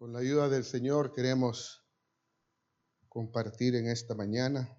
Con 0.00 0.14
la 0.14 0.20
ayuda 0.20 0.48
del 0.48 0.64
Señor 0.64 1.12
queremos 1.12 1.84
compartir 3.10 3.74
en 3.74 3.86
esta 3.86 4.14
mañana 4.14 4.74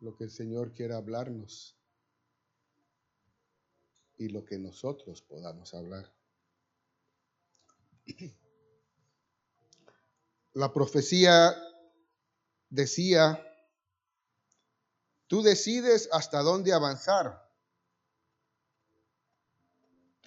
lo 0.00 0.16
que 0.16 0.24
el 0.24 0.32
Señor 0.32 0.74
quiere 0.74 0.94
hablarnos 0.94 1.78
y 4.16 4.28
lo 4.30 4.44
que 4.44 4.58
nosotros 4.58 5.22
podamos 5.22 5.72
hablar. 5.72 6.12
La 10.52 10.72
profecía 10.72 11.54
decía, 12.68 13.40
tú 15.28 15.42
decides 15.42 16.08
hasta 16.10 16.42
dónde 16.42 16.72
avanzar 16.72 17.47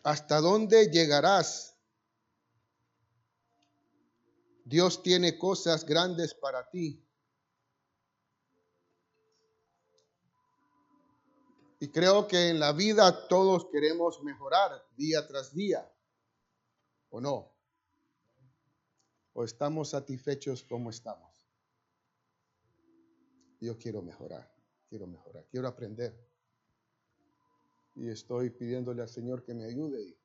¿Hasta 0.04 0.42
dónde 0.42 0.88
llegarás? 0.88 1.78
Dios 4.66 5.04
tiene 5.04 5.38
cosas 5.38 5.86
grandes 5.86 6.34
para 6.34 6.70
ti. 6.70 7.06
Y 11.80 11.90
creo 11.90 12.28
que 12.28 12.50
en 12.50 12.60
la 12.60 12.72
vida 12.74 13.28
todos 13.28 13.68
queremos 13.72 14.22
mejorar 14.22 14.86
día 14.96 15.28
tras 15.28 15.54
día, 15.54 15.92
¿o 17.10 17.20
no? 17.20 17.52
¿O 19.34 19.44
estamos 19.44 19.90
satisfechos 19.90 20.64
como 20.64 20.92
estamos? 20.92 21.50
Yo 23.60 23.78
quiero 23.78 24.02
mejorar, 24.02 24.52
quiero 24.88 25.08
mejorar, 25.08 25.48
quiero 25.50 25.68
aprender 25.68 26.31
y 27.96 28.10
estoy 28.10 28.50
pidiéndole 28.50 29.02
al 29.02 29.10
Señor 29.10 29.44
que 29.44 29.54
me 29.54 29.66
ayude. 29.66 30.18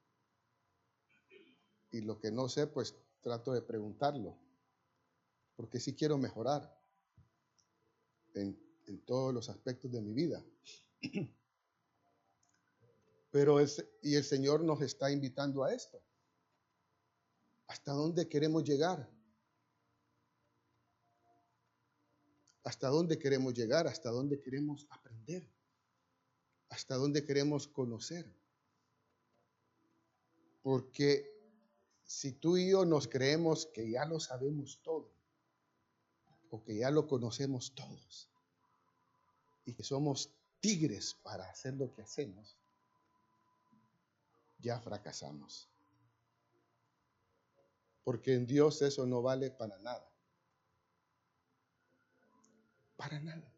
Y, 1.91 2.01
lo 2.03 2.19
que 2.19 2.31
no 2.31 2.49
sé, 2.49 2.67
pues 2.67 2.95
trato 3.21 3.53
de 3.53 3.63
preguntarlo, 3.63 4.39
porque 5.57 5.81
sí 5.81 5.95
quiero 5.95 6.19
mejorar 6.19 6.71
en, 8.35 8.59
todos 9.05 9.35
los 9.35 9.49
aspectos 9.49 9.91
de 9.91 10.01
mi 10.01 10.13
vida. 10.13 10.45
Pero 13.31 13.59
es, 13.59 13.85
y 14.03 14.15
el 14.15 14.25
Señor 14.25 14.63
nos 14.63 14.81
está 14.81 15.11
invitando 15.11 15.65
a 15.65 15.75
esto. 15.75 16.01
¿Hasta 17.67 17.93
dónde 17.93 18.29
queremos 18.29 18.63
llegar? 18.63 19.11
¿Hasta 22.63 22.89
dónde 22.89 23.19
queremos 23.19 23.55
llegar? 23.55 23.87
¿Hasta 23.87 24.11
dónde 24.11 24.41
queremos 24.41 24.87
aprender? 24.91 25.56
Hasta 26.69 26.97
dónde 26.97 27.25
queremos 27.25 27.69
conocer. 27.69 28.27
Porque 30.63 31.33
si 32.05 32.33
tú 32.33 32.57
y 32.57 32.71
yo 32.71 32.85
nos 32.85 33.09
creemos 33.09 33.67
que 33.67 33.91
ya 33.91 34.05
lo 34.05 34.21
sabemos 34.21 34.81
todo, 34.83 35.11
o 36.51 36.63
que 36.63 36.77
ya 36.77 36.91
lo 36.91 37.07
conocemos 37.07 37.75
todos, 37.75 38.29
y 39.65 39.75
que 39.75 39.83
somos 39.83 40.31
tigres 40.61 41.15
para 41.23 41.49
hacer 41.49 41.75
lo 41.75 41.93
que 41.93 42.03
hacemos, 42.03 42.57
ya 44.59 44.81
fracasamos. 44.81 45.69
Porque 48.05 48.35
en 48.35 48.47
Dios 48.47 48.83
eso 48.83 49.05
no 49.07 49.23
vale 49.23 49.51
para 49.51 49.79
nada. 49.79 50.09
Para 52.97 53.21
nada. 53.21 53.56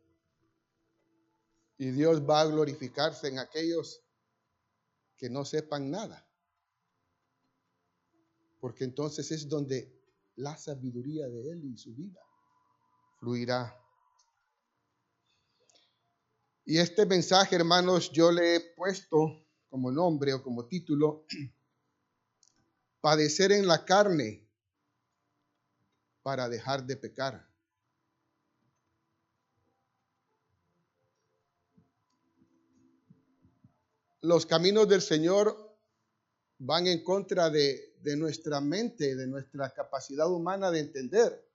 Y 1.78 1.90
Dios 1.92 2.28
va 2.28 2.40
a 2.40 2.46
glorificarse 2.46 3.28
en 3.28 3.38
aquellos 3.38 4.02
que 5.16 5.30
no 5.30 5.44
sepan 5.44 5.90
nada. 5.90 6.28
Porque 8.60 8.84
entonces 8.84 9.30
es 9.30 9.48
donde 9.48 9.96
la 10.36 10.56
sabiduría 10.56 11.28
de 11.28 11.50
Él 11.50 11.64
y 11.64 11.76
su 11.78 11.94
vida 11.94 12.20
fluirá. 13.20 13.76
Y 16.64 16.78
este 16.78 17.06
mensaje, 17.06 17.56
hermanos, 17.56 18.10
yo 18.12 18.30
le 18.30 18.56
he 18.56 18.60
puesto 18.74 19.48
como 19.68 19.90
nombre 19.90 20.34
o 20.34 20.42
como 20.42 20.66
título, 20.66 21.26
padecer 23.00 23.52
en 23.52 23.66
la 23.66 23.84
carne 23.84 24.46
para 26.22 26.48
dejar 26.48 26.84
de 26.84 26.96
pecar. 26.96 27.47
Los 34.28 34.44
caminos 34.44 34.86
del 34.86 35.00
Señor 35.00 35.74
van 36.58 36.86
en 36.86 37.02
contra 37.02 37.48
de, 37.48 37.94
nuestra 38.16 38.60
mente, 38.60 39.16
de 39.16 39.26
nuestra 39.26 39.72
capacidad 39.72 40.30
humana 40.30 40.70
de 40.70 40.80
entender, 40.80 41.50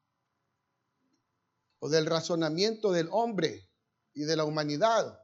o 1.80 1.88
del 1.88 2.08
razonamiento 2.08 2.92
del 2.92 3.10
hombre 3.12 3.70
y 4.16 4.24
de 4.24 4.36
la 4.36 4.44
humanidad. 4.44 5.20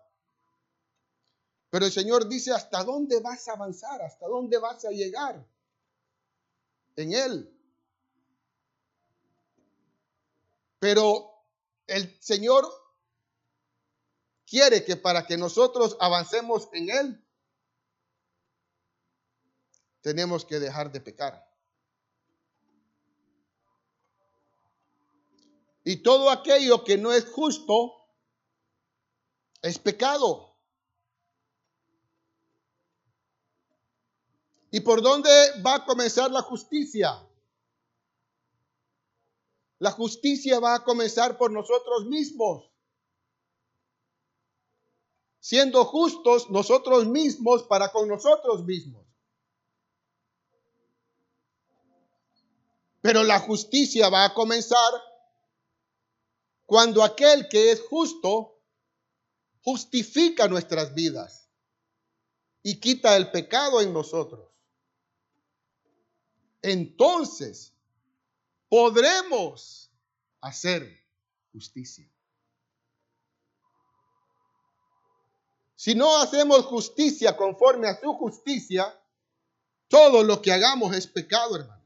Pero 1.72 1.88
el 1.88 1.92
Señor 1.92 2.30
dice, 2.30 2.52
¿hasta 2.52 2.84
dónde 2.84 3.20
vas 3.20 3.48
a 3.48 3.54
avanzar? 3.54 4.00
¿Hasta 4.04 4.28
dónde 4.28 4.60
vas 4.60 4.86
a 4.86 4.92
llegar? 4.92 5.44
En 6.96 7.14
Él. 7.14 7.52
Pero 10.78 11.32
el 11.88 12.16
Señor 12.22 12.68
quiere 14.46 14.86
que 14.86 14.98
para 14.98 15.26
que 15.26 15.38
nosotros 15.38 15.98
avancemos 16.00 16.70
en 16.74 16.90
Él, 16.92 17.26
tenemos 20.02 20.46
que 20.46 20.60
dejar 20.60 20.92
de 20.92 21.02
pecar. 21.02 21.50
Y 25.84 25.98
todo 25.98 26.30
aquello 26.30 26.84
que 26.84 26.98
no 26.98 27.12
es 27.12 27.26
justo 27.26 27.96
es 29.62 29.80
pecado. 29.80 30.56
¿Y 34.72 34.82
por 34.82 35.02
dónde 35.02 35.30
va 35.66 35.76
a 35.76 35.86
comenzar 35.86 36.30
la 36.32 36.42
justicia? 36.42 37.26
La 39.80 39.92
justicia 39.92 40.60
va 40.60 40.76
a 40.76 40.84
comenzar 40.84 41.38
por 41.38 41.52
nosotros 41.52 42.06
mismos. 42.06 42.70
Siendo 45.40 45.86
justos 45.86 46.50
nosotros 46.52 47.08
mismos 47.08 47.64
para 47.64 47.92
con 47.92 48.08
nosotros 48.08 48.64
mismos. 48.66 48.99
Pero 53.10 53.24
la 53.24 53.40
justicia 53.40 54.08
va 54.08 54.24
a 54.24 54.36
comenzar 54.36 54.94
cuando 56.68 57.04
aquel 57.04 57.50
que 57.50 57.72
es 57.72 57.82
justo 57.82 58.62
justifica 59.64 60.48
nuestras 60.48 60.94
vidas 60.94 61.50
y 62.62 62.80
quita 62.80 63.18
el 63.18 63.32
pecado 63.32 63.82
en 63.82 63.94
nosotros. 63.94 64.52
Entonces 66.62 67.74
podremos 68.70 69.90
hacer 70.42 71.04
justicia. 71.52 72.08
Si 75.74 75.96
no 75.96 76.16
hacemos 76.22 76.64
justicia 76.68 77.36
conforme 77.36 77.88
a 77.88 78.00
su 78.00 78.14
justicia, 78.14 79.02
todo 79.88 80.22
lo 80.22 80.44
que 80.44 80.52
hagamos 80.52 80.96
es 80.96 81.08
pecado, 81.08 81.56
hermano. 81.56 81.79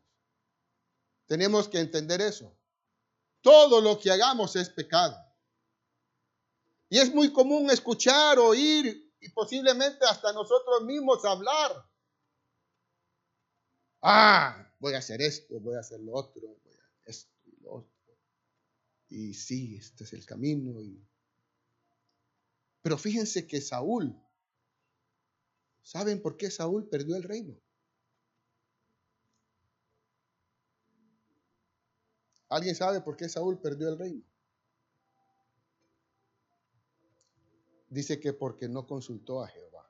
Tenemos 1.25 1.67
que 1.67 1.79
entender 1.79 2.21
eso. 2.21 2.55
Todo 3.41 3.81
lo 3.81 3.99
que 3.99 4.11
hagamos 4.11 4.55
es 4.55 4.69
pecado. 4.69 5.17
Y 6.89 6.99
es 6.99 7.13
muy 7.13 7.33
común 7.33 7.69
escuchar, 7.71 8.37
oír 8.39 9.11
y 9.19 9.29
posiblemente 9.29 10.05
hasta 10.05 10.31
nosotros 10.33 10.83
mismos 10.83 11.25
hablar. 11.25 11.89
Ah, 14.01 14.69
voy 14.79 14.93
a 14.93 14.97
hacer 14.99 15.21
esto, 15.21 15.59
voy 15.59 15.75
a 15.75 15.79
hacer 15.79 16.01
lo 16.01 16.13
otro, 16.13 16.41
voy 16.41 16.75
a 16.75 17.09
esto 17.09 17.31
y 17.45 17.61
lo 17.61 17.73
otro. 17.75 17.93
Y 19.09 19.33
sí, 19.33 19.77
este 19.77 20.03
es 20.03 20.13
el 20.13 20.25
camino. 20.25 20.77
Pero 22.81 22.97
fíjense 22.97 23.47
que 23.47 23.61
Saúl, 23.61 24.13
¿saben 25.81 26.21
por 26.21 26.35
qué 26.35 26.51
Saúl 26.51 26.89
perdió 26.89 27.15
el 27.15 27.23
reino? 27.23 27.62
¿Alguien 32.53 32.75
sabe 32.75 33.01
por 33.01 33.17
qué 33.17 33.27
Saúl 33.27 33.59
perdió 33.59 33.89
el 33.89 33.97
reino? 33.97 34.23
Dice 37.89 38.19
que 38.19 38.31
porque 38.33 38.67
no 38.67 38.85
consultó 38.85 39.43
a 39.43 39.47
Jehová. 39.47 39.89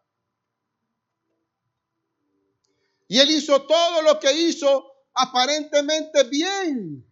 Y 3.09 3.19
él 3.19 3.31
hizo 3.31 3.63
todo 3.63 4.01
lo 4.01 4.17
que 4.17 4.31
hizo 4.31 4.85
aparentemente 5.13 6.23
bien. 6.23 7.05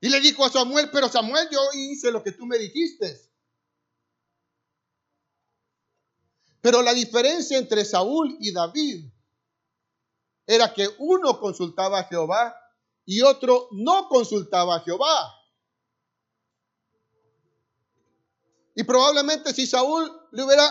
Y 0.00 0.08
le 0.10 0.20
dijo 0.20 0.44
a 0.44 0.50
Samuel, 0.50 0.90
pero 0.92 1.08
Samuel, 1.08 1.48
yo 1.50 1.60
hice 1.72 2.10
lo 2.10 2.22
que 2.22 2.32
tú 2.32 2.44
me 2.44 2.58
dijiste. 2.58 3.20
Pero 6.60 6.82
la 6.82 6.92
diferencia 6.92 7.56
entre 7.56 7.86
Saúl 7.86 8.36
y 8.38 8.52
David 8.52 9.06
era 10.46 10.74
que 10.74 10.88
uno 10.98 11.40
consultaba 11.40 12.00
a 12.00 12.04
Jehová 12.04 12.61
y 13.04 13.22
otro 13.22 13.68
no 13.72 14.08
consultaba 14.08 14.76
a 14.76 14.80
Jehová. 14.80 15.34
Y 18.74 18.84
probablemente 18.84 19.52
si 19.52 19.66
Saúl 19.66 20.10
le 20.32 20.44
hubiera, 20.44 20.64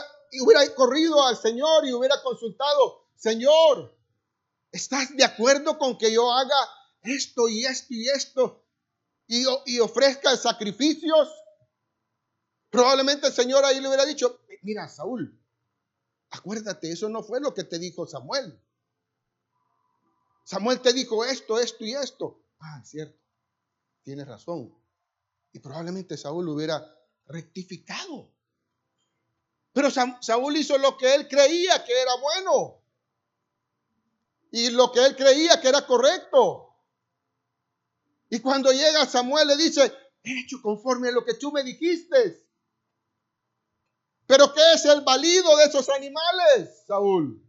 hubiera 0.43 0.73
corrido 0.73 1.23
al 1.23 1.37
Señor 1.37 1.85
y 1.85 1.93
hubiera 1.93 2.21
consultado, 2.23 3.09
Señor, 3.15 3.95
¿estás 4.71 5.15
de 5.15 5.23
acuerdo 5.23 5.77
con 5.77 5.97
que 5.97 6.11
yo 6.11 6.31
haga 6.31 6.55
esto 7.03 7.47
y 7.47 7.65
esto 7.65 7.93
y 7.93 8.09
esto 8.09 8.65
y, 9.27 9.45
y 9.65 9.79
ofrezca 9.79 10.35
sacrificios? 10.35 11.29
Probablemente 12.71 13.27
el 13.27 13.33
Señor 13.33 13.63
ahí 13.65 13.79
le 13.79 13.87
hubiera 13.87 14.05
dicho, 14.05 14.39
mira 14.63 14.87
Saúl, 14.87 15.39
acuérdate, 16.31 16.91
eso 16.91 17.09
no 17.09 17.21
fue 17.21 17.39
lo 17.39 17.53
que 17.53 17.65
te 17.65 17.77
dijo 17.77 18.07
Samuel. 18.07 18.59
Samuel 20.51 20.81
te 20.81 20.91
dijo 20.91 21.23
esto, 21.23 21.57
esto 21.61 21.85
y 21.85 21.93
esto. 21.93 22.43
Ah, 22.59 22.81
cierto, 22.83 23.17
tienes 24.03 24.27
razón. 24.27 24.77
Y 25.53 25.59
probablemente 25.59 26.17
Saúl 26.17 26.49
hubiera 26.49 26.85
rectificado. 27.27 28.29
Pero 29.71 29.89
Saúl 29.89 30.57
hizo 30.57 30.77
lo 30.77 30.97
que 30.97 31.15
él 31.15 31.29
creía 31.29 31.85
que 31.85 32.01
era 32.01 32.15
bueno. 32.15 32.83
Y 34.51 34.71
lo 34.71 34.91
que 34.91 35.05
él 35.05 35.15
creía 35.15 35.61
que 35.61 35.69
era 35.69 35.87
correcto. 35.87 36.75
Y 38.29 38.41
cuando 38.41 38.73
llega 38.73 39.05
Samuel 39.05 39.47
le 39.47 39.55
dice, 39.55 39.93
he 40.21 40.41
hecho 40.41 40.61
conforme 40.61 41.07
a 41.07 41.11
lo 41.13 41.23
que 41.23 41.35
tú 41.35 41.53
me 41.53 41.63
dijiste. 41.63 42.45
Pero 44.25 44.53
¿qué 44.53 44.73
es 44.73 44.83
el 44.83 44.99
valido 44.99 45.55
de 45.55 45.63
esos 45.63 45.87
animales, 45.87 46.83
Saúl? 46.85 47.41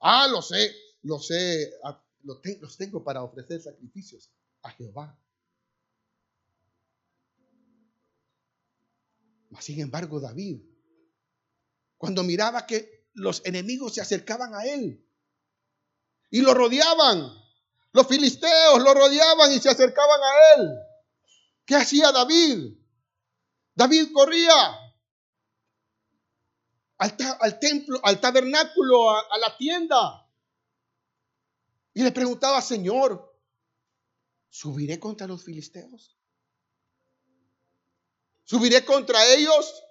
Ah, 0.00 0.28
lo 0.28 0.42
sé, 0.42 0.85
los 1.06 2.76
tengo 2.76 3.04
para 3.04 3.22
ofrecer 3.22 3.60
sacrificios 3.62 4.30
a 4.62 4.70
Jehová. 4.70 5.18
sin 9.60 9.80
embargo, 9.80 10.20
David, 10.20 10.60
cuando 11.96 12.22
miraba 12.22 12.66
que 12.66 13.08
los 13.14 13.40
enemigos 13.46 13.94
se 13.94 14.02
acercaban 14.02 14.54
a 14.54 14.66
él 14.66 15.02
y 16.30 16.40
lo 16.42 16.52
rodeaban, 16.52 17.32
los 17.92 18.06
filisteos 18.06 18.82
lo 18.82 18.92
rodeaban 18.92 19.52
y 19.52 19.58
se 19.58 19.70
acercaban 19.70 20.20
a 20.20 20.60
él, 20.60 20.78
¿qué 21.64 21.76
hacía 21.76 22.12
David? 22.12 22.76
David 23.74 24.12
corría 24.12 24.78
al, 26.98 27.58
templo, 27.58 27.98
al 28.02 28.20
tabernáculo, 28.20 29.10
a 29.10 29.38
la 29.38 29.56
tienda 29.56 30.25
y 31.96 32.02
le 32.02 32.12
preguntaba, 32.12 32.60
Señor, 32.60 33.34
¿subiré 34.50 35.00
contra 35.00 35.26
los 35.26 35.42
filisteos? 35.42 36.14
¿Subiré 38.44 38.84
contra 38.84 39.24
ellos? 39.32 39.82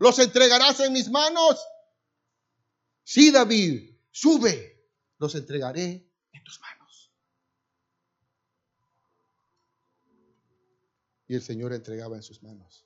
¿Los 0.00 0.18
entregarás 0.18 0.80
en 0.80 0.92
mis 0.92 1.08
manos? 1.08 1.64
Sí, 3.04 3.30
David, 3.30 3.94
sube, 4.10 4.84
los 5.18 5.36
entregaré 5.36 6.10
en 6.32 6.42
tus 6.42 6.60
manos. 6.60 7.12
Y 11.28 11.36
el 11.36 11.42
Señor 11.42 11.72
entregaba 11.72 12.16
en 12.16 12.24
sus 12.24 12.42
manos 12.42 12.84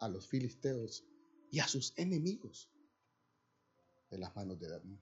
a 0.00 0.08
los 0.08 0.26
filisteos 0.26 1.04
y 1.52 1.60
a 1.60 1.68
sus 1.68 1.96
enemigos 1.96 2.68
en 4.10 4.18
las 4.18 4.34
manos 4.34 4.58
de 4.58 4.68
David. 4.68 4.98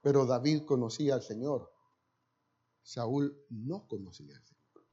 Pero 0.00 0.26
David 0.26 0.64
conocía 0.64 1.14
al 1.14 1.22
Señor 1.22 1.70
Saúl 2.82 3.36
no 3.50 3.86
conocía 3.86 4.36
al 4.36 4.44
Señor. 4.44 4.84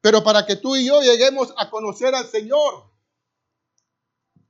Pero 0.00 0.22
para 0.22 0.46
que 0.46 0.56
tú 0.56 0.76
y 0.76 0.86
yo 0.86 1.00
lleguemos 1.00 1.52
a 1.56 1.70
conocer 1.70 2.14
al 2.14 2.28
Señor, 2.28 2.92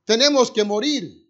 tenemos 0.03 0.51
que 0.51 0.63
morir. 0.63 1.25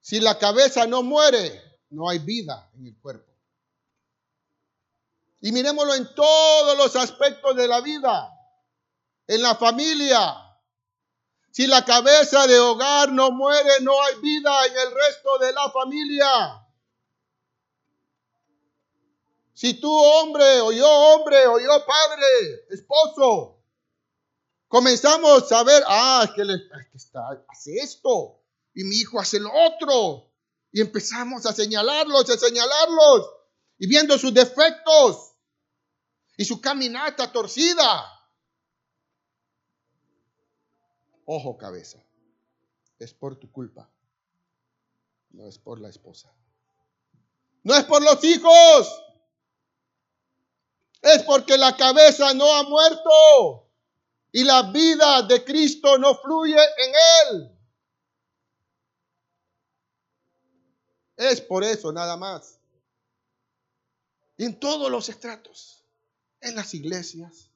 Si 0.00 0.20
la 0.20 0.38
cabeza 0.38 0.86
no 0.86 1.02
muere, 1.02 1.62
no 1.90 2.08
hay 2.08 2.18
vida 2.18 2.70
en 2.74 2.86
el 2.86 2.98
cuerpo. 2.98 3.32
Y 5.40 5.52
miremoslo 5.52 5.94
en 5.94 6.14
todos 6.14 6.76
los 6.78 6.96
aspectos 6.96 7.54
de 7.54 7.68
la 7.68 7.80
vida, 7.80 8.32
en 9.26 9.42
la 9.42 9.54
familia, 9.56 10.45
si 11.56 11.66
la 11.66 11.86
cabeza 11.86 12.46
de 12.46 12.58
hogar 12.58 13.10
no 13.12 13.30
muere, 13.30 13.80
no 13.80 13.92
hay 14.04 14.16
vida 14.16 14.66
en 14.66 14.72
el 14.76 14.94
resto 14.94 15.38
de 15.38 15.54
la 15.54 15.70
familia. 15.70 16.68
Si 19.54 19.72
tú 19.80 19.90
hombre, 19.90 20.60
o 20.60 20.70
yo 20.70 20.86
hombre, 20.86 21.46
o 21.46 21.58
yo 21.58 21.86
padre, 21.86 22.66
esposo, 22.68 23.64
comenzamos 24.68 25.50
a 25.50 25.64
ver, 25.64 25.82
ah, 25.86 26.26
es 26.28 26.30
que, 26.32 26.44
le, 26.44 26.58
está, 26.92 27.42
hace 27.48 27.76
esto, 27.76 28.38
y 28.74 28.84
mi 28.84 28.96
hijo 28.96 29.18
hace 29.18 29.40
lo 29.40 29.48
otro, 29.50 30.30
y 30.72 30.82
empezamos 30.82 31.46
a 31.46 31.54
señalarlos, 31.54 32.28
a 32.28 32.36
señalarlos, 32.36 33.30
y 33.78 33.86
viendo 33.86 34.18
sus 34.18 34.34
defectos, 34.34 35.32
y 36.36 36.44
su 36.44 36.60
caminata 36.60 37.32
torcida, 37.32 38.15
Ojo 41.26 41.58
cabeza, 41.58 42.00
es 43.00 43.12
por 43.12 43.36
tu 43.36 43.50
culpa, 43.50 43.90
no 45.30 45.48
es 45.48 45.58
por 45.58 45.80
la 45.80 45.88
esposa. 45.88 46.32
No 47.64 47.74
es 47.74 47.82
por 47.84 48.00
los 48.00 48.22
hijos, 48.22 49.02
es 51.02 51.24
porque 51.24 51.58
la 51.58 51.76
cabeza 51.76 52.32
no 52.32 52.52
ha 52.52 52.62
muerto 52.62 53.68
y 54.30 54.44
la 54.44 54.70
vida 54.70 55.22
de 55.22 55.44
Cristo 55.44 55.98
no 55.98 56.14
fluye 56.14 56.54
en 56.54 56.94
él. 57.34 57.58
Es 61.16 61.40
por 61.40 61.64
eso 61.64 61.92
nada 61.92 62.16
más. 62.16 62.60
en 64.38 64.60
todos 64.60 64.90
los 64.90 65.08
estratos, 65.08 65.82
en 66.40 66.54
las 66.54 66.72
iglesias. 66.74 67.50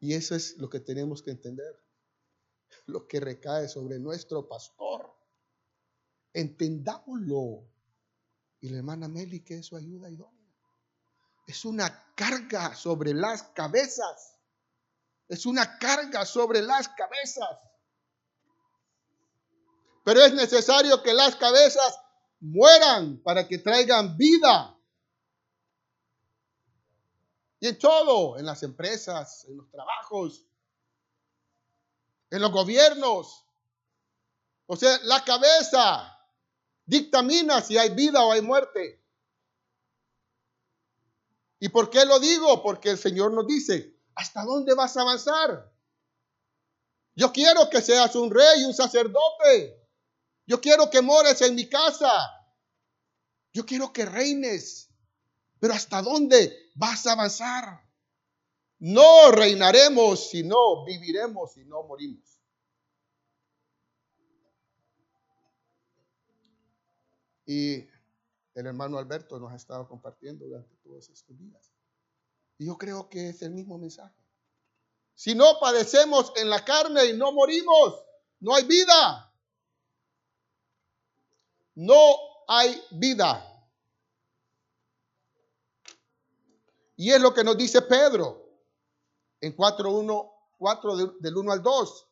Y 0.00 0.14
eso 0.14 0.34
es 0.34 0.56
lo 0.56 0.68
que 0.70 0.80
tenemos 0.80 1.22
que 1.22 1.30
entender 1.30 1.83
lo 2.86 3.06
que 3.06 3.20
recae 3.20 3.68
sobre 3.68 3.98
nuestro 3.98 4.48
pastor. 4.48 5.12
Entendámoslo. 6.32 7.64
Y 8.60 8.70
la 8.70 8.78
hermana 8.78 9.08
Meli, 9.08 9.44
que 9.44 9.58
es 9.58 9.66
su 9.66 9.76
ayuda 9.76 10.10
idónea. 10.10 10.34
Es 11.46 11.64
una 11.64 12.14
carga 12.14 12.74
sobre 12.74 13.12
las 13.12 13.42
cabezas. 13.42 14.38
Es 15.28 15.46
una 15.46 15.78
carga 15.78 16.24
sobre 16.24 16.62
las 16.62 16.88
cabezas. 16.88 17.60
Pero 20.04 20.20
es 20.20 20.34
necesario 20.34 21.02
que 21.02 21.14
las 21.14 21.36
cabezas 21.36 21.98
mueran 22.40 23.22
para 23.22 23.48
que 23.48 23.58
traigan 23.58 24.16
vida. 24.16 24.78
Y 27.60 27.68
en 27.68 27.78
todo, 27.78 28.38
en 28.38 28.44
las 28.44 28.62
empresas, 28.62 29.46
en 29.48 29.56
los 29.56 29.70
trabajos, 29.70 30.46
en 32.30 32.40
los 32.40 32.50
gobiernos. 32.50 33.44
O 34.66 34.76
sea, 34.76 34.98
la 35.04 35.24
cabeza 35.24 36.14
dictamina 36.86 37.60
si 37.60 37.78
hay 37.78 37.90
vida 37.90 38.24
o 38.24 38.32
hay 38.32 38.42
muerte. 38.42 39.02
¿Y 41.60 41.68
por 41.68 41.90
qué 41.90 42.04
lo 42.04 42.18
digo? 42.18 42.62
Porque 42.62 42.90
el 42.90 42.98
Señor 42.98 43.32
nos 43.32 43.46
dice, 43.46 43.96
¿hasta 44.14 44.44
dónde 44.44 44.74
vas 44.74 44.96
a 44.96 45.02
avanzar? 45.02 45.72
Yo 47.14 47.32
quiero 47.32 47.70
que 47.70 47.80
seas 47.80 48.14
un 48.16 48.30
rey, 48.30 48.64
un 48.64 48.74
sacerdote. 48.74 49.80
Yo 50.46 50.60
quiero 50.60 50.90
que 50.90 51.00
mores 51.00 51.40
en 51.42 51.54
mi 51.54 51.68
casa. 51.68 52.10
Yo 53.52 53.64
quiero 53.64 53.92
que 53.92 54.04
reines. 54.04 54.90
Pero 55.60 55.74
¿hasta 55.74 56.02
dónde 56.02 56.70
vas 56.74 57.06
a 57.06 57.12
avanzar? 57.12 57.83
No 58.78 59.30
reinaremos 59.30 60.30
si 60.30 60.42
no 60.42 60.84
viviremos 60.84 61.52
si 61.52 61.64
no 61.64 61.84
morimos. 61.84 62.38
Y 67.46 67.86
el 68.54 68.66
hermano 68.66 68.98
Alberto 68.98 69.38
nos 69.38 69.52
ha 69.52 69.56
estado 69.56 69.86
compartiendo 69.88 70.44
durante 70.44 70.74
todos 70.76 71.08
estos 71.08 71.38
días. 71.38 71.72
Y 72.58 72.66
yo 72.66 72.78
creo 72.78 73.08
que 73.08 73.28
es 73.28 73.42
el 73.42 73.50
mismo 73.50 73.78
mensaje. 73.78 74.14
Si 75.14 75.34
no 75.34 75.58
padecemos 75.60 76.32
en 76.36 76.50
la 76.50 76.64
carne 76.64 77.06
y 77.06 77.16
no 77.16 77.32
morimos, 77.32 78.04
no 78.40 78.54
hay 78.54 78.64
vida. 78.64 79.32
No 81.74 82.16
hay 82.48 82.82
vida. 82.92 83.50
Y 86.96 87.10
es 87.10 87.20
lo 87.20 87.34
que 87.34 87.44
nos 87.44 87.56
dice 87.56 87.82
Pedro 87.82 88.43
en 89.44 89.54
4.1, 89.54 90.32
4 90.58 90.96
del 91.20 91.36
1 91.36 91.52
al 91.52 91.62
2. 91.62 92.08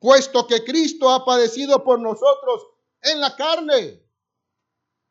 Puesto 0.00 0.46
que 0.46 0.64
Cristo 0.64 1.10
ha 1.10 1.24
padecido 1.24 1.84
por 1.84 2.00
nosotros 2.00 2.66
en 3.02 3.20
la 3.20 3.36
carne. 3.36 4.02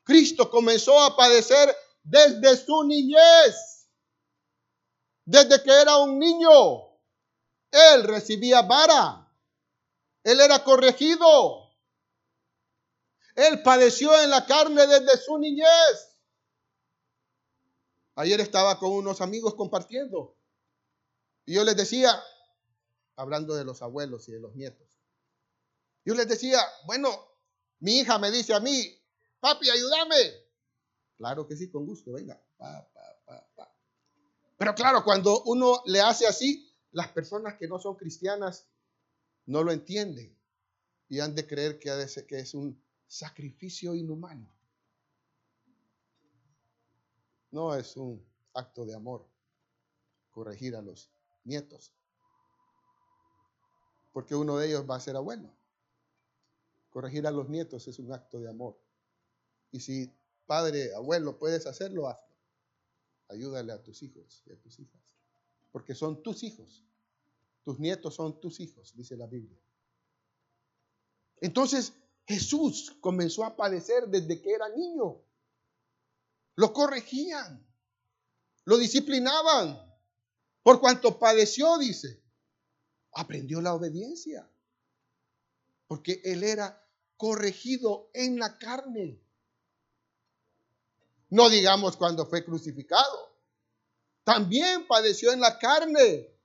Cristo 0.04 0.50
comenzó 0.50 1.00
a 1.02 1.16
padecer 1.16 1.74
desde 2.04 2.58
su 2.58 2.84
niñez. 2.84 3.88
Desde 5.24 5.62
que 5.64 5.72
era 5.72 5.98
un 5.98 6.18
niño, 6.18 6.50
él 7.72 8.04
recibía 8.04 8.64
vara. 8.64 9.32
Él 10.24 10.42
era 10.42 10.64
corregido. 10.64 11.70
Él 13.36 13.62
padeció 13.62 14.20
en 14.22 14.32
la 14.32 14.46
carne 14.46 14.86
desde 14.86 15.18
su 15.18 15.38
niñez. 15.38 16.18
Ayer 18.16 18.42
estaba 18.42 18.78
con 18.78 18.92
unos 18.92 19.22
amigos 19.22 19.56
compartiendo. 19.56 20.39
Y 21.50 21.56
yo 21.56 21.64
les 21.64 21.76
decía, 21.76 22.12
hablando 23.16 23.56
de 23.56 23.66
los 23.66 23.82
abuelos 23.82 24.30
y 24.30 24.32
de 24.32 24.40
los 24.40 24.54
nietos, 24.54 24.88
yo 26.06 26.14
les 26.14 26.28
decía, 26.28 26.60
bueno, 26.86 27.10
mi 27.80 28.02
hija 28.02 28.20
me 28.20 28.30
dice 28.30 28.54
a 28.54 28.60
mí, 28.60 28.96
papi, 29.40 29.68
ayúdame. 29.68 30.32
Claro 31.18 31.48
que 31.48 31.56
sí, 31.56 31.72
con 31.72 31.88
gusto, 31.88 32.12
venga. 32.12 32.40
Pero 34.58 34.76
claro, 34.76 35.04
cuando 35.04 35.42
uno 35.46 35.82
le 35.88 36.02
hace 36.02 36.28
así, 36.28 36.72
las 36.92 37.08
personas 37.08 37.56
que 37.56 37.68
no 37.68 37.80
son 37.80 37.96
cristianas 37.96 38.68
no 39.48 39.64
lo 39.64 39.72
entienden 39.72 40.38
y 41.08 41.20
han 41.20 41.34
de 41.34 41.48
creer 41.48 41.80
que, 41.80 41.90
que 42.28 42.42
es 42.42 42.54
un 42.54 42.80
sacrificio 43.08 43.96
inhumano. 43.96 44.48
No 47.50 47.74
es 47.74 47.98
un 47.98 48.24
acto 48.54 48.86
de 48.86 48.94
amor 48.94 49.28
corregir 50.30 50.76
a 50.76 50.84
los 50.84 51.10
nietos, 51.44 51.94
porque 54.12 54.36
uno 54.36 54.58
de 54.58 54.68
ellos 54.68 54.90
va 54.90 54.96
a 54.96 55.00
ser 55.00 55.16
abuelo. 55.16 55.54
Corregir 56.90 57.28
a 57.28 57.32
los 57.32 57.50
nietos 57.50 57.88
es 57.88 58.00
un 58.00 58.12
acto 58.12 58.40
de 58.40 58.50
amor. 58.50 58.80
Y 59.72 59.80
si 59.80 60.12
padre, 60.46 60.94
abuelo, 60.96 61.38
puedes 61.38 61.68
hacerlo, 61.68 62.08
hazlo. 62.08 62.36
Ayúdale 63.28 63.72
a 63.72 63.84
tus 63.84 64.02
hijos 64.02 64.42
y 64.48 64.52
a 64.52 64.60
tus 64.60 64.80
hijas, 64.80 65.02
porque 65.72 65.94
son 65.94 66.24
tus 66.24 66.42
hijos. 66.44 66.84
Tus 67.64 67.80
nietos 67.80 68.16
son 68.16 68.40
tus 68.40 68.60
hijos, 68.60 68.96
dice 68.96 69.16
la 69.16 69.28
Biblia. 69.28 69.60
Entonces 71.42 71.94
Jesús 72.26 72.98
comenzó 73.00 73.44
a 73.44 73.56
padecer 73.56 74.08
desde 74.08 74.42
que 74.42 74.52
era 74.52 74.70
niño. 74.70 75.22
Lo 76.56 76.74
corregían, 76.74 77.66
lo 78.66 78.78
disciplinaban. 78.78 79.89
Por 80.70 80.82
cuanto 80.82 81.18
padeció, 81.18 81.80
dice, 81.80 82.22
aprendió 83.16 83.60
la 83.60 83.74
obediencia. 83.74 84.48
Porque 85.88 86.22
él 86.24 86.44
era 86.44 86.88
corregido 87.18 88.12
en 88.14 88.38
la 88.38 88.56
carne. 88.60 89.20
No 91.32 91.50
digamos 91.50 91.98
cuando 91.98 92.28
fue 92.28 92.46
crucificado. 92.46 93.36
También 94.24 94.86
padeció 94.86 95.32
en 95.32 95.42
la 95.42 95.58
carne 95.58 96.38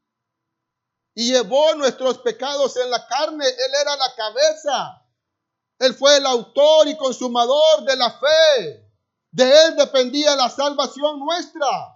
y 1.15 1.31
llevó 1.31 1.75
nuestros 1.75 2.17
pecados 2.21 2.79
en 2.79 2.89
la 2.91 3.07
carne. 3.07 3.47
Él 3.47 3.73
era 3.79 3.95
la 3.95 4.15
cabeza. 4.15 5.07
Él 5.81 5.93
fue 5.93 6.17
el 6.17 6.25
autor 6.25 6.89
y 6.89 6.97
consumador 6.97 7.85
de 7.85 7.97
la 7.97 8.11
fe. 8.11 8.91
De 9.33 9.67
él 9.67 9.77
dependía 9.77 10.35
la 10.35 10.49
salvación 10.49 11.21
nuestra. 11.21 11.94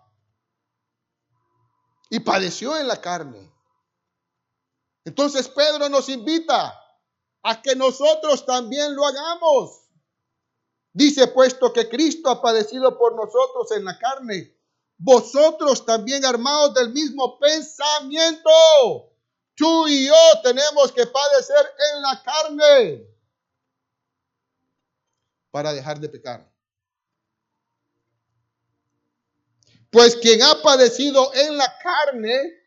Y 2.11 2.21
padeció 2.21 2.77
en 2.77 2.89
la 2.89 3.01
carne. 3.01 3.53
Entonces 5.05 5.49
Pedro 5.49 5.89
nos 5.89 6.09
invita 6.09 6.79
a 7.43 7.63
que 7.63 7.75
nosotros 7.75 8.45
también 8.45 8.95
lo 8.95 9.07
hagamos. 9.07 9.89
Dice, 10.93 11.29
puesto 11.29 11.73
que 11.73 11.89
Cristo 11.89 12.29
ha 12.31 12.43
padecido 12.43 12.99
por 12.99 13.15
nosotros 13.15 13.71
en 13.73 13.85
la 13.85 13.99
carne, 13.99 14.55
vosotros 14.97 15.87
también 15.87 16.25
armados 16.25 16.75
del 16.75 16.93
mismo 16.93 17.39
pensamiento. 17.39 18.51
Tú 19.55 19.87
y 19.89 20.07
yo 20.07 20.15
tenemos 20.43 20.93
que 20.93 21.07
padecer 21.07 21.73
en 21.95 22.03
la 22.03 22.23
carne 22.23 23.07
para 25.51 25.73
dejar 25.73 26.01
de 26.01 26.09
pecar. 26.09 26.58
Pues 29.91 30.17
quien 30.17 30.43
ha 30.43 30.61
padecido 30.63 31.33
en 31.35 31.57
la 31.57 31.79
carne, 31.79 32.59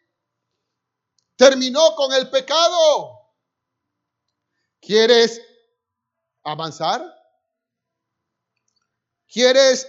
terminó 1.36 1.96
con 1.96 2.14
el 2.14 2.30
pecado. 2.30 3.32
¿Quieres 4.80 5.42
avanzar? 6.44 7.02
¿Quieres 9.28 9.88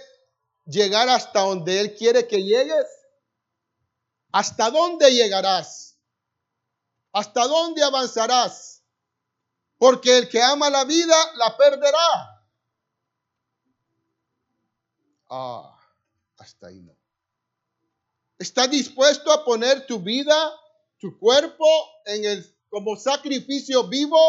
llegar 0.65 1.09
hasta 1.09 1.41
donde 1.41 1.79
Él 1.79 1.95
quiere 1.95 2.27
que 2.27 2.43
llegues? 2.43 2.85
¿Hasta 4.31 4.69
dónde 4.69 5.11
llegarás? 5.11 5.97
¿Hasta 7.11 7.47
dónde 7.47 7.83
avanzarás? 7.83 8.83
Porque 9.77 10.17
el 10.17 10.29
que 10.29 10.41
ama 10.41 10.69
la 10.69 10.85
vida 10.85 11.15
la 11.35 11.57
perderá. 11.57 12.47
Ah, 15.29 15.79
hasta 16.37 16.67
ahí 16.67 16.79
no. 16.79 17.02
¿Estás 18.43 18.69
dispuesto 18.69 19.31
a 19.31 19.45
poner 19.45 19.87
tu 19.87 19.99
vida, 19.99 20.51
tu 20.99 21.17
cuerpo 21.17 21.65
en 22.03 22.25
el 22.25 22.57
como 22.67 22.97
sacrificio 22.97 23.87
vivo 23.87 24.19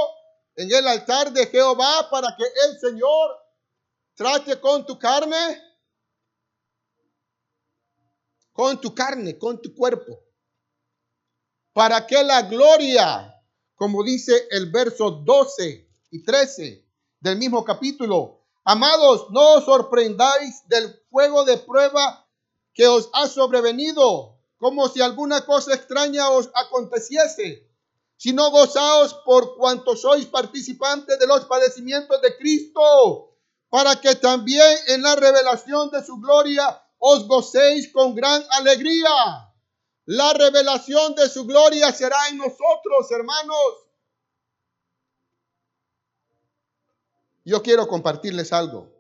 en 0.55 0.73
el 0.73 0.87
altar 0.87 1.33
de 1.33 1.45
Jehová 1.49 2.09
para 2.13 2.29
que 2.37 2.45
el 2.45 2.79
Señor 2.79 3.31
trate 4.15 4.61
con 4.61 4.87
tu 4.87 4.97
carne? 5.01 5.61
Con 8.53 8.81
tu 8.81 8.95
carne, 8.95 9.37
con 9.37 9.61
tu 9.61 9.75
cuerpo. 9.75 10.21
Para 11.73 12.07
que 12.07 12.23
la 12.23 12.43
gloria, 12.43 13.35
como 13.75 14.05
dice 14.05 14.47
el 14.53 14.71
verso 14.71 15.11
12 15.11 15.91
y 16.13 16.23
13 16.23 16.87
del 17.19 17.37
mismo 17.37 17.65
capítulo, 17.65 18.47
amados, 18.63 19.27
no 19.31 19.55
os 19.55 19.65
sorprendáis 19.65 20.63
del 20.69 21.03
fuego 21.11 21.45
de 21.45 21.59
prueba 21.59 22.24
que 22.75 22.87
os 22.89 23.09
ha 23.13 23.29
sobrevenido, 23.29 24.37
como 24.59 24.89
si 24.89 25.01
alguna 25.01 25.47
cosa 25.47 25.75
extraña 25.75 26.31
os 26.31 26.51
aconteciese, 26.55 27.71
sino 28.17 28.51
gozaos 28.51 29.15
por 29.25 29.57
cuanto 29.57 29.97
sois 29.97 30.27
participantes 30.27 31.19
de 31.19 31.27
los 31.27 31.45
padecimientos 31.47 32.21
de 32.21 32.37
Cristo, 32.37 33.37
para 33.71 34.01
que 34.01 34.15
también 34.17 34.77
en 34.89 35.03
la 35.03 35.15
revelación 35.17 35.91
de 35.91 36.05
su 36.05 36.17
gloria 36.17 36.83
os 36.99 37.27
gocéis 37.27 37.93
con 37.93 38.15
gran 38.15 38.43
alegría. 38.51 39.53
La 40.07 40.33
revelación 40.33 41.15
de 41.15 41.29
su 41.29 41.47
gloria 41.47 41.93
será 41.93 42.29
en 42.29 42.39
nosotros, 42.39 43.11
hermanos. 43.11 43.85
Yo 47.45 47.63
quiero 47.63 47.87
compartirles 47.87 48.53
algo. 48.53 48.91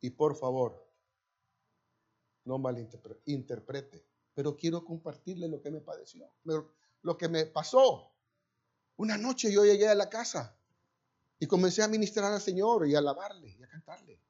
Y 0.00 0.10
por 0.10 0.36
favor, 0.36 0.85
no 2.46 2.58
malinterprete, 2.58 4.06
pero 4.34 4.56
quiero 4.56 4.84
compartirle 4.84 5.48
lo 5.48 5.60
que 5.60 5.70
me 5.70 5.80
padeció, 5.80 6.30
lo 6.44 7.18
que 7.18 7.28
me 7.28 7.46
pasó. 7.46 8.12
Una 8.96 9.18
noche 9.18 9.52
yo 9.52 9.64
llegué 9.64 9.88
a 9.88 9.94
la 9.94 10.08
casa 10.08 10.58
y 11.38 11.46
comencé 11.46 11.82
a 11.82 11.88
ministrar 11.88 12.32
al 12.32 12.40
Señor 12.40 12.88
y 12.88 12.94
a 12.94 12.98
alabarle 12.98 13.56
y 13.58 13.62
a 13.62 13.68
cantarle. 13.68 14.20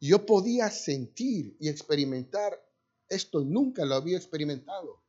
Yo 0.00 0.24
podía 0.24 0.70
sentir 0.70 1.56
y 1.58 1.68
experimentar 1.68 2.58
esto, 3.08 3.40
nunca 3.40 3.84
lo 3.84 3.96
había 3.96 4.16
experimentado, 4.16 5.02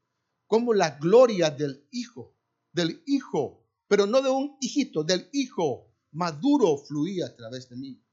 como 0.48 0.74
la 0.74 0.98
gloria 0.98 1.52
del 1.52 1.88
Hijo, 1.92 2.36
del 2.72 3.04
Hijo, 3.06 3.64
pero 3.88 4.08
no 4.08 4.22
de 4.22 4.30
un 4.30 4.58
hijito, 4.60 5.04
del 5.04 5.30
Hijo 5.34 5.92
maduro 6.12 6.78
fluía 6.78 7.28
a 7.28 7.36
través 7.36 7.70
de 7.70 7.78
mí. 7.78 8.04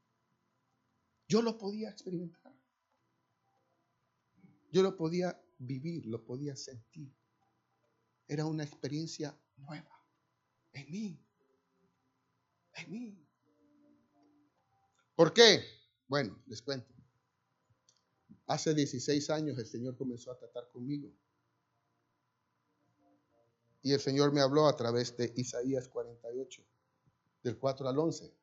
Yo 1.27 1.43
lo 1.43 1.59
podía 1.59 1.91
experimentar. 1.91 2.38
Yo 4.71 4.83
lo 4.83 4.97
podía 4.97 5.41
vivir, 5.59 6.07
lo 6.07 6.25
podía 6.25 6.55
sentir. 6.57 7.15
Era 8.27 8.45
una 8.45 8.65
experiencia 8.65 9.39
nueva 9.57 9.99
en 10.73 10.91
mí. 10.91 11.27
En 12.75 12.91
mí. 12.91 13.29
¿Por 15.15 15.33
qué? 15.33 15.65
Bueno, 16.07 16.41
les 16.47 16.63
cuento. 16.63 16.95
Hace 18.47 18.75
16 18.75 19.31
años 19.31 19.59
el 19.59 19.67
Señor 19.67 19.97
comenzó 19.97 20.31
a 20.31 20.39
tratar 20.39 20.71
conmigo. 20.71 21.13
Y 23.83 23.93
el 23.93 24.01
Señor 24.01 24.33
me 24.33 24.41
habló 24.41 24.67
a 24.67 24.77
través 24.77 25.17
de 25.17 25.33
Isaías 25.37 25.89
48, 25.89 26.63
del 27.43 27.59
4 27.59 27.89
al 27.89 27.99
11. 27.99 28.35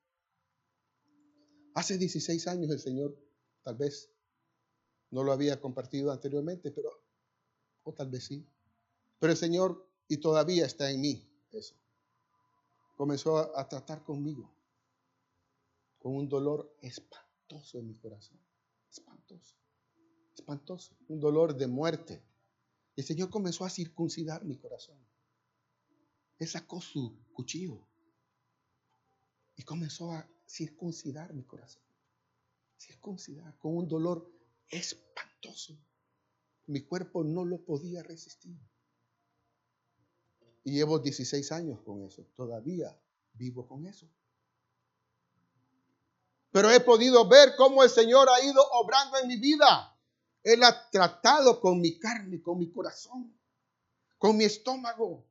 Hace 1.75 1.97
16 1.97 2.47
años 2.47 2.71
el 2.71 2.79
Señor 2.79 3.17
tal 3.63 3.75
vez 3.75 4.14
no 5.11 5.23
lo 5.23 5.31
había 5.31 5.59
compartido 5.59 6.11
anteriormente, 6.11 6.71
pero 6.71 6.89
o 7.83 7.93
tal 7.93 8.09
vez 8.09 8.25
sí. 8.25 8.45
Pero 9.19 9.31
el 9.31 9.37
Señor, 9.37 9.87
y 10.07 10.17
todavía 10.17 10.65
está 10.65 10.91
en 10.91 11.01
mí 11.01 11.29
eso, 11.51 11.75
comenzó 12.97 13.37
a, 13.37 13.61
a 13.61 13.67
tratar 13.69 14.03
conmigo 14.03 14.53
con 15.99 16.15
un 16.15 16.27
dolor 16.27 16.77
espantoso 16.81 17.79
en 17.79 17.87
mi 17.87 17.95
corazón. 17.95 18.39
Espantoso. 18.91 19.55
Espantoso. 20.33 20.95
Un 21.07 21.19
dolor 21.19 21.55
de 21.55 21.67
muerte. 21.67 22.21
El 22.95 23.03
Señor 23.03 23.29
comenzó 23.29 23.65
a 23.65 23.69
circuncidar 23.69 24.45
mi 24.45 24.57
corazón. 24.57 24.97
Él 26.37 26.47
sacó 26.47 26.81
su 26.81 27.17
cuchillo 27.33 27.79
y 29.55 29.63
comenzó 29.63 30.11
a 30.11 30.29
circuncidar 30.47 31.33
mi 31.33 31.43
corazón. 31.43 31.81
Circuncidar 32.77 33.57
con 33.57 33.77
un 33.77 33.87
dolor 33.87 34.34
espantoso. 34.69 35.77
Mi 36.67 36.81
cuerpo 36.81 37.23
no 37.23 37.45
lo 37.45 37.63
podía 37.63 38.01
resistir. 38.03 38.57
Y 40.63 40.71
llevo 40.71 40.99
16 40.99 41.51
años 41.51 41.79
con 41.81 42.03
eso. 42.03 42.25
Todavía 42.35 42.97
vivo 43.33 43.67
con 43.67 43.85
eso. 43.85 44.07
Pero 46.51 46.71
he 46.71 46.79
podido 46.79 47.27
ver 47.27 47.55
cómo 47.57 47.83
el 47.83 47.89
Señor 47.89 48.29
ha 48.29 48.43
ido 48.43 48.65
obrando 48.71 49.17
en 49.17 49.27
mi 49.27 49.37
vida. 49.37 49.95
Él 50.41 50.63
ha 50.63 50.89
tratado 50.89 51.59
con 51.59 51.81
mi 51.81 51.99
carne, 51.99 52.41
con 52.41 52.57
mi 52.57 52.71
corazón, 52.71 53.37
con 54.17 54.37
mi 54.37 54.45
estómago, 54.45 55.27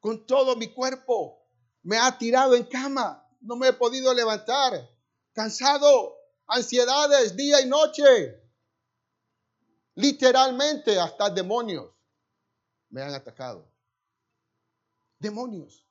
con 0.00 0.26
todo 0.26 0.56
mi 0.56 0.74
cuerpo. 0.74 1.46
Me 1.82 1.96
ha 1.98 2.18
tirado 2.18 2.54
en 2.56 2.64
cama, 2.64 3.24
no 3.40 3.56
me 3.56 3.68
he 3.68 3.72
podido 3.72 4.12
levantar, 4.12 4.90
cansado, 5.32 6.16
ansiedades 6.46 7.36
día 7.36 7.60
y 7.60 7.68
noche. 7.68 8.41
Literalmente 9.94 10.98
hasta 10.98 11.28
demonios 11.30 11.90
me 12.88 13.02
han 13.02 13.14
atacado. 13.14 13.66
Demonios. 15.18 15.86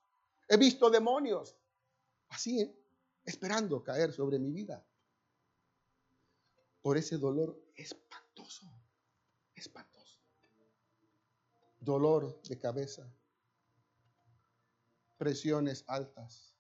He 0.47 0.57
visto 0.57 0.89
demonios 0.89 1.55
así, 2.29 2.75
esperando 3.25 3.83
caer 3.83 4.11
sobre 4.11 4.39
mi 4.39 4.51
vida. 4.51 4.83
Por 6.81 6.97
ese 6.97 7.17
dolor 7.17 7.57
espantoso, 7.75 8.65
espantoso. 9.55 10.19
Dolor 11.79 12.41
de 12.43 12.59
cabeza, 12.59 13.07
presiones 15.17 15.83
altas, 15.87 16.53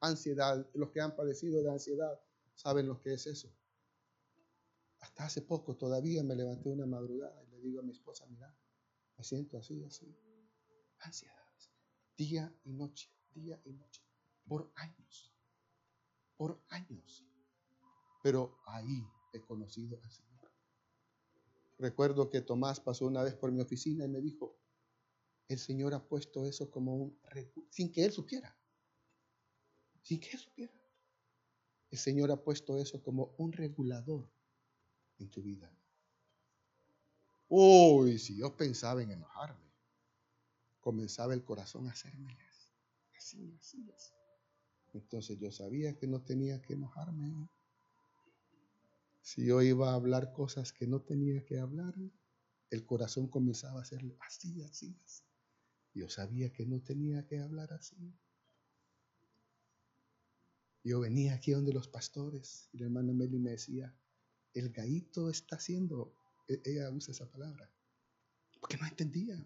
ansiedad. 0.00 0.66
Los 0.74 0.90
que 0.90 1.00
han 1.00 1.14
padecido 1.14 1.62
de 1.62 1.70
ansiedad 1.70 2.20
saben 2.54 2.86
lo 2.86 3.00
que 3.00 3.14
es 3.14 3.26
eso. 3.26 3.52
Hasta 5.12 5.26
hace 5.26 5.42
poco 5.42 5.76
todavía 5.76 6.24
me 6.24 6.34
levanté 6.34 6.70
una 6.70 6.86
madrugada 6.86 7.44
y 7.44 7.50
le 7.50 7.60
digo 7.60 7.80
a 7.80 7.82
mi 7.82 7.92
esposa, 7.92 8.24
mira, 8.30 8.56
me 9.18 9.22
siento 9.22 9.58
así, 9.58 9.84
así. 9.84 10.16
Ansiedades. 11.00 11.70
Día 12.16 12.50
y 12.64 12.72
noche, 12.72 13.10
día 13.34 13.60
y 13.66 13.74
noche. 13.74 14.02
Por 14.48 14.72
años. 14.74 15.30
Por 16.38 16.64
años. 16.70 17.26
Pero 18.22 18.58
ahí 18.64 19.06
he 19.34 19.40
conocido 19.42 20.00
al 20.02 20.10
Señor. 20.10 20.50
Recuerdo 21.78 22.30
que 22.30 22.40
Tomás 22.40 22.80
pasó 22.80 23.06
una 23.06 23.22
vez 23.22 23.34
por 23.34 23.52
mi 23.52 23.60
oficina 23.60 24.06
y 24.06 24.08
me 24.08 24.22
dijo, 24.22 24.56
el 25.46 25.58
Señor 25.58 25.92
ha 25.92 26.08
puesto 26.08 26.46
eso 26.46 26.70
como 26.70 26.96
un 26.96 27.20
sin 27.68 27.92
que 27.92 28.02
él 28.02 28.12
supiera. 28.12 28.56
Sin 30.00 30.20
que 30.20 30.30
él 30.30 30.38
supiera. 30.38 30.72
El 31.90 31.98
Señor 31.98 32.30
ha 32.30 32.42
puesto 32.42 32.78
eso 32.78 33.02
como 33.02 33.34
un 33.36 33.52
regulador 33.52 34.32
en 35.22 35.30
tu 35.30 35.42
vida. 35.42 35.70
Uy, 37.48 38.18
si 38.18 38.36
yo 38.36 38.56
pensaba 38.56 39.02
en 39.02 39.10
enojarme, 39.10 39.72
comenzaba 40.80 41.34
el 41.34 41.44
corazón 41.44 41.86
a 41.86 41.92
hacerme 41.92 42.36
así, 43.16 43.54
así, 43.58 43.90
así. 43.92 44.12
Entonces 44.94 45.38
yo 45.38 45.50
sabía 45.50 45.96
que 45.96 46.06
no 46.06 46.22
tenía 46.22 46.60
que 46.60 46.74
enojarme. 46.74 47.48
Si 49.20 49.46
yo 49.46 49.62
iba 49.62 49.90
a 49.90 49.94
hablar 49.94 50.32
cosas 50.32 50.72
que 50.72 50.86
no 50.86 51.00
tenía 51.00 51.44
que 51.44 51.58
hablar, 51.58 51.94
el 52.70 52.84
corazón 52.84 53.28
comenzaba 53.28 53.80
a 53.80 53.82
hacerlo 53.82 54.16
así, 54.20 54.62
así, 54.62 54.96
así. 55.04 55.24
Yo 55.94 56.08
sabía 56.08 56.52
que 56.52 56.66
no 56.66 56.80
tenía 56.80 57.26
que 57.26 57.38
hablar 57.38 57.72
así. 57.72 58.14
Yo 60.84 61.00
venía 61.00 61.34
aquí 61.34 61.52
donde 61.52 61.72
los 61.72 61.86
pastores 61.86 62.68
y 62.72 62.78
la 62.78 62.86
hermana 62.86 63.12
Meli 63.12 63.38
me 63.38 63.52
decía, 63.52 63.94
el 64.54 64.70
gaito 64.70 65.30
está 65.30 65.56
haciendo, 65.56 66.14
e-, 66.48 66.60
ella 66.64 66.90
usa 66.90 67.12
esa 67.12 67.30
palabra, 67.30 67.70
porque 68.60 68.76
no 68.76 68.86
entendía, 68.86 69.44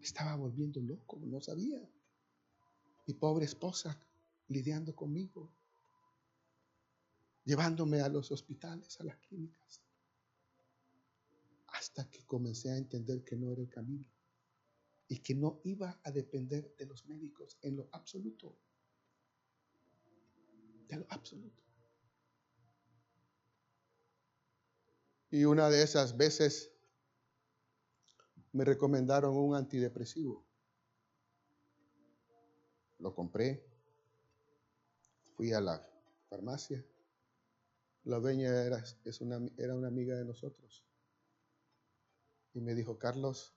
estaba 0.00 0.36
volviendo 0.36 0.80
loco, 0.80 1.18
no 1.22 1.40
sabía. 1.40 1.80
Mi 3.06 3.14
pobre 3.14 3.46
esposa 3.46 3.98
lidiando 4.48 4.94
conmigo, 4.94 5.50
llevándome 7.44 8.00
a 8.00 8.08
los 8.08 8.30
hospitales, 8.30 9.00
a 9.00 9.04
las 9.04 9.16
clínicas, 9.18 9.82
hasta 11.68 12.08
que 12.10 12.24
comencé 12.26 12.70
a 12.70 12.76
entender 12.76 13.24
que 13.24 13.36
no 13.36 13.50
era 13.52 13.62
el 13.62 13.68
camino 13.68 14.04
y 15.08 15.18
que 15.18 15.34
no 15.34 15.60
iba 15.64 15.98
a 16.02 16.10
depender 16.10 16.74
de 16.76 16.86
los 16.86 17.06
médicos 17.06 17.56
en 17.62 17.76
lo 17.76 17.88
absoluto. 17.92 18.58
De 20.88 20.96
lo 20.96 21.06
absoluto. 21.08 21.67
Y 25.30 25.44
una 25.44 25.68
de 25.68 25.82
esas 25.82 26.16
veces 26.16 26.72
me 28.52 28.64
recomendaron 28.64 29.36
un 29.36 29.54
antidepresivo. 29.54 30.44
Lo 32.98 33.14
compré. 33.14 33.64
Fui 35.36 35.52
a 35.52 35.60
la 35.60 35.86
farmacia. 36.28 36.84
La 38.04 38.18
dueña 38.18 38.64
era, 38.64 38.82
es 39.04 39.20
una, 39.20 39.38
era 39.58 39.74
una 39.74 39.88
amiga 39.88 40.16
de 40.16 40.24
nosotros. 40.24 40.84
Y 42.54 42.60
me 42.60 42.74
dijo, 42.74 42.98
Carlos, 42.98 43.54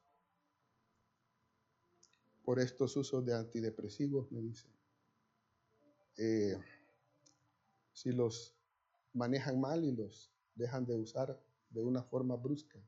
por 2.43 2.59
estos 2.59 2.97
usos 2.97 3.25
de 3.25 3.33
antidepresivos, 3.33 4.29
me 4.31 4.41
dice, 4.41 4.67
eh, 6.17 6.57
si 7.93 8.11
los 8.11 8.53
manejan 9.13 9.59
mal 9.59 9.85
y 9.85 9.93
los 9.93 10.31
dejan 10.55 10.85
de 10.85 10.95
usar, 10.95 11.39
de 11.71 11.81
una 11.81 12.03
forma 12.03 12.35
brusca, 12.35 12.79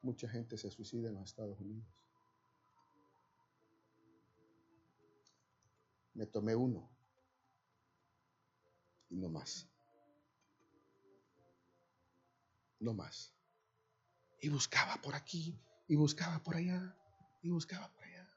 mucha 0.00 0.28
gente 0.28 0.56
se 0.56 0.70
suicida 0.70 1.08
en 1.08 1.14
los 1.14 1.24
Estados 1.24 1.60
Unidos. 1.60 1.84
Me 6.14 6.26
tomé 6.26 6.54
uno 6.54 6.88
y 9.10 9.16
no 9.16 9.28
más. 9.28 9.68
No 12.78 12.94
más. 12.94 13.34
Y 14.40 14.48
buscaba 14.48 15.00
por 15.02 15.14
aquí, 15.14 15.58
y 15.88 15.96
buscaba 15.96 16.42
por 16.42 16.56
allá, 16.56 16.96
y 17.42 17.50
buscaba 17.50 17.92
por 17.92 18.04
allá. 18.04 18.28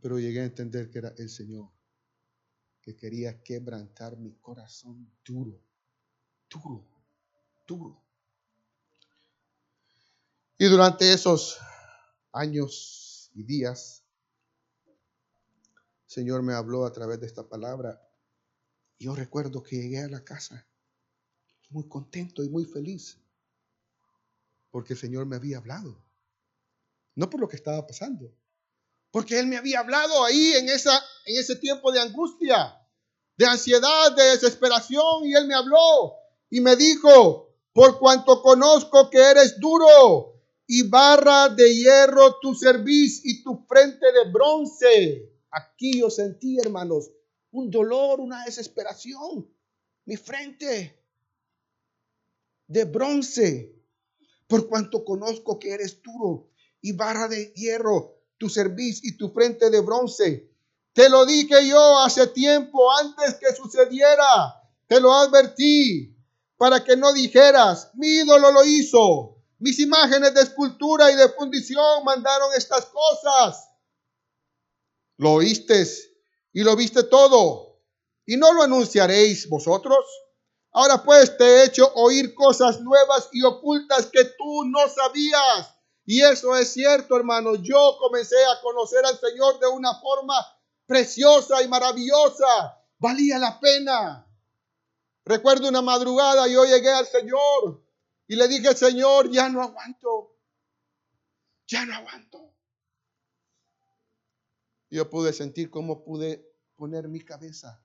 Pero 0.00 0.18
llegué 0.18 0.40
a 0.40 0.44
entender 0.44 0.90
que 0.90 0.98
era 0.98 1.14
el 1.16 1.28
Señor 1.28 1.70
que 2.80 2.96
quería 2.96 3.40
quebrantar 3.44 4.16
mi 4.16 4.34
corazón 4.40 5.08
duro 5.24 5.62
duro, 6.52 6.84
duro. 7.66 8.02
Y 10.58 10.66
durante 10.66 11.12
esos 11.12 11.58
años 12.32 13.30
y 13.34 13.42
días, 13.42 14.02
el 14.86 14.94
Señor 16.06 16.42
me 16.42 16.54
habló 16.54 16.84
a 16.84 16.92
través 16.92 17.20
de 17.20 17.26
esta 17.26 17.48
palabra. 17.48 18.00
Yo 18.98 19.14
recuerdo 19.14 19.62
que 19.62 19.76
llegué 19.76 20.00
a 20.02 20.08
la 20.08 20.22
casa 20.22 20.66
muy 21.70 21.88
contento 21.88 22.44
y 22.44 22.50
muy 22.50 22.66
feliz, 22.66 23.18
porque 24.70 24.92
el 24.92 24.98
Señor 24.98 25.26
me 25.26 25.36
había 25.36 25.58
hablado. 25.58 26.00
No 27.14 27.28
por 27.28 27.40
lo 27.40 27.48
que 27.48 27.56
estaba 27.56 27.86
pasando, 27.86 28.32
porque 29.10 29.38
Él 29.38 29.46
me 29.46 29.56
había 29.56 29.80
hablado 29.80 30.24
ahí 30.24 30.52
en, 30.52 30.68
esa, 30.68 30.96
en 31.24 31.40
ese 31.40 31.56
tiempo 31.56 31.90
de 31.90 32.00
angustia, 32.00 32.78
de 33.36 33.46
ansiedad, 33.46 34.14
de 34.14 34.22
desesperación, 34.22 35.24
y 35.24 35.34
Él 35.34 35.46
me 35.46 35.54
habló 35.54 36.21
y 36.52 36.60
me 36.60 36.76
dijo, 36.76 37.48
por 37.72 37.98
cuanto 37.98 38.42
conozco 38.42 39.08
que 39.08 39.16
eres 39.16 39.58
duro 39.58 40.34
y 40.66 40.86
barra 40.86 41.48
de 41.48 41.74
hierro 41.74 42.36
tu 42.42 42.54
cerviz 42.54 43.22
y 43.24 43.42
tu 43.42 43.64
frente 43.66 44.12
de 44.12 44.30
bronce. 44.30 45.32
Aquí 45.50 46.00
yo 46.00 46.10
sentí, 46.10 46.58
hermanos, 46.58 47.10
un 47.52 47.70
dolor, 47.70 48.20
una 48.20 48.44
desesperación. 48.44 49.50
Mi 50.04 50.18
frente 50.18 51.02
de 52.66 52.84
bronce, 52.84 53.74
por 54.46 54.68
cuanto 54.68 55.06
conozco 55.06 55.58
que 55.58 55.70
eres 55.70 56.02
duro 56.02 56.50
y 56.82 56.92
barra 56.92 57.28
de 57.28 57.50
hierro 57.54 58.18
tu 58.36 58.50
cerviz 58.50 59.02
y 59.02 59.16
tu 59.16 59.30
frente 59.30 59.70
de 59.70 59.80
bronce. 59.80 60.50
Te 60.92 61.08
lo 61.08 61.24
dije 61.24 61.66
yo 61.66 61.98
hace 62.00 62.26
tiempo 62.26 62.92
antes 63.00 63.36
que 63.36 63.54
sucediera. 63.54 64.60
Te 64.86 65.00
lo 65.00 65.14
advertí 65.14 66.11
para 66.62 66.84
que 66.84 66.96
no 66.96 67.12
dijeras, 67.12 67.90
mi 67.94 68.06
ídolo 68.06 68.52
lo 68.52 68.62
hizo. 68.62 69.34
Mis 69.58 69.80
imágenes 69.80 70.32
de 70.32 70.42
escultura 70.42 71.10
y 71.10 71.16
de 71.16 71.28
fundición 71.30 72.04
mandaron 72.04 72.52
estas 72.56 72.84
cosas. 72.84 73.68
Lo 75.16 75.32
oíste 75.32 75.84
y 76.52 76.62
lo 76.62 76.76
viste 76.76 77.02
todo. 77.02 77.80
¿Y 78.26 78.36
no 78.36 78.52
lo 78.52 78.62
anunciaréis 78.62 79.48
vosotros? 79.48 80.06
Ahora 80.70 81.02
pues 81.02 81.36
te 81.36 81.44
he 81.44 81.64
hecho 81.64 81.92
oír 81.96 82.32
cosas 82.32 82.80
nuevas 82.80 83.28
y 83.32 83.42
ocultas 83.42 84.06
que 84.06 84.24
tú 84.24 84.64
no 84.66 84.88
sabías. 84.88 85.74
Y 86.06 86.22
eso 86.22 86.56
es 86.56 86.72
cierto, 86.72 87.16
hermano. 87.16 87.56
Yo 87.56 87.96
comencé 87.98 88.36
a 88.36 88.60
conocer 88.60 89.04
al 89.04 89.18
Señor 89.18 89.58
de 89.58 89.66
una 89.66 89.96
forma 89.96 90.36
preciosa 90.86 91.60
y 91.60 91.66
maravillosa. 91.66 92.78
Valía 93.00 93.40
la 93.40 93.58
pena. 93.58 94.28
Recuerdo 95.24 95.68
una 95.68 95.82
madrugada, 95.82 96.48
yo 96.48 96.64
llegué 96.64 96.90
al 96.90 97.06
Señor 97.06 97.84
y 98.26 98.36
le 98.36 98.48
dije, 98.48 98.74
Señor, 98.74 99.30
ya 99.30 99.48
no 99.48 99.62
aguanto. 99.62 100.36
Ya 101.66 101.86
no 101.86 101.94
aguanto. 101.94 102.54
Yo 104.90 105.08
pude 105.08 105.32
sentir 105.32 105.70
cómo 105.70 106.04
pude 106.04 106.52
poner 106.76 107.08
mi 107.08 107.20
cabeza 107.20 107.82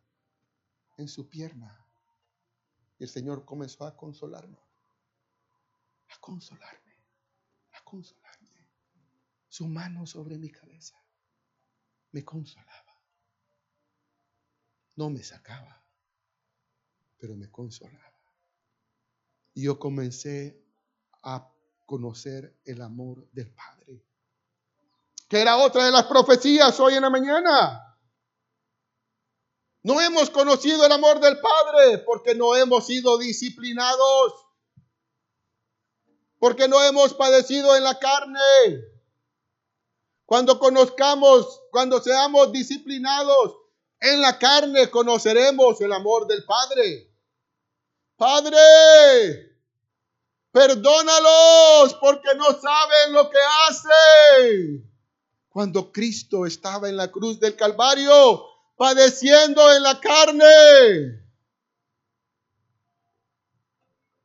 en 0.98 1.08
su 1.08 1.30
pierna. 1.30 1.86
Y 3.00 3.04
el 3.04 3.10
Señor 3.10 3.46
comenzó 3.46 3.86
a 3.86 3.96
consolarme. 3.96 4.60
A 6.10 6.20
consolarme. 6.20 6.96
A 7.74 7.84
consolarme. 7.84 8.68
Su 9.48 9.68
mano 9.68 10.06
sobre 10.06 10.38
mi 10.38 10.50
cabeza 10.50 11.02
me 12.12 12.26
consolaba. 12.26 13.02
No 14.96 15.10
me 15.10 15.24
sacaba, 15.24 15.87
pero 17.20 17.36
me 17.36 17.50
consolaba. 17.50 18.04
Y 19.54 19.64
yo 19.64 19.80
comencé 19.80 20.64
a 21.24 21.52
conocer 21.86 22.60
el 22.66 22.82
amor 22.82 23.28
del 23.32 23.52
Padre. 23.52 24.04
Que 25.28 25.42
era 25.42 25.58
otra 25.58 25.86
de 25.86 25.92
las 25.92 26.06
profecías 26.06 26.80
hoy 26.80 26.94
en 26.94 27.02
la 27.02 27.10
mañana. 27.10 27.84
No 29.84 30.00
hemos 30.02 30.30
conocido 30.30 30.86
el 30.86 30.92
amor 30.92 31.20
del 31.20 31.40
Padre 31.40 32.00
porque 32.00 32.36
no 32.36 32.56
hemos 32.56 32.86
sido 32.86 33.18
disciplinados. 33.18 34.34
Porque 36.40 36.68
no 36.68 36.84
hemos 36.84 37.14
padecido 37.14 37.76
en 37.76 37.84
la 37.84 37.98
carne. 37.98 38.82
Cuando 40.26 40.60
conozcamos, 40.60 41.62
cuando 41.72 42.02
seamos 42.02 42.52
disciplinados 42.52 43.58
en 44.00 44.22
la 44.22 44.38
carne, 44.38 44.90
conoceremos 44.90 45.80
el 45.82 45.94
amor 45.94 46.28
del 46.28 46.44
Padre. 46.44 47.07
Padre, 48.18 49.56
perdónalos 50.52 51.94
porque 52.02 52.34
no 52.36 52.46
saben 52.46 53.14
lo 53.14 53.30
que 53.30 53.38
hacen. 53.70 54.92
Cuando 55.50 55.92
Cristo 55.92 56.48
estaba 56.48 56.90
en 56.90 56.98
la 56.98 57.12
cruz 57.12 57.40
del 57.40 57.56
Calvario, 57.56 58.44
padeciendo 58.76 59.72
en 59.72 59.84
la 59.84 60.00
carne. 60.00 61.24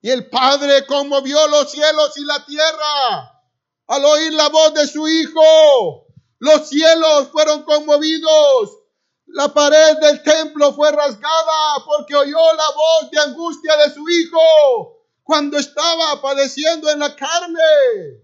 Y 0.01 0.11
el 0.11 0.29
Padre 0.31 0.87
conmovió 0.87 1.47
los 1.49 1.71
cielos 1.71 2.17
y 2.17 2.25
la 2.25 2.45
tierra 2.47 3.45
al 3.89 4.05
oír 4.07 4.33
la 4.33 4.49
voz 4.49 4.73
de 4.73 4.87
su 4.87 5.07
Hijo. 5.07 6.07
Los 6.39 6.71
cielos 6.71 7.29
fueron 7.31 7.63
conmovidos. 7.65 8.82
La 9.33 9.49
pared 9.49 9.99
del 9.99 10.23
templo 10.23 10.73
fue 10.73 10.93
rasgada 10.93 11.85
porque 11.85 12.15
oyó 12.15 12.53
la 12.55 12.71
voz 12.75 13.11
de 13.11 13.21
angustia 13.21 13.77
de 13.79 13.91
su 13.93 14.09
Hijo 14.09 15.07
cuando 15.23 15.59
estaba 15.59 16.21
padeciendo 16.21 16.91
en 16.91 16.99
la 16.99 17.17
carne. 17.17 18.23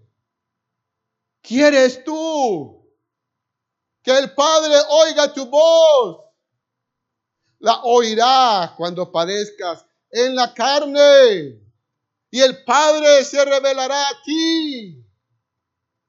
¿Quieres 1.41 2.03
tú 2.03 2.79
que 4.03 4.17
el 4.17 4.33
Padre 4.33 4.75
oiga 4.89 5.33
tu 5.33 5.45
voz. 5.45 6.25
La 7.59 7.81
oirá 7.83 8.73
cuando 8.77 9.11
padezcas 9.11 9.85
en 10.09 10.35
la 10.35 10.53
carne. 10.53 11.61
Y 12.31 12.39
el 12.39 12.63
Padre 12.63 13.23
se 13.25 13.43
revelará 13.43 14.09
a 14.09 14.23
ti 14.23 15.03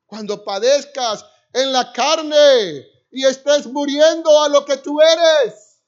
cuando 0.06 0.44
padezcas 0.44 1.24
en 1.52 1.72
la 1.72 1.92
carne 1.92 2.89
y 3.10 3.24
estés 3.24 3.66
muriendo 3.66 4.42
a 4.42 4.48
lo 4.48 4.64
que 4.64 4.76
tú 4.76 5.00
eres. 5.00 5.82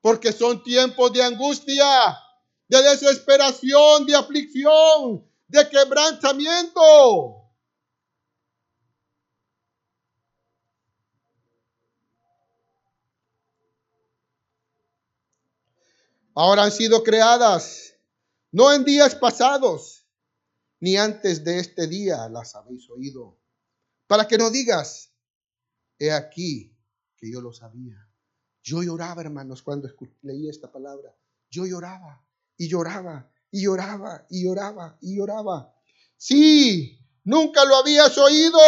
Porque 0.00 0.32
son 0.32 0.62
tiempos 0.62 1.12
de 1.12 1.22
angustia, 1.22 2.18
de 2.68 2.82
desesperación, 2.82 4.06
de 4.06 4.14
aflicción, 4.14 5.26
de 5.48 5.68
quebrantamiento. 5.68 7.44
ahora 16.34 16.64
han 16.64 16.72
sido 16.72 17.02
creadas, 17.02 17.94
no 18.50 18.72
en 18.72 18.84
días 18.84 19.14
pasados, 19.14 20.06
ni 20.80 20.96
antes 20.96 21.44
de 21.44 21.60
este 21.60 21.86
día 21.86 22.28
las 22.28 22.54
habéis 22.54 22.88
oído, 22.90 23.38
para 24.06 24.26
que 24.26 24.36
no 24.36 24.50
digas, 24.50 25.13
he 25.98 26.12
aquí 26.12 26.74
que 27.16 27.30
yo 27.30 27.40
lo 27.40 27.52
sabía. 27.52 27.96
Yo 28.62 28.82
lloraba, 28.82 29.22
hermanos, 29.22 29.62
cuando 29.62 29.88
leí 30.22 30.48
esta 30.48 30.70
palabra. 30.70 31.14
Yo 31.50 31.66
lloraba 31.66 32.24
y 32.56 32.68
lloraba 32.68 33.30
y 33.50 33.62
lloraba 33.62 34.26
y 34.30 34.44
lloraba 34.44 34.98
y 35.00 35.16
lloraba. 35.16 35.74
Sí, 36.16 36.98
nunca 37.24 37.64
lo 37.64 37.76
habías 37.76 38.16
oído, 38.18 38.58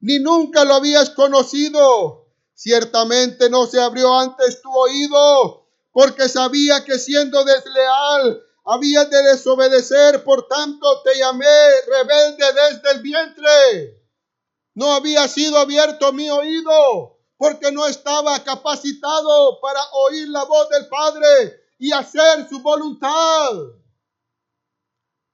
ni 0.00 0.18
nunca 0.18 0.64
lo 0.64 0.74
habías 0.74 1.10
conocido. 1.10 2.26
Ciertamente 2.54 3.50
no 3.50 3.66
se 3.66 3.80
abrió 3.80 4.18
antes 4.18 4.62
tu 4.62 4.70
oído 4.70 5.62
porque 5.92 6.28
sabía 6.28 6.84
que 6.84 6.98
siendo 6.98 7.44
desleal 7.44 8.42
había 8.64 9.04
de 9.04 9.22
desobedecer, 9.22 10.24
por 10.24 10.48
tanto 10.48 11.02
te 11.02 11.18
llamé 11.18 11.46
rebelde 11.86 12.44
desde 12.54 12.90
el 12.92 13.02
vientre. 13.02 14.01
No 14.74 14.92
había 14.92 15.28
sido 15.28 15.58
abierto 15.58 16.12
mi 16.12 16.30
oído, 16.30 17.18
porque 17.36 17.72
no 17.72 17.86
estaba 17.86 18.42
capacitado 18.44 19.60
para 19.60 19.80
oír 19.92 20.28
la 20.28 20.44
voz 20.44 20.68
del 20.70 20.88
Padre 20.88 21.60
y 21.78 21.92
hacer 21.92 22.48
su 22.48 22.60
voluntad. 22.60 23.52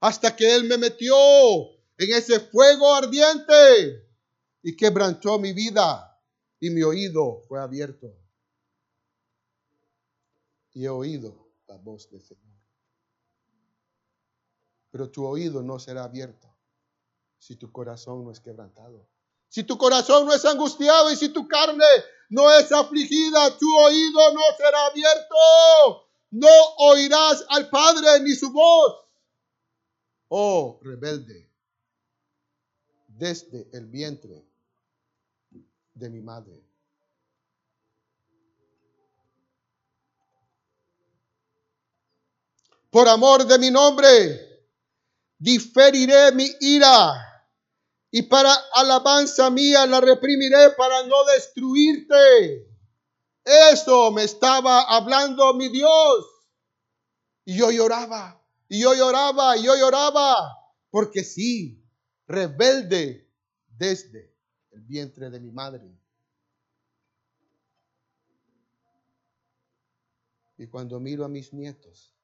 Hasta 0.00 0.34
que 0.34 0.54
Él 0.54 0.64
me 0.64 0.78
metió 0.78 1.14
en 1.98 2.14
ese 2.14 2.40
fuego 2.40 2.94
ardiente 2.94 4.08
y 4.62 4.76
quebrantó 4.76 5.38
mi 5.38 5.52
vida 5.52 6.20
y 6.60 6.70
mi 6.70 6.82
oído 6.82 7.42
fue 7.48 7.60
abierto 7.60 8.12
y 10.78 10.84
he 10.84 10.88
oído 10.88 11.50
la 11.66 11.76
voz 11.76 12.08
del 12.08 12.22
Señor. 12.22 12.56
Pero 14.90 15.10
tu 15.10 15.26
oído 15.26 15.60
no 15.60 15.78
será 15.80 16.04
abierto 16.04 16.48
si 17.36 17.56
tu 17.56 17.72
corazón 17.72 18.24
no 18.24 18.30
es 18.30 18.38
quebrantado. 18.38 19.08
Si 19.48 19.64
tu 19.64 19.78
corazón 19.78 20.26
no 20.26 20.34
es 20.34 20.44
angustiado 20.44 21.10
y 21.10 21.16
si 21.16 21.30
tu 21.30 21.48
carne 21.48 21.84
no 22.30 22.50
es 22.52 22.70
afligida, 22.72 23.56
tu 23.56 23.66
oído 23.78 24.32
no 24.34 24.40
será 24.56 24.86
abierto. 24.86 26.08
No 26.30 26.48
oirás 26.78 27.44
al 27.48 27.70
Padre 27.70 28.20
ni 28.20 28.34
su 28.34 28.52
voz. 28.52 29.04
Oh 30.28 30.78
rebelde, 30.82 31.50
desde 33.06 33.68
el 33.72 33.86
vientre 33.86 34.44
de 35.94 36.10
mi 36.10 36.20
madre 36.20 36.68
por 42.90 43.08
amor 43.08 43.46
de 43.46 43.58
mi 43.58 43.70
nombre, 43.70 44.64
diferiré 45.38 46.32
mi 46.32 46.50
ira 46.60 47.27
y 48.10 48.22
para 48.22 48.52
alabanza 48.74 49.50
mía 49.50 49.86
la 49.86 50.00
reprimiré 50.00 50.70
para 50.76 51.04
no 51.06 51.24
destruirte. 51.34 52.66
Eso 53.44 54.10
me 54.12 54.24
estaba 54.24 54.82
hablando 54.82 55.54
mi 55.54 55.68
Dios. 55.68 56.26
Y 57.44 57.56
yo 57.56 57.70
lloraba, 57.70 58.42
y 58.68 58.82
yo 58.82 58.94
lloraba, 58.94 59.56
y 59.56 59.64
yo 59.64 59.76
lloraba, 59.76 60.36
porque 60.90 61.24
sí, 61.24 61.82
rebelde 62.26 63.30
desde 63.68 64.34
el 64.72 64.82
vientre 64.82 65.30
de 65.30 65.40
mi 65.40 65.50
madre. 65.50 65.90
Y 70.58 70.66
cuando 70.66 71.00
miro 71.00 71.24
a 71.24 71.28
mis 71.28 71.52
nietos, 71.52 72.14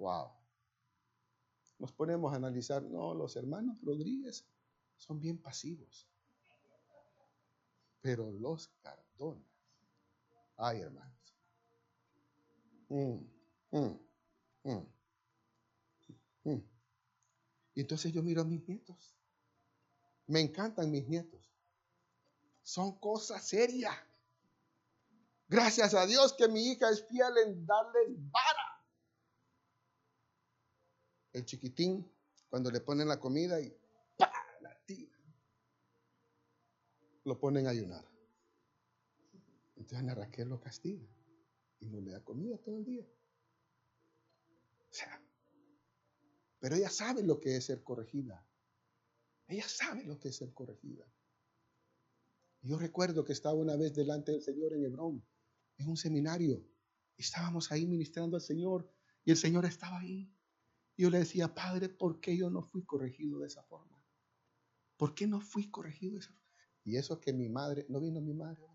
Wow. 0.00 0.39
Nos 1.80 1.92
ponemos 1.92 2.32
a 2.32 2.36
analizar, 2.36 2.82
no, 2.82 3.14
los 3.14 3.34
hermanos 3.36 3.80
Rodríguez 3.82 4.46
son 4.96 5.18
bien 5.20 5.38
pasivos. 5.38 6.06
Pero 8.00 8.30
los 8.30 8.68
Cardona, 8.82 9.44
ay 10.56 10.80
hermanos, 10.82 11.20
Mm, 12.90 13.20
mm, 13.70 14.00
mm, 14.64 14.86
y 17.74 17.80
entonces 17.80 18.12
yo 18.12 18.22
miro 18.22 18.42
a 18.42 18.44
mis 18.44 18.66
nietos. 18.66 19.14
Me 20.26 20.40
encantan 20.40 20.90
mis 20.90 21.06
nietos. 21.06 21.40
Son 22.62 22.98
cosas 22.98 23.46
serias. 23.46 23.94
Gracias 25.48 25.94
a 25.94 26.04
Dios 26.06 26.32
que 26.32 26.48
mi 26.48 26.72
hija 26.72 26.90
es 26.90 27.06
fiel 27.06 27.32
en 27.46 27.64
darles 27.64 28.08
vara. 28.30 28.69
El 31.32 31.44
chiquitín, 31.44 32.10
cuando 32.48 32.70
le 32.70 32.80
ponen 32.80 33.08
la 33.08 33.20
comida 33.20 33.60
y 33.60 33.72
¡pa! 34.16 34.32
la 34.60 34.76
tira, 34.84 35.18
lo 37.24 37.38
ponen 37.38 37.66
a 37.66 37.70
ayunar. 37.70 38.04
Entonces 39.76 39.98
Ana 39.98 40.14
Raquel 40.14 40.48
lo 40.48 40.60
castiga 40.60 41.06
y 41.78 41.88
no 41.88 42.00
le 42.00 42.10
da 42.10 42.22
comida 42.22 42.58
todo 42.58 42.78
el 42.78 42.84
día. 42.84 43.06
O 44.90 44.92
sea, 44.92 45.22
pero 46.58 46.76
ella 46.76 46.90
sabe 46.90 47.22
lo 47.22 47.40
que 47.40 47.56
es 47.56 47.64
ser 47.64 47.82
corregida. 47.82 48.46
Ella 49.48 49.66
sabe 49.66 50.04
lo 50.04 50.18
que 50.18 50.28
es 50.28 50.36
ser 50.36 50.52
corregida. 50.52 51.10
Yo 52.62 52.78
recuerdo 52.78 53.24
que 53.24 53.32
estaba 53.32 53.54
una 53.54 53.76
vez 53.76 53.94
delante 53.94 54.32
del 54.32 54.42
Señor 54.42 54.74
en 54.74 54.84
Hebrón, 54.84 55.24
en 55.78 55.88
un 55.88 55.96
seminario. 55.96 56.62
Estábamos 57.16 57.72
ahí 57.72 57.86
ministrando 57.86 58.36
al 58.36 58.42
Señor 58.42 58.88
y 59.24 59.30
el 59.30 59.38
Señor 59.38 59.64
estaba 59.64 59.98
ahí. 59.98 60.30
Yo 61.00 61.08
le 61.08 61.20
decía, 61.20 61.54
Padre, 61.54 61.88
¿por 61.88 62.20
qué 62.20 62.36
yo 62.36 62.50
no 62.50 62.60
fui 62.60 62.84
corregido 62.84 63.38
de 63.38 63.46
esa 63.46 63.62
forma? 63.62 63.98
¿Por 64.98 65.14
qué 65.14 65.26
no 65.26 65.40
fui 65.40 65.70
corregido 65.70 66.12
de 66.12 66.18
esa 66.18 66.32
forma? 66.34 66.50
Y 66.84 66.96
eso 66.98 67.18
que 67.18 67.32
mi 67.32 67.48
madre, 67.48 67.86
no 67.88 68.00
vino 68.00 68.20
mi 68.20 68.34
madre. 68.34 68.68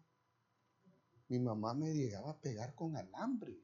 Mi 1.27 1.37
mamá 1.37 1.75
me 1.75 1.93
llegaba 1.93 2.31
a 2.31 2.41
pegar 2.41 2.73
con 2.73 2.97
alambre. 2.97 3.63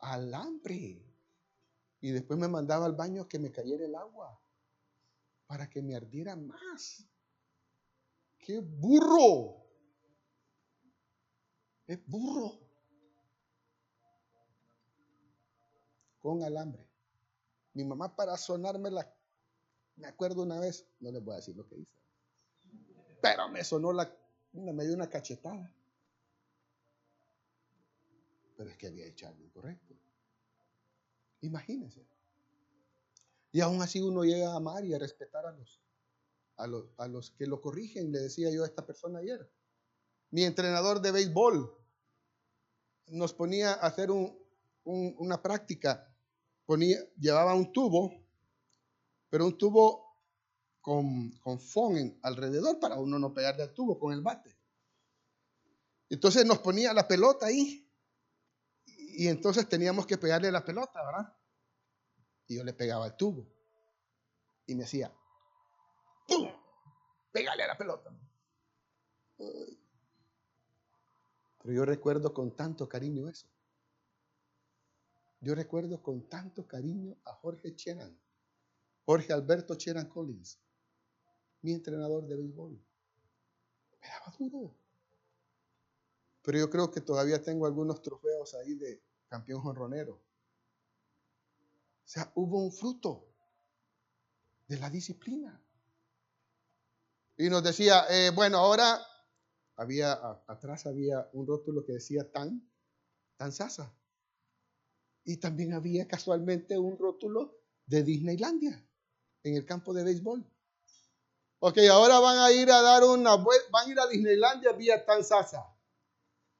Alambre. 0.00 1.02
Y 2.02 2.10
después 2.10 2.38
me 2.38 2.48
mandaba 2.48 2.84
al 2.84 2.94
baño 2.94 3.26
que 3.26 3.38
me 3.38 3.50
cayera 3.50 3.86
el 3.86 3.94
agua 3.94 4.38
para 5.46 5.70
que 5.70 5.80
me 5.80 5.96
ardiera 5.96 6.36
más. 6.36 7.08
¡Qué 8.36 8.60
burro! 8.60 9.64
Es 11.86 12.06
burro. 12.06 12.63
Con 16.24 16.42
alambre. 16.42 16.88
Mi 17.74 17.84
mamá 17.84 18.16
para 18.16 18.38
sonarme 18.38 18.90
la... 18.90 19.14
Me 19.96 20.06
acuerdo 20.06 20.42
una 20.42 20.58
vez, 20.58 20.88
no 21.00 21.12
les 21.12 21.22
voy 21.22 21.34
a 21.34 21.36
decir 21.36 21.54
lo 21.54 21.68
que 21.68 21.76
hizo, 21.76 21.92
pero 23.20 23.46
me 23.50 23.62
sonó 23.62 23.92
la... 23.92 24.10
Me 24.52 24.86
dio 24.86 24.94
una 24.94 25.10
cachetada. 25.10 25.70
Pero 28.56 28.70
es 28.70 28.76
que 28.78 28.86
había 28.86 29.04
hecho 29.04 29.28
algo 29.28 29.44
incorrecto. 29.44 29.94
Imagínense. 31.42 32.06
Y 33.52 33.60
aún 33.60 33.82
así 33.82 34.00
uno 34.00 34.24
llega 34.24 34.50
a 34.50 34.56
amar 34.56 34.82
y 34.86 34.94
a 34.94 34.98
respetar 34.98 35.44
a 35.44 35.52
los, 35.52 35.82
a 36.56 36.66
los, 36.66 36.86
a 36.96 37.06
los 37.06 37.32
que 37.32 37.46
lo 37.46 37.60
corrigen, 37.60 38.10
le 38.12 38.20
decía 38.20 38.50
yo 38.50 38.62
a 38.62 38.66
esta 38.66 38.86
persona 38.86 39.18
ayer. 39.18 39.46
Mi 40.30 40.44
entrenador 40.44 41.02
de 41.02 41.10
béisbol 41.12 41.70
nos 43.08 43.34
ponía 43.34 43.74
a 43.74 43.88
hacer 43.88 44.08
una 44.84 45.42
práctica. 45.42 46.10
Ponía, 46.66 46.98
llevaba 47.18 47.54
un 47.54 47.72
tubo, 47.72 48.12
pero 49.28 49.46
un 49.46 49.58
tubo 49.58 50.04
con, 50.80 51.30
con 51.38 51.58
alrededor 52.22 52.78
para 52.78 52.96
uno 52.96 53.18
no 53.18 53.32
pegarle 53.32 53.62
al 53.62 53.74
tubo 53.74 53.98
con 53.98 54.12
el 54.12 54.22
bate. 54.22 54.56
Entonces 56.10 56.44
nos 56.44 56.58
ponía 56.58 56.92
la 56.92 57.08
pelota 57.08 57.46
ahí. 57.46 57.80
Y 58.86 59.28
entonces 59.28 59.68
teníamos 59.68 60.06
que 60.06 60.18
pegarle 60.18 60.50
la 60.50 60.64
pelota, 60.64 61.04
¿verdad? 61.04 61.36
Y 62.48 62.56
yo 62.56 62.64
le 62.64 62.72
pegaba 62.72 63.06
al 63.06 63.16
tubo. 63.16 63.46
Y 64.66 64.74
me 64.74 64.84
hacía, 64.84 65.12
¡pum! 66.26 66.48
Pégale 67.32 67.62
a 67.62 67.68
la 67.68 67.78
pelota. 67.78 68.10
Pero 69.36 69.76
yo 71.64 71.84
recuerdo 71.84 72.34
con 72.34 72.54
tanto 72.54 72.88
cariño 72.88 73.28
eso. 73.28 73.46
Yo 75.44 75.54
recuerdo 75.54 76.02
con 76.02 76.26
tanto 76.26 76.66
cariño 76.66 77.18
a 77.26 77.34
Jorge 77.34 77.76
Cheran, 77.76 78.18
Jorge 79.04 79.30
Alberto 79.34 79.74
Cheran 79.74 80.08
Collins, 80.08 80.58
mi 81.60 81.74
entrenador 81.74 82.26
de 82.26 82.34
béisbol. 82.34 82.82
Me 84.00 84.08
daba 84.08 84.34
duro. 84.38 84.74
Pero 86.40 86.58
yo 86.58 86.70
creo 86.70 86.90
que 86.90 87.02
todavía 87.02 87.42
tengo 87.42 87.66
algunos 87.66 88.00
trofeos 88.00 88.54
ahí 88.54 88.74
de 88.74 89.02
campeón 89.28 89.60
jonronero. 89.60 90.14
O 90.14 92.06
sea, 92.06 92.32
hubo 92.36 92.64
un 92.64 92.72
fruto 92.72 93.28
de 94.66 94.78
la 94.78 94.88
disciplina. 94.88 95.62
Y 97.36 97.50
nos 97.50 97.62
decía, 97.62 98.06
eh, 98.08 98.30
bueno, 98.30 98.56
ahora 98.56 98.98
había, 99.76 100.14
atrás 100.46 100.86
había 100.86 101.28
un 101.34 101.46
rótulo 101.46 101.84
que 101.84 101.92
decía 101.92 102.30
tan, 102.32 102.66
tan 103.36 103.52
sasa. 103.52 103.94
Y 105.24 105.38
también 105.38 105.72
había 105.72 106.06
casualmente 106.06 106.78
un 106.78 106.98
rótulo 106.98 107.58
de 107.86 108.02
Disneylandia 108.02 108.86
en 109.42 109.56
el 109.56 109.64
campo 109.64 109.92
de 109.94 110.04
béisbol. 110.04 110.44
Ok, 111.60 111.78
ahora 111.90 112.18
van 112.18 112.38
a 112.38 112.52
ir 112.52 112.70
a 112.70 112.82
dar 112.82 113.04
una 113.04 113.36
van 113.36 113.86
a 113.86 113.90
ir 113.90 113.98
a 113.98 114.06
Disneylandia 114.06 114.72
vía 114.72 115.04
tan 115.04 115.24
sasa. 115.24 115.64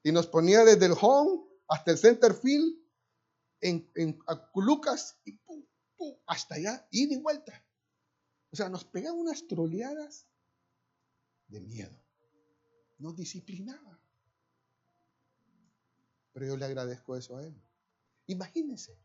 Y 0.03 0.11
nos 0.11 0.27
ponía 0.27 0.63
desde 0.63 0.87
el 0.87 0.95
home 0.99 1.43
hasta 1.67 1.91
el 1.91 1.97
center 1.97 2.33
field 2.33 2.75
en, 3.61 3.89
en 3.95 4.19
Culucas 4.51 5.19
y 5.25 5.33
pum, 5.37 5.63
pum, 5.95 6.15
hasta 6.27 6.55
allá, 6.55 6.87
ida 6.91 7.13
y 7.13 7.21
vuelta. 7.21 7.63
O 8.51 8.55
sea, 8.55 8.69
nos 8.69 8.85
pegaban 8.85 9.19
unas 9.19 9.47
troleadas 9.47 10.27
de 11.47 11.59
miedo 11.59 12.05
nos 12.97 13.15
disciplinaba. 13.15 13.99
Pero 16.33 16.47
yo 16.47 16.57
le 16.57 16.65
agradezco 16.65 17.15
eso 17.15 17.37
a 17.37 17.43
él. 17.43 17.61
Imagínense, 18.27 18.97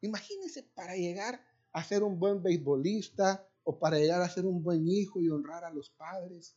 imagínense 0.00 0.62
para 0.74 0.96
llegar 0.96 1.44
a 1.72 1.84
ser 1.84 2.02
un 2.02 2.18
buen 2.18 2.42
beisbolista 2.42 3.48
o 3.64 3.78
para 3.78 3.98
llegar 3.98 4.22
a 4.22 4.28
ser 4.28 4.46
un 4.46 4.62
buen 4.62 4.88
hijo 4.88 5.20
y 5.20 5.28
honrar 5.28 5.64
a 5.64 5.70
los 5.70 5.90
padres. 5.90 6.56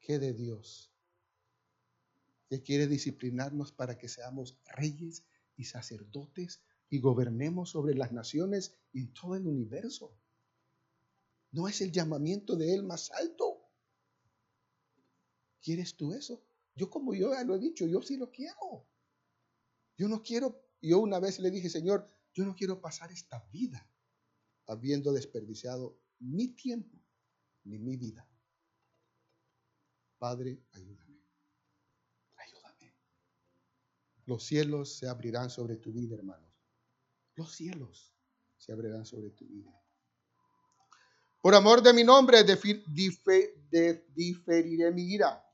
¿Qué 0.00 0.18
de 0.18 0.32
Dios? 0.32 0.90
Que 2.48 2.62
quiere 2.62 2.86
disciplinarnos 2.86 3.72
para 3.72 3.98
que 3.98 4.08
seamos 4.08 4.58
reyes 4.64 5.24
y 5.56 5.64
sacerdotes 5.64 6.62
y 6.88 7.00
gobernemos 7.00 7.70
sobre 7.70 7.94
las 7.94 8.12
naciones 8.12 8.74
y 8.92 9.08
todo 9.08 9.36
el 9.36 9.46
universo. 9.46 10.16
¿No 11.52 11.68
es 11.68 11.80
el 11.80 11.92
llamamiento 11.92 12.56
de 12.56 12.74
Él 12.74 12.82
más 12.82 13.10
alto? 13.12 13.60
¿Quieres 15.62 15.96
tú 15.96 16.12
eso? 16.12 16.42
Yo 16.74 16.88
como 16.88 17.14
yo 17.14 17.32
ya 17.32 17.44
lo 17.44 17.56
he 17.56 17.58
dicho, 17.58 17.86
yo 17.86 18.00
sí 18.00 18.16
lo 18.16 18.30
quiero. 18.30 18.86
Yo 20.00 20.08
no 20.08 20.22
quiero, 20.22 20.64
yo 20.80 20.98
una 20.98 21.20
vez 21.20 21.38
le 21.40 21.50
dije, 21.50 21.68
Señor, 21.68 22.08
yo 22.32 22.46
no 22.46 22.54
quiero 22.54 22.80
pasar 22.80 23.12
esta 23.12 23.46
vida 23.52 23.86
habiendo 24.66 25.12
desperdiciado 25.12 26.00
mi 26.20 26.48
tiempo 26.54 26.98
ni 27.64 27.78
mi 27.78 27.98
vida. 27.98 28.26
Padre, 30.16 30.64
ayúdame. 30.72 31.22
Ayúdame. 32.34 32.96
Los 34.24 34.42
cielos 34.42 34.96
se 34.96 35.06
abrirán 35.06 35.50
sobre 35.50 35.76
tu 35.76 35.92
vida, 35.92 36.14
hermanos. 36.14 36.50
Los 37.34 37.54
cielos 37.54 38.14
se 38.56 38.72
abrirán 38.72 39.04
sobre 39.04 39.28
tu 39.28 39.44
vida. 39.48 39.70
Por 41.42 41.54
amor 41.54 41.82
de 41.82 41.92
mi 41.92 42.04
nombre, 42.04 42.42
diferiré 44.14 44.90
mi 44.92 45.12
ira 45.12 45.44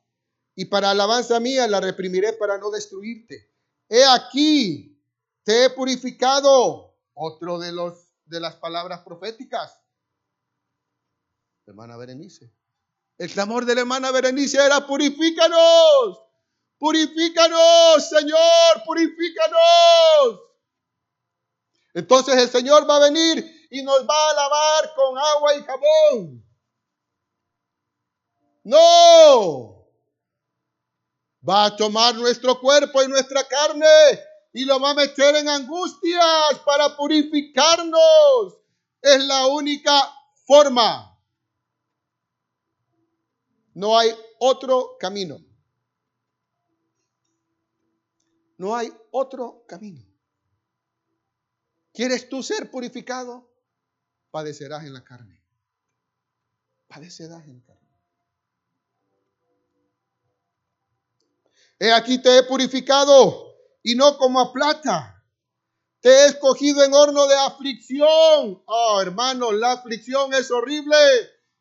y 0.55 0.67
para 0.67 0.93
alabanza 0.93 1.41
mía 1.41 1.67
la 1.67 1.81
reprimiré 1.81 2.35
para 2.35 2.59
no 2.59 2.71
destruirte. 2.71 3.56
He 3.89 4.05
aquí, 4.05 5.01
te 5.45 5.65
he 5.65 5.71
purificado. 5.71 6.95
Otro 7.15 7.59
de, 7.59 7.73
los, 7.73 8.09
de 8.27 8.41
las 8.41 8.57
palabras 8.57 9.01
proféticas. 9.01 9.81
Hermana 11.67 11.97
Berenice. 11.97 12.53
El 13.19 13.31
clamor 13.31 13.65
de 13.65 13.75
la 13.75 13.81
hermana 13.81 14.11
Berenice 14.11 14.59
era, 14.59 14.87
purifícanos, 14.87 16.21
purifícanos, 16.79 18.09
Señor, 18.09 18.85
purifícanos. 18.85 20.41
Entonces 21.95 22.37
el 22.37 22.51
Señor 22.51 22.89
va 22.89 22.97
a 22.97 23.11
venir 23.11 23.69
y 23.71 23.83
nos 23.83 24.07
va 24.07 24.31
a 24.31 24.35
lavar 24.35 24.95
con 24.95 25.19
agua 25.19 25.55
y 25.55 25.63
jabón. 25.63 26.47
No, 28.65 29.76
va 31.49 31.67
a 31.67 31.77
tomar 31.77 32.15
nuestro 32.15 32.59
cuerpo 32.61 33.03
y 33.03 33.09
nuestra 33.09 33.47
carne 33.47 33.87
y 34.53 34.65
lo 34.65 34.81
va 34.81 34.91
a 34.91 34.95
meter 34.95 35.37
en 35.37 35.49
angustias 35.49 36.59
para 36.65 36.97
purificarnos. 36.97 38.59
Es 39.03 39.25
la 39.25 39.47
única 39.47 39.93
forma. 40.47 41.17
No 43.75 43.99
hay 43.99 44.11
otro 44.39 44.97
camino. 44.99 45.39
No 48.57 48.75
hay 48.75 48.91
otro 49.11 49.65
camino. 49.69 50.03
¿Quieres 51.93 52.29
tú 52.29 52.43
ser 52.43 52.71
purificado? 52.71 53.51
Padecerás 54.31 54.85
en 54.85 54.95
la 54.95 55.05
carne. 55.05 55.43
Padecerás 56.89 57.45
en 57.45 57.59
la. 57.59 57.66
He 61.79 61.93
aquí 61.93 62.19
te 62.19 62.39
he 62.39 62.43
purificado 62.45 63.55
y 63.83 63.95
no 63.95 64.17
como 64.17 64.41
a 64.41 64.53
plata. 64.53 65.23
Te 66.01 66.11
he 66.11 66.27
escogido 66.27 66.85
en 66.85 66.95
horno 66.95 67.27
de 67.27 67.37
aflicción. 67.37 68.63
Oh, 68.67 69.01
hermano, 69.01 69.53
la 69.53 69.73
aflicción 69.73 70.33
es 70.35 70.51
horrible. 70.51 70.97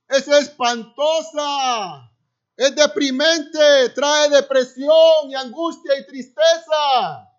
Es 0.08 0.28
espantosa. 0.28 2.12
Es 2.56 2.76
deprimente. 2.76 3.90
Trae 3.96 4.30
depresión 4.30 5.30
y 5.30 5.36
angustia 5.36 6.00
y 6.00 6.06
tristeza. 6.06 7.30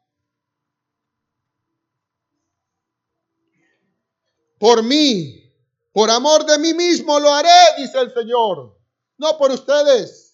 Por 4.58 4.82
mí, 4.82 5.52
por 5.92 6.10
amor 6.10 6.44
de 6.46 6.58
mí 6.58 6.74
mismo 6.74 7.20
lo 7.20 7.32
haré, 7.32 7.76
dice 7.78 8.00
el 8.00 8.12
Señor. 8.12 8.78
No 9.18 9.38
por 9.38 9.50
ustedes. 9.50 10.25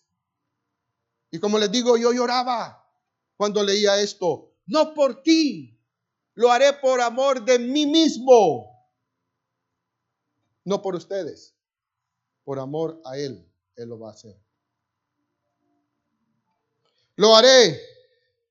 Y 1.33 1.41
como 1.41 1.59
les 1.59 1.73
digo, 1.73 1.97
yo 1.97 2.13
lloraba 2.13 2.87
cuando 3.37 3.63
leía 3.65 3.99
esto. 4.01 4.55
No 4.67 4.93
por 4.93 5.23
ti, 5.23 5.81
lo 6.35 6.53
haré 6.53 6.75
por 6.75 7.01
amor 7.01 7.43
de 7.43 7.59
mí 7.59 7.87
mismo. 7.87 8.71
No 10.65 10.83
por 10.83 10.95
ustedes, 10.95 11.57
por 12.45 12.59
amor 12.61 13.01
a 13.07 13.17
Él, 13.17 13.51
Él 13.75 13.89
lo 13.89 13.99
va 13.99 14.11
a 14.11 14.13
hacer. 14.13 14.39
Lo 17.17 17.35
haré 17.35 17.81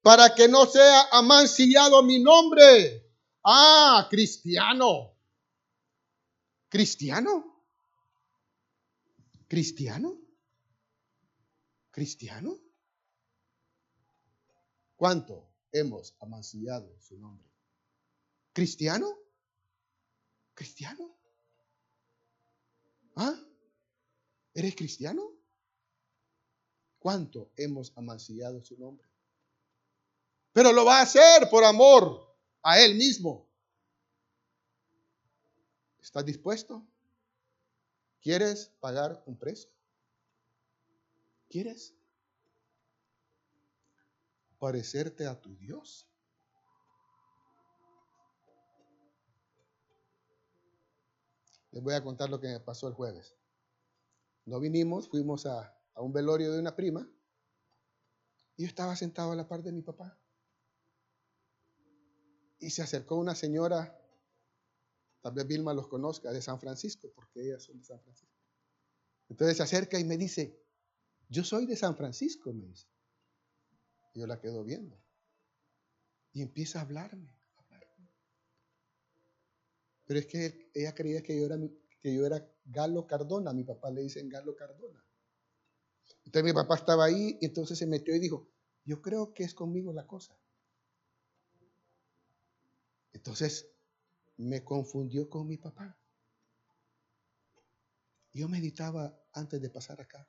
para 0.02 0.34
que 0.34 0.48
no 0.48 0.66
sea 0.66 1.04
amancillado 1.12 2.02
mi 2.02 2.20
nombre. 2.20 3.14
Ah, 3.44 4.08
cristiano. 4.10 5.16
¿Cristiano? 6.68 7.64
¿Cristiano? 9.48 10.20
¿Cristiano? 11.92 12.60
¿Cuánto 15.02 15.50
hemos 15.72 16.16
amancillado 16.20 16.96
su 17.00 17.18
nombre? 17.18 17.50
¿Cristiano? 18.54 19.18
¿Cristiano? 20.54 21.18
¿Ah? 23.16 23.34
¿Eres 24.54 24.76
cristiano? 24.76 25.28
¿Cuánto 27.00 27.52
hemos 27.56 27.92
amancillado 27.96 28.64
su 28.64 28.78
nombre? 28.78 29.10
Pero 30.54 30.72
lo 30.72 30.86
va 30.86 31.00
a 31.00 31.02
hacer 31.02 31.50
por 31.50 31.64
amor 31.64 32.38
a 32.62 32.80
Él 32.80 32.94
mismo. 32.94 33.50
¿Estás 36.00 36.26
dispuesto? 36.26 36.86
¿Quieres 38.22 38.68
pagar 38.80 39.24
un 39.26 39.36
precio? 39.36 39.72
¿Quieres? 41.50 41.96
Parecerte 44.62 45.26
a 45.26 45.42
tu 45.42 45.56
Dios? 45.58 46.08
Les 51.72 51.82
voy 51.82 51.96
a 51.96 52.04
contar 52.04 52.30
lo 52.30 52.40
que 52.40 52.48
me 52.48 52.60
pasó 52.60 52.88
el 52.88 52.94
jueves. 52.94 53.36
No 54.46 54.60
vinimos, 54.60 55.10
fuimos 55.10 55.48
a, 55.48 55.76
un 55.96 56.14
velorio 56.14 56.52
de 56.52 56.60
una 56.60 56.76
prima 56.76 57.10
y 58.56 58.64
yo 58.64 58.68
estaba 58.68 58.96
sentado 58.96 59.32
a 59.32 59.36
la 59.36 59.48
par 59.48 59.64
de 59.64 59.72
mi 59.72 59.82
papá. 59.82 60.16
Y 62.60 62.70
se 62.70 62.84
acercó 62.84 63.16
una 63.16 63.34
señora, 63.34 64.00
tal 65.22 65.34
vez 65.34 65.48
Vilma 65.48 65.74
los 65.74 65.88
conozca, 65.88 66.32
de 66.32 66.42
San 66.44 66.60
Francisco, 66.60 67.12
porque 67.16 67.42
ellas 67.42 67.64
son 67.64 67.80
de 67.80 67.86
San 67.86 68.00
Francisco. 68.00 68.38
Entonces 69.28 69.58
se 69.58 69.64
acerca 69.64 69.98
y 69.98 70.04
me 70.04 70.18
dice, 70.18 70.64
yo 71.30 71.44
soy 71.44 71.66
de 71.66 71.76
San 71.76 71.98
Francisco, 71.98 72.54
me 72.54 72.68
dice. 72.68 72.91
Yo 74.14 74.28
la 74.28 74.40
quedo 74.40 74.64
viendo. 74.64 75.02
Y 76.34 76.42
empieza 76.42 76.80
a 76.80 76.84
hablarme, 76.84 77.38
Pero 80.06 80.20
es 80.20 80.26
que 80.26 80.70
ella 80.74 80.94
creía 80.94 81.24
que 81.24 81.40
yo 81.40 81.46
era, 81.46 81.58
que 82.02 82.14
yo 82.14 82.26
era 82.26 82.46
Galo 82.66 83.08
Cardona. 83.08 83.54
mi 83.54 83.64
papá 83.64 83.92
le 83.92 84.02
dicen 84.02 84.28
Galo 84.28 84.58
Cardona. 84.58 85.02
Entonces 86.26 86.44
mi 86.44 86.54
papá 86.54 86.76
estaba 86.76 87.06
ahí 87.06 87.38
entonces 87.42 87.78
se 87.78 87.88
metió 87.88 88.14
y 88.14 88.20
dijo, 88.20 88.50
yo 88.84 89.02
creo 89.02 89.34
que 89.34 89.44
es 89.44 89.54
conmigo 89.54 89.94
la 89.94 90.06
cosa. 90.06 90.38
Entonces 93.14 93.72
me 94.36 94.66
confundió 94.66 95.30
con 95.30 95.48
mi 95.48 95.58
papá. 95.58 95.98
Yo 98.34 98.50
meditaba 98.50 99.18
antes 99.32 99.62
de 99.62 99.70
pasar 99.70 100.02
acá 100.02 100.28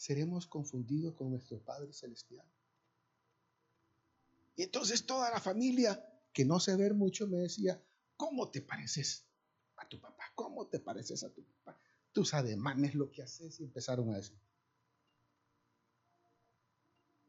seremos 0.00 0.46
confundidos 0.46 1.14
con 1.14 1.28
nuestro 1.28 1.58
Padre 1.58 1.92
Celestial. 1.92 2.46
Y 4.56 4.62
entonces 4.62 5.04
toda 5.04 5.30
la 5.30 5.40
familia, 5.40 6.02
que 6.32 6.46
no 6.46 6.58
se 6.58 6.74
ver 6.74 6.94
mucho, 6.94 7.26
me 7.26 7.36
decía, 7.36 7.78
¿cómo 8.16 8.50
te 8.50 8.62
pareces 8.62 9.26
a 9.76 9.86
tu 9.86 10.00
papá? 10.00 10.24
¿Cómo 10.34 10.66
te 10.68 10.80
pareces 10.80 11.22
a 11.22 11.28
tu 11.28 11.44
papá? 11.44 11.78
Tus 12.12 12.32
ademanes, 12.32 12.94
lo 12.94 13.10
que 13.10 13.22
haces, 13.22 13.60
y 13.60 13.64
empezaron 13.64 14.10
a 14.14 14.16
decir. 14.16 14.40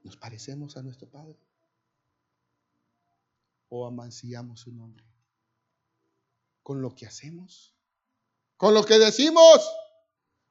¿Nos 0.04 0.16
parecemos 0.16 0.78
a 0.78 0.82
nuestro 0.82 1.10
Padre? 1.10 1.38
¿O 3.68 3.86
amancillamos 3.86 4.62
su 4.62 4.72
nombre? 4.72 5.06
¿Con 6.64 6.82
lo 6.82 6.96
que 6.96 7.06
hacemos? 7.06 7.76
¿Con 8.56 8.74
lo 8.74 8.86
que 8.86 8.98
decimos? 8.98 9.62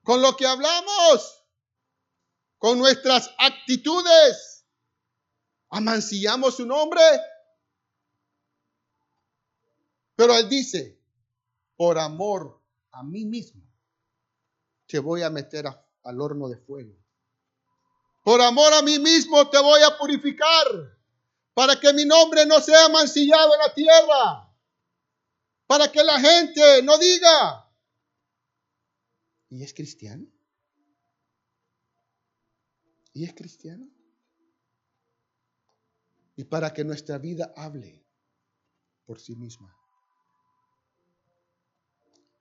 ¿Con 0.02 0.20
lo 0.20 0.36
que 0.36 0.46
hablamos? 0.46 1.39
Con 2.60 2.78
nuestras 2.78 3.34
actitudes, 3.38 4.66
amancillamos 5.70 6.56
su 6.56 6.66
nombre. 6.66 7.00
Pero 10.14 10.36
él 10.36 10.46
dice, 10.50 11.00
por 11.74 11.98
amor 11.98 12.62
a 12.92 13.02
mí 13.02 13.24
mismo, 13.24 13.62
te 14.86 14.98
voy 14.98 15.22
a 15.22 15.30
meter 15.30 15.64
al 16.04 16.20
horno 16.20 16.50
de 16.50 16.58
fuego. 16.58 16.94
Por 18.22 18.42
amor 18.42 18.74
a 18.74 18.82
mí 18.82 18.98
mismo 18.98 19.48
te 19.48 19.58
voy 19.58 19.80
a 19.82 19.96
purificar 19.96 20.98
para 21.54 21.80
que 21.80 21.94
mi 21.94 22.04
nombre 22.04 22.44
no 22.44 22.60
sea 22.60 22.90
mancillado 22.90 23.54
en 23.54 23.60
la 23.60 23.74
tierra. 23.74 24.54
Para 25.66 25.90
que 25.90 26.04
la 26.04 26.20
gente 26.20 26.82
no 26.82 26.98
diga, 26.98 27.72
¿y 29.48 29.62
es 29.62 29.72
cristiano? 29.72 30.26
Y 33.12 33.24
es 33.24 33.34
cristiano. 33.34 33.88
Y 36.36 36.44
para 36.44 36.72
que 36.72 36.84
nuestra 36.84 37.18
vida 37.18 37.52
hable 37.56 38.04
por 39.04 39.20
sí 39.20 39.36
misma. 39.36 39.76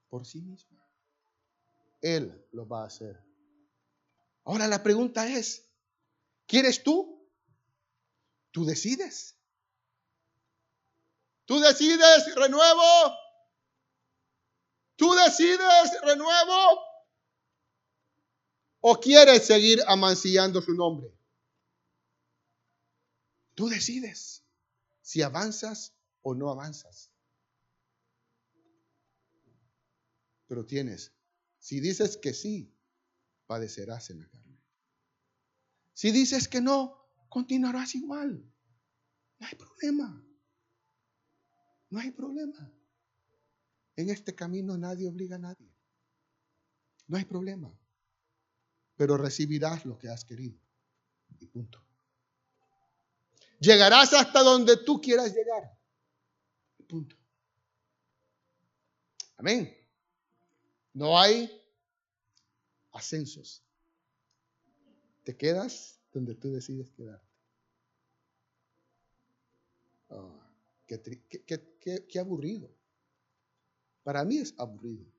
Por 0.09 0.25
sí 0.25 0.41
misma. 0.41 0.79
Él 2.01 2.47
lo 2.51 2.67
va 2.67 2.83
a 2.83 2.87
hacer. 2.87 3.21
Ahora 4.45 4.67
la 4.67 4.81
pregunta 4.81 5.27
es, 5.27 5.67
¿quieres 6.47 6.81
tú? 6.81 7.27
Tú 8.51 8.65
decides. 8.65 9.35
Tú 11.45 11.59
decides 11.59 12.35
renuevo. 12.35 13.15
Tú 14.95 15.13
decides 15.13 16.01
renuevo. 16.03 16.88
¿O 18.81 18.99
quieres 18.99 19.45
seguir 19.45 19.79
amancillando 19.87 20.61
su 20.61 20.73
nombre? 20.73 21.13
Tú 23.55 23.67
decides 23.67 24.45
si 25.01 25.21
avanzas 25.21 25.93
o 26.21 26.33
no 26.33 26.49
avanzas. 26.49 27.11
Pero 30.47 30.65
tienes, 30.65 31.11
si 31.59 31.81
dices 31.81 32.17
que 32.17 32.33
sí, 32.33 32.73
padecerás 33.47 34.09
en 34.11 34.21
la 34.21 34.29
carne. 34.29 34.63
Si 35.93 36.11
dices 36.11 36.47
que 36.47 36.61
no, 36.61 36.97
continuarás 37.27 37.95
igual. 37.95 38.49
No 39.39 39.47
hay 39.47 39.55
problema. 39.55 40.25
No 41.89 41.99
hay 41.99 42.11
problema. 42.11 42.73
En 43.97 44.09
este 44.09 44.33
camino 44.33 44.77
nadie 44.77 45.09
obliga 45.09 45.35
a 45.35 45.39
nadie. 45.39 45.69
No 47.07 47.17
hay 47.17 47.25
problema 47.25 47.77
pero 48.99 49.15
recibirás 49.15 49.85
lo 49.85 49.97
que 49.97 50.09
has 50.09 50.25
querido. 50.25 50.59
Y 51.39 51.45
punto. 51.47 51.81
Llegarás 53.61 54.11
hasta 54.11 54.43
donde 54.43 54.75
tú 54.75 54.99
quieras 54.99 55.33
llegar. 55.33 55.73
Y 56.77 56.83
punto. 56.83 57.15
Amén. 59.37 59.73
No 60.93 61.17
hay 61.17 61.49
ascensos. 62.91 63.63
Te 65.23 65.37
quedas 65.37 66.01
donde 66.11 66.35
tú 66.35 66.51
decides 66.51 66.91
quedarte. 66.91 67.33
Ah, 70.09 70.51
qué, 70.85 72.19
aburrido. 72.19 72.69
Para 74.03 74.25
mí 74.25 74.39
es 74.39 74.53
aburrido. 74.57 75.09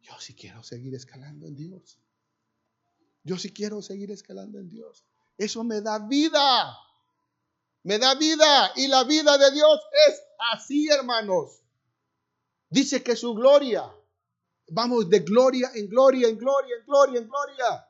Yo 0.00 0.18
sí 0.20 0.34
quiero 0.34 0.62
seguir 0.62 0.94
escalando 0.94 1.46
en 1.46 1.54
Dios. 1.54 2.00
Yo 3.26 3.36
sí 3.36 3.52
quiero 3.52 3.82
seguir 3.82 4.12
escalando 4.12 4.60
en 4.60 4.70
Dios. 4.70 5.04
Eso 5.36 5.64
me 5.64 5.80
da 5.80 5.98
vida. 5.98 6.78
Me 7.82 7.98
da 7.98 8.14
vida. 8.14 8.70
Y 8.76 8.86
la 8.86 9.02
vida 9.02 9.36
de 9.36 9.50
Dios 9.50 9.80
es 10.08 10.22
así, 10.52 10.88
hermanos. 10.88 11.60
Dice 12.70 13.02
que 13.02 13.16
su 13.16 13.34
gloria. 13.34 13.92
Vamos 14.68 15.10
de 15.10 15.18
gloria 15.20 15.72
en 15.74 15.88
gloria, 15.88 16.28
en 16.28 16.38
gloria, 16.38 16.76
en 16.78 16.86
gloria, 16.86 17.20
en 17.20 17.28
gloria. 17.28 17.88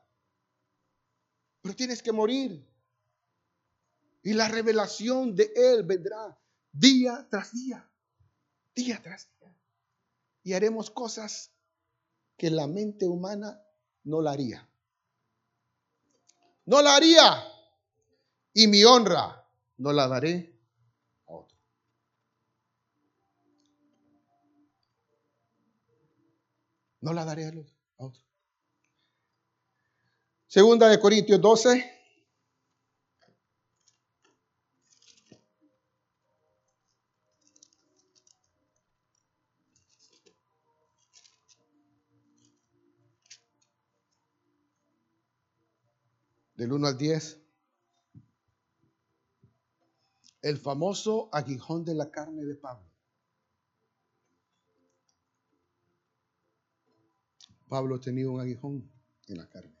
Pero 1.61 1.75
tienes 1.75 2.01
que 2.01 2.11
morir. 2.11 2.67
Y 4.23 4.33
la 4.33 4.47
revelación 4.47 5.35
de 5.35 5.53
Él 5.55 5.83
vendrá 5.83 6.35
día 6.71 7.27
tras 7.29 7.53
día, 7.53 7.87
día 8.73 8.99
tras 9.03 9.29
día. 9.39 9.55
Y 10.41 10.53
haremos 10.53 10.89
cosas 10.89 11.51
que 12.37 12.49
la 12.49 12.65
mente 12.65 13.05
humana 13.05 13.61
no 14.03 14.19
la 14.21 14.31
haría. 14.31 14.67
No 16.67 16.81
la 16.81 16.95
haría. 16.95 17.43
Y 18.53 18.67
mi 18.67 18.83
honra 18.83 19.45
no 19.77 19.93
la 19.93 20.07
daré 20.07 20.53
a 21.25 21.31
otro. 21.33 21.57
No 27.01 27.13
la 27.13 27.23
daré 27.23 27.45
a 27.45 27.51
otro. 27.97 28.21
Segunda 30.47 30.89
de 30.89 30.99
Corintios 30.99 31.39
12. 31.39 31.96
Del 46.57 46.73
1 46.73 46.87
al 46.87 46.97
10. 46.97 47.39
El 50.41 50.57
famoso 50.57 51.29
aguijón 51.31 51.85
de 51.85 51.95
la 51.95 52.11
carne 52.11 52.43
de 52.43 52.55
Pablo. 52.55 52.85
Pablo 57.69 57.99
tenía 57.99 58.29
un 58.29 58.39
aguijón 58.39 58.89
en 59.27 59.37
la 59.37 59.47
carne. 59.49 59.75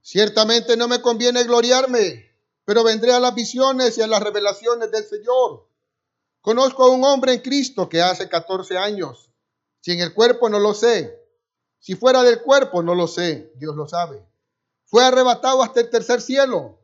Ciertamente 0.00 0.76
no 0.76 0.88
me 0.88 1.00
conviene 1.00 1.44
gloriarme, 1.44 2.30
pero 2.64 2.84
vendré 2.84 3.12
a 3.12 3.20
las 3.20 3.34
visiones 3.34 3.96
y 3.98 4.02
a 4.02 4.06
las 4.06 4.22
revelaciones 4.22 4.90
del 4.90 5.04
Señor. 5.04 5.68
Conozco 6.40 6.84
a 6.84 6.90
un 6.90 7.04
hombre 7.04 7.34
en 7.34 7.40
Cristo 7.40 7.88
que 7.88 8.02
hace 8.02 8.28
14 8.28 8.76
años. 8.76 9.30
Si 9.80 9.92
en 9.92 10.00
el 10.00 10.12
cuerpo 10.12 10.48
no 10.48 10.58
lo 10.58 10.74
sé, 10.74 11.21
si 11.82 11.96
fuera 11.96 12.22
del 12.22 12.42
cuerpo, 12.42 12.80
no 12.80 12.94
lo 12.94 13.08
sé, 13.08 13.52
Dios 13.56 13.74
lo 13.74 13.88
sabe. 13.88 14.24
Fue 14.84 15.04
arrebatado 15.04 15.64
hasta 15.64 15.80
el 15.80 15.90
tercer 15.90 16.20
cielo. 16.20 16.78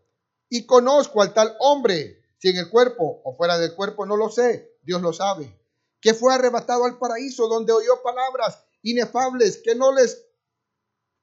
Y 0.48 0.66
conozco 0.66 1.22
al 1.22 1.32
tal 1.32 1.54
hombre, 1.60 2.20
si 2.38 2.48
en 2.48 2.56
el 2.56 2.68
cuerpo 2.68 3.20
o 3.22 3.36
fuera 3.36 3.58
del 3.58 3.76
cuerpo, 3.76 4.06
no 4.06 4.16
lo 4.16 4.28
sé, 4.28 4.76
Dios 4.82 5.00
lo 5.00 5.12
sabe. 5.12 5.56
Que 6.00 6.14
fue 6.14 6.34
arrebatado 6.34 6.84
al 6.84 6.98
paraíso 6.98 7.46
donde 7.46 7.72
oyó 7.72 8.02
palabras 8.02 8.64
inefables 8.82 9.58
que 9.58 9.76
no 9.76 9.92
les 9.92 10.24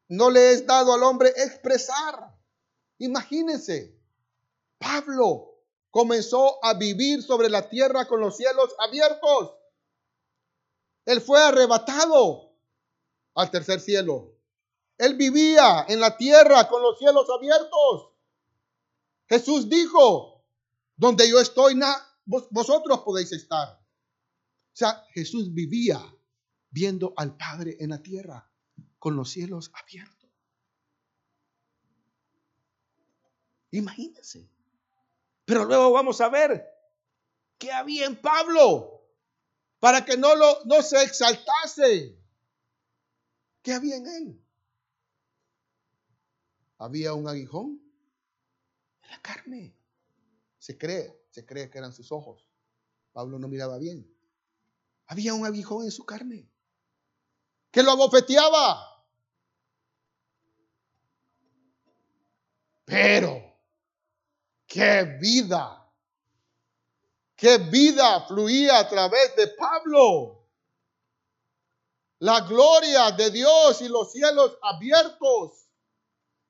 no 0.07 0.30
le 0.30 0.53
es 0.53 0.65
dado 0.65 0.93
al 0.93 1.03
hombre 1.03 1.34
expresar. 1.36 2.34
Imagínense, 2.99 3.99
Pablo 4.78 5.53
comenzó 5.91 6.63
a 6.63 6.76
vivir 6.76 7.23
sobre 7.23 7.49
la 7.49 7.67
tierra 7.67 8.07
con 8.07 8.21
los 8.21 8.38
cielos 8.38 8.73
abiertos. 8.80 9.53
Él 11.03 11.19
fue 11.19 11.41
arrebatado 11.43 12.44
al 13.36 13.51
tercer 13.51 13.79
cielo. 13.79 14.33
Él 14.97 15.15
vivía 15.15 15.86
en 15.88 15.99
la 15.99 16.17
tierra 16.17 16.67
con 16.67 16.81
los 16.81 16.97
cielos 16.97 17.27
abiertos. 17.29 18.13
Jesús 19.27 19.69
dijo, 19.69 20.45
donde 20.95 21.29
yo 21.29 21.39
estoy, 21.39 21.79
vosotros 22.25 23.01
podéis 23.01 23.31
estar. 23.33 23.77
O 23.77 24.77
sea, 24.77 25.05
Jesús 25.13 25.53
vivía 25.53 26.01
viendo 26.69 27.13
al 27.17 27.36
Padre 27.38 27.77
en 27.79 27.89
la 27.89 28.01
tierra 28.01 28.49
con 28.99 29.15
los 29.15 29.29
cielos 29.29 29.71
abiertos. 29.73 30.29
Imagínense. 33.71 34.49
Pero 35.45 35.65
luego 35.65 35.91
vamos 35.91 36.21
a 36.21 36.29
ver 36.29 36.65
qué 37.57 37.71
había 37.71 38.05
en 38.05 38.19
Pablo 38.19 39.03
para 39.79 40.05
que 40.05 40.17
no, 40.17 40.36
lo, 40.36 40.63
no 40.65 40.81
se 40.81 41.03
exaltase. 41.03 42.17
¿Qué 43.66 43.74
había 43.74 43.95
en 43.95 44.05
él? 44.05 44.45
Había 46.78 47.16
un 47.16 47.28
aguijón 47.28 47.82
en 49.01 49.09
la 49.09 49.20
carne. 49.24 49.76
Se 50.59 50.78
cree, 50.78 51.26
se 51.32 51.47
cree 51.47 51.72
que 51.72 51.80
eran 51.80 51.91
sus 51.91 52.11
ojos. 52.11 52.47
Pablo 53.11 53.39
no 53.39 53.47
miraba 53.47 53.80
bien. 53.80 54.07
Había 55.07 55.34
un 55.34 55.47
aguijón 55.47 55.84
en 55.84 55.89
su 55.89 56.05
carne 56.05 56.47
que 57.72 57.82
lo 57.82 57.89
abofeteaba. 57.89 59.03
Pero, 62.86 63.57
qué 64.68 65.18
vida, 65.20 65.91
qué 67.36 67.57
vida 67.57 68.28
fluía 68.28 68.78
a 68.78 68.88
través 68.88 69.36
de 69.36 69.47
Pablo 69.57 70.44
la 72.20 72.41
gloria 72.41 73.11
de 73.11 73.32
Dios 73.32 73.82
y 73.82 73.89
los 73.89 74.11
cielos 74.11 74.57
abiertos, 74.61 75.68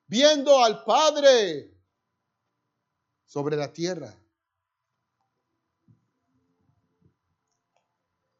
viendo 0.06 0.62
al 0.62 0.84
Padre 0.84 1.74
sobre 3.24 3.56
la 3.56 3.72
tierra. 3.72 4.14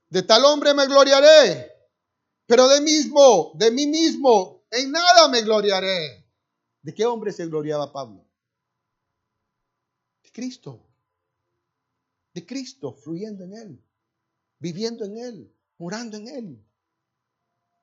De 0.09 0.23
tal 0.23 0.45
hombre 0.45 0.73
me 0.73 0.87
gloriaré, 0.87 1.73
pero 2.47 2.69
de 2.69 2.81
mismo, 2.81 3.53
de 3.55 3.71
mí 3.71 3.87
mismo, 3.87 4.65
en 4.71 4.93
nada 4.93 5.29
me 5.29 5.43
gloriaré. 5.43 6.25
¿De 6.81 6.95
qué 6.95 7.05
hombre 7.05 7.33
se 7.33 7.47
gloriaba 7.47 7.93
Pablo? 7.93 8.25
De 10.23 10.31
Cristo. 10.31 10.87
De 12.33 12.47
Cristo, 12.47 12.93
fluyendo 12.93 13.45
en 13.45 13.55
él, 13.55 13.85
viviendo 14.59 15.05
en 15.05 15.19
él, 15.19 15.57
morando 15.79 16.17
en 16.19 16.29
él. 16.29 16.66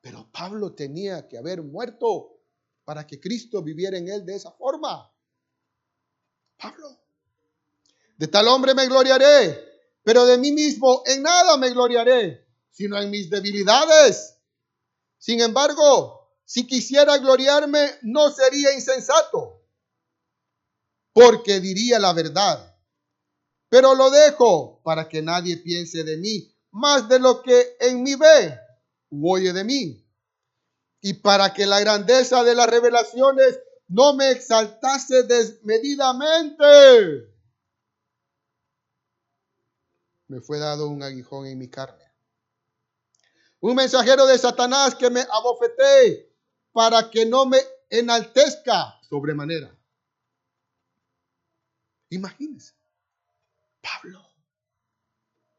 Pero 0.04 0.30
Pablo 0.30 0.74
tenía 0.74 1.26
que 1.26 1.38
haber 1.38 1.62
muerto 1.62 2.38
para 2.84 3.06
que 3.06 3.18
Cristo 3.18 3.62
viviera 3.62 3.96
en 3.96 4.06
él 4.06 4.26
de 4.26 4.36
esa 4.36 4.52
forma. 4.52 5.10
Pablo. 6.58 7.00
De 8.18 8.28
tal 8.28 8.46
hombre 8.48 8.74
me 8.74 8.86
gloriaré, 8.86 9.58
pero 10.02 10.26
de 10.26 10.36
mí 10.36 10.52
mismo 10.52 11.02
en 11.06 11.22
nada 11.22 11.56
me 11.56 11.70
gloriaré, 11.70 12.46
sino 12.70 13.00
en 13.00 13.08
mis 13.08 13.30
debilidades. 13.30 14.36
Sin 15.16 15.40
embargo, 15.40 16.36
si 16.44 16.66
quisiera 16.66 17.16
gloriarme, 17.16 17.92
no 18.02 18.30
sería 18.30 18.74
insensato, 18.74 19.62
porque 21.14 21.60
diría 21.60 21.98
la 21.98 22.12
verdad. 22.12 22.76
Pero 23.70 23.94
lo 23.94 24.10
dejo 24.10 24.82
para 24.82 25.08
que 25.08 25.22
nadie 25.22 25.56
piense 25.56 26.04
de 26.04 26.18
mí 26.18 26.54
más 26.72 27.08
de 27.08 27.18
lo 27.18 27.40
que 27.40 27.78
en 27.80 28.02
mí 28.02 28.16
ve 28.16 28.63
oye 29.10 29.52
de 29.52 29.64
mí. 29.64 30.00
Y 31.00 31.14
para 31.14 31.52
que 31.52 31.66
la 31.66 31.80
grandeza 31.80 32.44
de 32.44 32.54
las 32.54 32.68
revelaciones 32.68 33.58
no 33.88 34.14
me 34.14 34.30
exaltase 34.30 35.24
desmedidamente, 35.24 37.34
me 40.28 40.40
fue 40.40 40.58
dado 40.58 40.88
un 40.88 41.02
aguijón 41.02 41.46
en 41.46 41.58
mi 41.58 41.68
carne. 41.68 42.02
Un 43.60 43.76
mensajero 43.76 44.26
de 44.26 44.38
Satanás 44.38 44.94
que 44.94 45.10
me 45.10 45.26
abofeté 45.30 46.32
para 46.72 47.10
que 47.10 47.26
no 47.26 47.46
me 47.46 47.58
enaltezca 47.88 49.00
sobremanera. 49.08 49.74
Imagínense, 52.10 52.74
Pablo, 53.80 54.20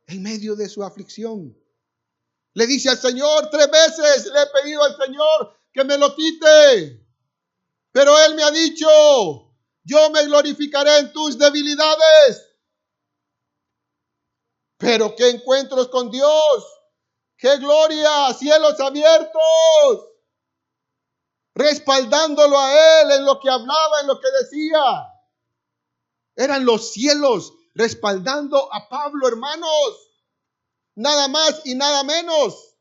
en 0.08 0.24
medio 0.24 0.56
de 0.56 0.70
su 0.70 0.84
aflicción, 0.84 1.58
le 2.56 2.68
dice 2.68 2.89
al 2.89 2.97
Señor 2.97 3.49
tres 3.49 3.70
veces, 3.70 4.26
le 4.28 4.41
he 4.41 4.47
pedido 4.47 4.82
al 4.84 4.97
Señor 4.97 5.60
que 5.74 5.84
me 5.84 5.97
lo 5.97 6.16
quite. 6.16 7.06
Pero 7.91 8.18
Él 8.18 8.36
me 8.36 8.43
ha 8.43 8.51
dicho, 8.51 8.88
yo 9.84 10.10
me 10.10 10.24
glorificaré 10.24 10.99
en 10.99 11.12
tus 11.12 11.38
debilidades. 11.38 12.49
Pero 14.78 15.16
qué 15.18 15.30
encuentros 15.32 15.89
con 15.89 16.10
Dios, 16.10 16.66
qué 17.38 17.58
gloria, 17.58 18.34
cielos 18.34 18.80
abiertos, 18.80 20.10
respaldándolo 21.56 22.58
a 22.58 23.01
Él 23.01 23.12
en 23.12 23.26
lo 23.26 23.39
que 23.41 23.49
hablaba, 23.49 23.99
en 24.01 24.08
lo 24.08 24.20
que 24.20 24.32
decía. 24.32 25.12
Eran 26.38 26.66
los 26.66 26.93
cielos 26.93 27.51
respaldando 27.74 28.74
a 28.74 28.88
Pablo, 28.88 29.28
hermanos. 29.28 30.06
Nada 30.96 31.28
más 31.28 31.62
y 31.66 31.76
nada 31.76 32.04
menos. 32.04 32.76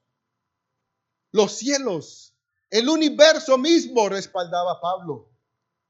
Los 1.33 1.53
cielos, 1.53 2.33
el 2.71 2.89
universo 2.89 3.59
mismo 3.59 4.09
respaldaba 4.09 4.73
a 4.73 4.81
Pablo. 4.81 5.31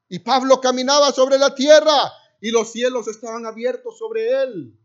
Y 0.08 0.18
Pablo 0.18 0.60
caminaba 0.60 1.12
sobre 1.12 1.38
la 1.38 1.54
tierra 1.54 2.12
y 2.40 2.50
los 2.50 2.72
cielos 2.72 3.08
estaban 3.08 3.46
abiertos 3.46 3.98
sobre 3.98 4.42
él. 4.42 4.78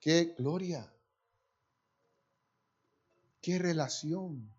Qué 0.00 0.34
gloria. 0.38 0.92
Qué 3.40 3.58
relación. 3.58 4.52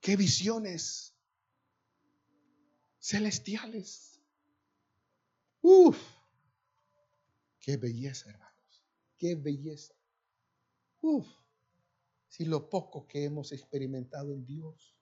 Qué 0.00 0.16
visiones 0.16 1.14
celestiales. 2.98 4.20
Uf. 5.60 6.13
Qué 7.64 7.78
belleza, 7.78 8.28
hermanos. 8.28 8.84
Qué 9.16 9.36
belleza. 9.36 9.94
Uf. 11.00 11.26
Si 12.28 12.44
lo 12.44 12.68
poco 12.68 13.06
que 13.06 13.24
hemos 13.24 13.52
experimentado 13.52 14.34
en 14.34 14.44
Dios 14.44 14.94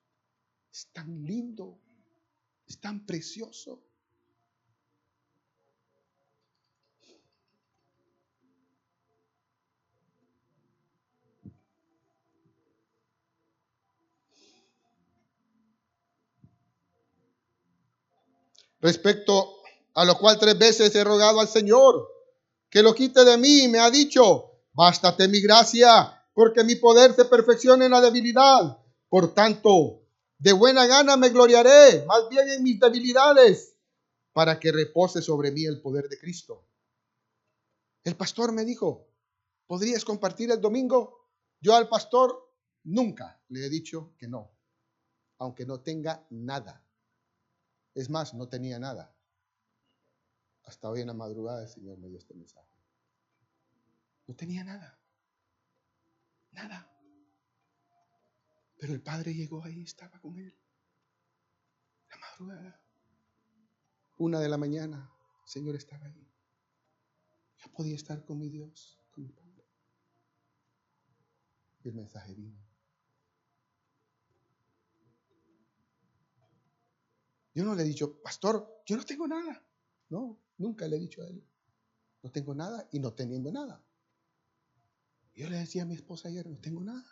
es 0.70 0.86
tan 0.92 1.24
lindo, 1.24 1.80
es 2.64 2.78
tan 2.78 3.04
precioso. 3.04 3.82
Respecto 18.80 19.56
a 19.94 20.04
lo 20.04 20.16
cual 20.16 20.38
tres 20.38 20.56
veces 20.56 20.94
he 20.94 21.02
rogado 21.02 21.40
al 21.40 21.48
Señor 21.48 22.11
que 22.72 22.82
lo 22.82 22.94
quite 22.94 23.22
de 23.22 23.36
mí, 23.36 23.68
me 23.68 23.78
ha 23.80 23.90
dicho, 23.90 24.62
bástate 24.72 25.28
mi 25.28 25.42
gracia, 25.42 26.26
porque 26.32 26.64
mi 26.64 26.76
poder 26.76 27.14
se 27.14 27.26
perfecciona 27.26 27.84
en 27.84 27.90
la 27.90 28.00
debilidad. 28.00 28.78
Por 29.10 29.34
tanto, 29.34 30.06
de 30.38 30.54
buena 30.54 30.86
gana 30.86 31.18
me 31.18 31.28
gloriaré, 31.28 32.06
más 32.06 32.30
bien 32.30 32.48
en 32.48 32.62
mis 32.62 32.80
debilidades, 32.80 33.76
para 34.32 34.58
que 34.58 34.72
repose 34.72 35.20
sobre 35.20 35.52
mí 35.52 35.66
el 35.66 35.82
poder 35.82 36.08
de 36.08 36.18
Cristo. 36.18 36.66
El 38.04 38.16
pastor 38.16 38.52
me 38.52 38.64
dijo, 38.64 39.06
¿podrías 39.66 40.02
compartir 40.06 40.50
el 40.50 40.62
domingo? 40.62 41.28
Yo 41.60 41.76
al 41.76 41.90
pastor 41.90 42.54
nunca 42.84 43.38
le 43.48 43.66
he 43.66 43.68
dicho 43.68 44.14
que 44.16 44.28
no, 44.28 44.50
aunque 45.36 45.66
no 45.66 45.82
tenga 45.82 46.26
nada. 46.30 46.82
Es 47.94 48.08
más, 48.08 48.32
no 48.32 48.48
tenía 48.48 48.78
nada. 48.78 49.14
Hasta 50.64 50.88
hoy 50.88 51.00
en 51.00 51.08
la 51.08 51.14
madrugada 51.14 51.62
el 51.62 51.68
Señor 51.68 51.98
me 51.98 52.08
dio 52.08 52.18
este 52.18 52.34
mensaje. 52.34 52.72
No 54.26 54.34
tenía 54.34 54.64
nada. 54.64 54.98
Nada. 56.52 56.88
Pero 58.78 58.92
el 58.94 59.02
padre 59.02 59.34
llegó 59.34 59.62
ahí, 59.62 59.82
estaba 59.82 60.20
con 60.20 60.38
él. 60.38 60.56
La 62.10 62.16
madrugada. 62.16 62.80
Una 64.18 64.40
de 64.40 64.48
la 64.48 64.56
mañana, 64.56 65.10
el 65.42 65.48
Señor 65.48 65.76
estaba 65.76 66.06
ahí. 66.06 66.28
Yo 67.58 67.72
podía 67.72 67.94
estar 67.94 68.24
con 68.24 68.38
mi 68.38 68.48
Dios, 68.48 68.98
con 69.12 69.24
mi 69.24 69.30
Padre. 69.30 69.64
Y 71.84 71.88
el 71.88 71.94
mensaje 71.94 72.34
vino. 72.34 72.58
Yo 77.54 77.64
no 77.64 77.74
le 77.74 77.82
he 77.82 77.86
dicho, 77.86 78.20
pastor, 78.22 78.82
yo 78.86 78.96
no 78.96 79.04
tengo 79.04 79.28
nada. 79.28 79.64
No, 80.08 80.41
nunca 80.58 80.86
le 80.88 80.96
he 80.96 81.00
dicho 81.00 81.22
a 81.22 81.26
él. 81.26 81.42
No 82.22 82.30
tengo 82.30 82.54
nada 82.54 82.88
y 82.92 82.98
no 82.98 83.12
teniendo 83.12 83.50
nada. 83.50 83.82
Yo 85.34 85.48
le 85.48 85.56
decía 85.56 85.82
a 85.82 85.86
mi 85.86 85.94
esposa 85.94 86.28
ayer, 86.28 86.46
no 86.46 86.58
tengo 86.58 86.82
nada. 86.84 87.04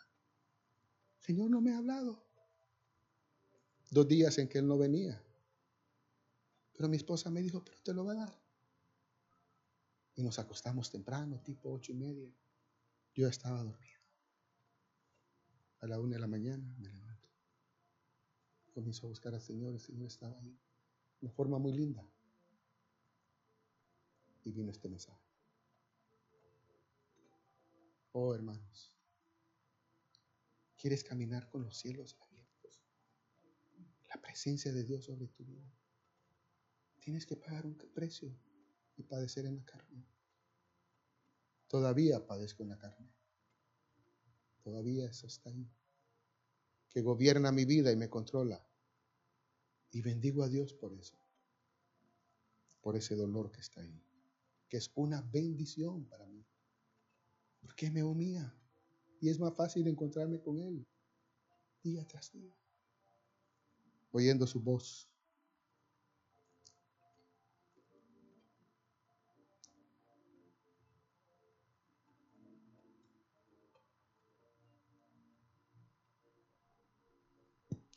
Señor 1.19 1.49
no 1.49 1.61
me 1.61 1.73
ha 1.73 1.77
hablado. 1.77 2.23
Dos 3.89 4.07
días 4.07 4.37
en 4.37 4.47
que 4.47 4.59
Él 4.59 4.67
no 4.67 4.77
venía. 4.77 5.21
Pero 6.73 6.87
mi 6.87 6.97
esposa 6.97 7.29
me 7.29 7.41
dijo, 7.41 7.63
pero 7.63 7.81
te 7.81 7.93
lo 7.93 8.05
va 8.05 8.13
a 8.13 8.15
dar. 8.15 8.41
Y 10.15 10.23
nos 10.23 10.39
acostamos 10.39 10.89
temprano, 10.89 11.39
tipo 11.41 11.71
ocho 11.71 11.91
y 11.91 11.95
media. 11.95 12.33
Yo 13.13 13.27
estaba 13.27 13.63
dormido. 13.63 13.99
A 15.81 15.87
la 15.87 15.99
una 15.99 16.15
de 16.15 16.21
la 16.21 16.27
mañana 16.27 16.63
me 16.79 16.89
levanto. 16.89 17.27
Comienzo 18.73 19.07
a 19.07 19.09
buscar 19.09 19.33
al 19.33 19.41
Señor, 19.41 19.73
el 19.73 19.79
Señor 19.79 20.07
estaba 20.07 20.39
ahí. 20.39 20.57
De 21.19 21.29
forma 21.29 21.59
muy 21.59 21.73
linda. 21.73 22.07
Y 24.43 24.51
vino 24.51 24.71
este 24.71 24.89
mensaje. 24.89 25.21
Oh, 28.13 28.33
hermanos. 28.33 28.97
¿Quieres 30.77 31.03
caminar 31.03 31.47
con 31.47 31.63
los 31.63 31.77
cielos 31.77 32.17
abiertos? 32.19 32.83
La 34.09 34.21
presencia 34.21 34.73
de 34.73 34.83
Dios 34.83 35.05
sobre 35.05 35.27
tu 35.27 35.45
vida. 35.45 35.71
Tienes 36.99 37.25
que 37.25 37.35
pagar 37.35 37.65
un 37.65 37.75
precio 37.75 38.35
y 38.97 39.03
padecer 39.03 39.45
en 39.45 39.57
la 39.57 39.65
carne. 39.65 40.05
Todavía 41.67 42.25
padezco 42.25 42.63
en 42.63 42.69
la 42.69 42.77
carne. 42.77 43.09
Todavía 44.63 45.05
eso 45.05 45.27
está 45.27 45.49
ahí. 45.49 45.71
Que 46.89 47.01
gobierna 47.01 47.51
mi 47.51 47.65
vida 47.65 47.91
y 47.91 47.95
me 47.95 48.09
controla. 48.09 48.67
Y 49.91 50.01
bendigo 50.01 50.43
a 50.43 50.49
Dios 50.49 50.73
por 50.73 50.93
eso. 50.93 51.17
Por 52.81 52.95
ese 52.97 53.15
dolor 53.15 53.51
que 53.51 53.61
está 53.61 53.81
ahí. 53.81 54.03
Que 54.71 54.77
es 54.77 54.89
una 54.95 55.21
bendición 55.21 56.05
para 56.05 56.25
mí. 56.27 56.45
Porque 57.59 57.91
me 57.91 58.05
unía. 58.05 58.55
Y 59.19 59.27
es 59.27 59.37
más 59.37 59.53
fácil 59.53 59.85
encontrarme 59.85 60.41
con 60.41 60.61
Él 60.61 60.87
día 61.83 62.07
tras 62.07 62.31
día, 62.31 62.55
oyendo 64.11 64.47
su 64.47 64.61
voz. 64.61 65.09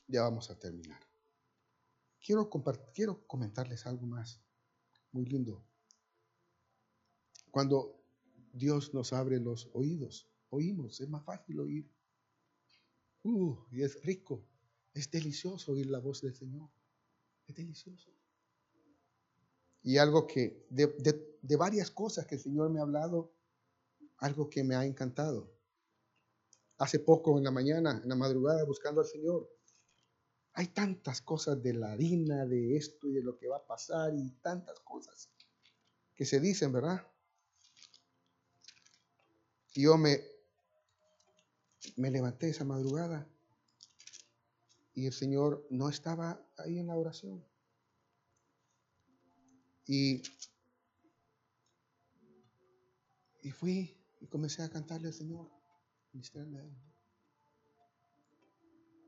Ya 0.09 0.23
vamos 0.23 0.51
a 0.51 0.59
terminar. 0.59 1.01
Quiero, 2.21 2.51
quiero 2.93 3.27
comentarles 3.27 3.87
algo 3.87 4.07
más 4.07 4.41
muy 5.13 5.25
lindo. 5.27 5.65
Cuando 7.55 8.03
Dios 8.53 8.95
nos 8.95 9.13
abre 9.13 9.39
los 9.39 9.71
oídos, 9.75 10.29
oímos, 10.51 11.01
es 11.01 11.09
más 11.09 11.25
fácil 11.25 11.61
oír. 11.61 11.89
Uh, 13.23 13.57
y 13.71 13.83
es 13.83 14.03
rico, 14.03 14.45
es 14.93 15.09
delicioso 15.09 15.71
oír 15.71 15.87
la 15.87 16.01
voz 16.01 16.21
del 16.21 16.35
Señor. 16.35 16.69
Es 17.47 17.55
delicioso. 17.55 18.11
Y 19.85 19.99
algo 19.99 20.27
que, 20.27 20.67
de, 20.69 21.39
de 21.41 21.57
varias 21.57 21.93
cosas 21.93 22.27
que 22.27 22.35
el 22.35 22.41
Señor 22.41 22.71
me 22.71 22.81
ha 22.81 22.83
hablado, 22.83 23.33
algo 24.17 24.51
que 24.51 24.65
me 24.65 24.75
ha 24.75 24.85
encantado. 24.85 25.57
Hace 26.79 26.99
poco 26.99 27.39
en 27.39 27.45
la 27.45 27.53
mañana, 27.53 28.01
en 28.03 28.09
la 28.09 28.17
madrugada, 28.17 28.65
buscando 28.65 29.01
al 29.01 29.07
Señor, 29.07 29.49
hay 30.55 30.67
tantas 30.67 31.23
cosas 31.23 31.63
de 31.63 31.75
la 31.75 31.93
harina, 31.93 32.47
de 32.47 32.77
esto 32.77 33.09
y 33.09 33.13
de 33.13 33.23
lo 33.23 33.37
que 33.37 33.47
va 33.47 33.59
a 33.59 33.67
pasar 33.69 34.13
y 34.13 34.29
tantas 34.43 34.81
cosas 34.81 35.31
que 36.17 36.25
se 36.25 36.41
dicen, 36.41 36.73
¿verdad? 36.73 37.14
Yo 39.75 39.99
me, 39.99 40.21
me 41.97 42.11
levanté 42.11 42.49
esa 42.49 42.65
madrugada 42.65 43.29
y 44.95 45.07
el 45.07 45.13
Señor 45.13 45.67
no 45.69 45.89
estaba 45.89 46.41
ahí 46.57 46.79
en 46.79 46.87
la 46.87 46.97
oración. 46.97 47.45
Y, 49.87 50.23
y 53.43 53.51
fui 53.51 54.01
y 54.21 54.27
comencé 54.29 54.63
a 54.63 54.71
cantarle 54.71 55.09
al 55.09 55.15
Señor, 55.15 55.51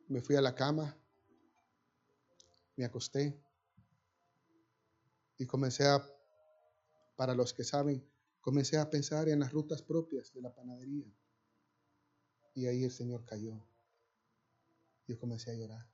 Me 0.09 0.21
fui 0.21 0.35
a 0.35 0.41
la 0.41 0.55
cama, 0.55 0.97
me 2.75 2.85
acosté 2.85 3.41
y 5.39 5.47
comencé 5.47 5.87
a, 5.87 6.05
para 7.15 7.35
los 7.35 7.55
que 7.55 7.63
saben, 7.63 8.05
comencé 8.47 8.79
a 8.79 8.89
pensar 8.89 9.29
en 9.29 9.41
las 9.41 9.51
rutas 9.51 9.83
propias 9.83 10.33
de 10.33 10.41
la 10.41 10.55
panadería. 10.55 11.13
Y 12.55 12.67
ahí 12.67 12.85
el 12.85 12.93
Señor 12.93 13.25
cayó. 13.25 13.61
Yo 15.09 15.19
comencé 15.19 15.51
a 15.51 15.55
llorar. 15.55 15.85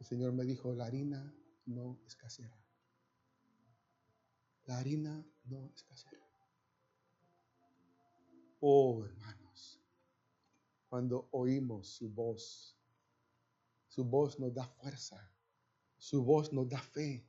El 0.00 0.04
Señor 0.04 0.32
me 0.32 0.44
dijo, 0.44 0.74
la 0.74 0.86
harina 0.86 1.32
no 1.64 2.00
escaseará. 2.08 2.60
La 4.64 4.78
harina 4.78 5.24
no 5.44 5.70
escaseará. 5.76 6.26
Oh, 8.58 9.04
hermanos, 9.04 9.80
cuando 10.88 11.28
oímos 11.30 11.86
su 11.86 12.10
voz, 12.10 12.76
su 13.86 14.04
voz 14.04 14.40
nos 14.40 14.52
da 14.52 14.66
fuerza, 14.66 15.30
Su 15.98 16.24
voz 16.24 16.52
nos 16.52 16.68
da 16.68 16.80
fe, 16.80 17.24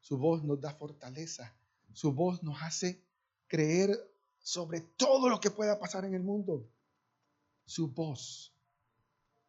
su 0.00 0.16
voz 0.16 0.42
nos 0.42 0.58
da 0.62 0.72
fortaleza, 0.72 1.54
su 1.96 2.12
voz 2.12 2.42
nos 2.42 2.60
hace 2.60 3.02
creer 3.48 3.98
sobre 4.38 4.82
todo 4.82 5.30
lo 5.30 5.40
que 5.40 5.50
pueda 5.50 5.78
pasar 5.78 6.04
en 6.04 6.12
el 6.12 6.22
mundo. 6.22 6.70
Su 7.64 7.88
voz 7.88 8.54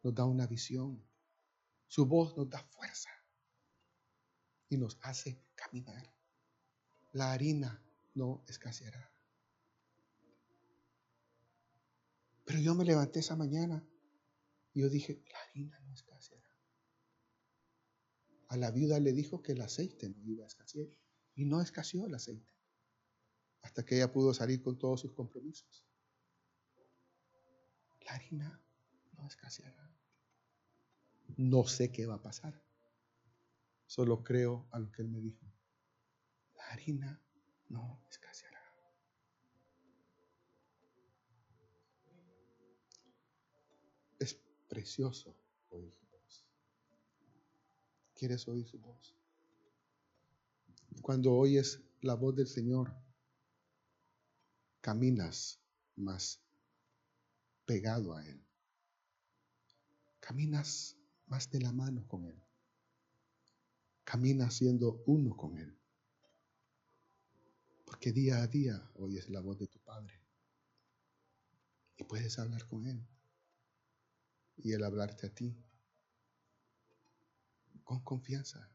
nos 0.02 0.14
da 0.14 0.24
una 0.24 0.46
visión, 0.46 1.04
su 1.88 2.06
voz 2.06 2.34
nos 2.38 2.48
da 2.48 2.62
fuerza 2.62 3.10
y 4.70 4.78
nos 4.78 4.98
hace 5.02 5.44
caminar. 5.54 6.10
La 7.12 7.32
harina 7.32 7.84
no 8.14 8.42
escaseará. 8.48 9.12
Pero 12.46 12.60
yo 12.60 12.74
me 12.74 12.86
levanté 12.86 13.20
esa 13.20 13.36
mañana 13.36 13.86
y 14.72 14.80
yo 14.80 14.88
dije, 14.88 15.22
la 15.30 15.38
harina 15.38 15.78
no 15.80 15.92
escaseará. 15.92 16.48
A 18.48 18.56
la 18.56 18.70
viuda 18.70 18.98
le 19.00 19.12
dijo 19.12 19.42
que 19.42 19.52
el 19.52 19.60
aceite 19.60 20.08
no 20.08 20.24
iba 20.24 20.44
a 20.44 20.46
escasear 20.46 20.88
y 21.38 21.44
no 21.44 21.62
escaseó 21.62 22.04
el 22.04 22.14
aceite 22.16 22.52
hasta 23.62 23.84
que 23.84 23.94
ella 23.94 24.10
pudo 24.10 24.34
salir 24.34 24.60
con 24.60 24.76
todos 24.76 25.00
sus 25.00 25.12
compromisos. 25.12 25.86
La 28.00 28.14
harina 28.14 28.60
no 29.12 29.24
escaseará. 29.24 29.88
No 31.36 31.64
sé 31.64 31.92
qué 31.92 32.06
va 32.06 32.14
a 32.14 32.22
pasar. 32.22 32.60
Solo 33.86 34.24
creo 34.24 34.66
a 34.72 34.80
lo 34.80 34.90
que 34.90 35.02
él 35.02 35.08
me 35.10 35.20
dijo. 35.20 35.46
La 36.56 36.64
harina 36.70 37.22
no 37.68 38.04
escaseará. 38.10 38.58
Es 44.18 44.34
precioso 44.68 45.36
oír 45.68 45.92
su 45.92 46.04
voz. 46.08 46.44
¿Quieres 48.16 48.48
oír 48.48 48.66
su 48.66 48.80
voz? 48.80 49.17
Cuando 51.02 51.32
oyes 51.32 51.80
la 52.00 52.14
voz 52.14 52.34
del 52.36 52.46
Señor, 52.46 52.94
caminas 54.80 55.60
más 55.96 56.40
pegado 57.64 58.14
a 58.14 58.26
Él. 58.26 58.42
Caminas 60.20 60.96
más 61.26 61.50
de 61.50 61.60
la 61.60 61.72
mano 61.72 62.06
con 62.06 62.24
Él. 62.26 62.42
Caminas 64.04 64.54
siendo 64.54 65.02
uno 65.06 65.36
con 65.36 65.58
Él. 65.58 65.76
Porque 67.84 68.12
día 68.12 68.42
a 68.42 68.46
día 68.46 68.90
oyes 68.94 69.28
la 69.28 69.40
voz 69.40 69.58
de 69.58 69.66
tu 69.66 69.78
Padre. 69.80 70.20
Y 71.96 72.04
puedes 72.04 72.38
hablar 72.38 72.66
con 72.66 72.86
Él. 72.86 73.06
Y 74.56 74.72
Él 74.72 74.84
hablarte 74.84 75.26
a 75.26 75.34
ti. 75.34 75.54
Con 77.84 78.00
confianza. 78.00 78.70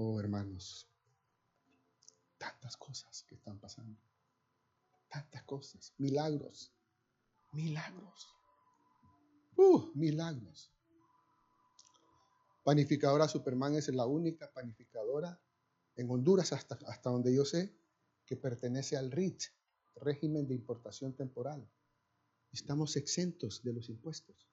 Oh 0.00 0.20
hermanos, 0.20 0.88
tantas 2.38 2.76
cosas 2.76 3.24
que 3.24 3.34
están 3.34 3.58
pasando. 3.58 4.00
Tantas 5.08 5.42
cosas. 5.42 5.92
Milagros. 5.98 6.72
Milagros. 7.52 8.28
Uh, 9.56 9.90
milagros. 9.96 10.70
Panificadora 12.62 13.26
Superman 13.26 13.74
es 13.74 13.88
la 13.88 14.06
única 14.06 14.48
panificadora 14.52 15.40
en 15.96 16.08
Honduras, 16.08 16.52
hasta, 16.52 16.78
hasta 16.86 17.10
donde 17.10 17.34
yo 17.34 17.44
sé, 17.44 17.76
que 18.24 18.36
pertenece 18.36 18.96
al 18.96 19.10
RIT, 19.10 19.42
régimen 19.96 20.46
de 20.46 20.54
importación 20.54 21.16
temporal. 21.16 21.68
Estamos 22.52 22.94
exentos 22.94 23.64
de 23.64 23.72
los 23.72 23.88
impuestos 23.88 24.48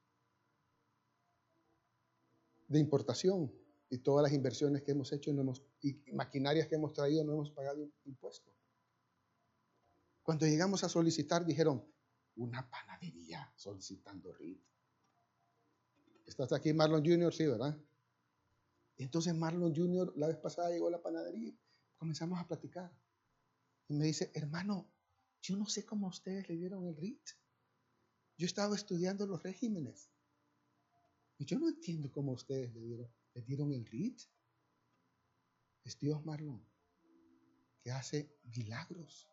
de 2.67 2.79
importación 2.79 3.53
y 3.89 3.99
todas 3.99 4.23
las 4.23 4.33
inversiones 4.33 4.81
que 4.81 4.91
hemos 4.91 5.11
hecho 5.11 5.31
y 5.81 5.93
maquinarias 6.13 6.67
que 6.67 6.75
hemos 6.75 6.93
traído 6.93 7.23
no 7.23 7.33
hemos 7.33 7.51
pagado 7.51 7.87
impuestos. 8.05 8.53
Cuando 10.23 10.45
llegamos 10.47 10.83
a 10.83 10.89
solicitar 10.89 11.45
dijeron, 11.45 11.85
una 12.35 12.69
panadería 12.69 13.51
solicitando 13.55 14.33
RIT. 14.33 14.61
Estás 16.25 16.51
aquí 16.53 16.73
Marlon 16.73 17.05
Jr., 17.05 17.33
sí, 17.33 17.45
¿verdad? 17.45 17.77
Entonces 18.97 19.35
Marlon 19.35 19.75
Jr. 19.75 20.13
la 20.17 20.27
vez 20.27 20.37
pasada 20.37 20.69
llegó 20.69 20.87
a 20.87 20.91
la 20.91 21.01
panadería, 21.01 21.53
comenzamos 21.97 22.39
a 22.39 22.47
platicar. 22.47 22.91
Y 23.87 23.93
me 23.93 24.05
dice, 24.05 24.31
hermano, 24.33 24.91
yo 25.41 25.55
no 25.55 25.67
sé 25.67 25.85
cómo 25.85 26.07
ustedes 26.07 26.49
le 26.49 26.55
dieron 26.55 26.87
el 26.87 26.95
RIT. 26.95 27.29
Yo 28.37 28.47
estaba 28.47 28.75
estudiando 28.75 29.27
los 29.27 29.43
regímenes. 29.43 30.09
Y 31.37 31.45
yo 31.45 31.59
no 31.59 31.67
entiendo 31.67 32.11
cómo 32.11 32.31
ustedes 32.31 32.73
le 32.73 32.81
dieron, 32.81 33.11
le 33.35 33.41
dieron 33.41 33.71
el 33.71 33.85
RIT. 33.85 34.21
Es 35.83 35.99
Dios, 35.99 36.25
Marlon, 36.25 36.65
que 37.83 37.91
hace 37.91 38.27
milagros. 38.55 39.29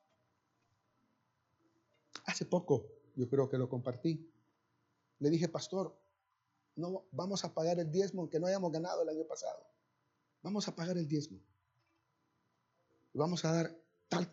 Hace 2.27 2.45
poco, 2.45 2.87
yo 3.17 3.29
creo 3.29 3.49
que 3.49 3.57
lo 3.57 3.69
compartí. 3.69 4.31
Le 5.19 5.31
dije, 5.31 5.49
pastor, 5.49 5.99
no 6.77 7.07
vamos 7.13 7.45
a 7.45 7.55
pagar 7.55 7.79
el 7.79 7.91
diezmo 7.91 8.29
que 8.29 8.39
no 8.39 8.47
hayamos 8.47 8.71
ganado 8.71 9.03
el 9.03 9.09
año 9.09 9.25
pasado. 9.27 9.67
Vamos 10.43 10.69
a 10.69 10.75
pagar 10.75 10.99
el 10.99 11.09
diezmo. 11.09 11.41
Y 13.15 13.19
vamos 13.19 13.45
a 13.45 13.53
dar 13.53 13.79
tal, 14.09 14.31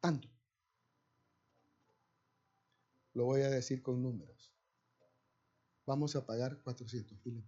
tanto. 0.00 0.28
Lo 3.14 3.26
voy 3.26 3.42
a 3.42 3.50
decir 3.50 3.82
con 3.82 4.02
números. 4.02 4.52
Vamos 5.84 6.16
a 6.16 6.24
pagar 6.24 6.62
400 6.62 7.26
mil 7.26 7.44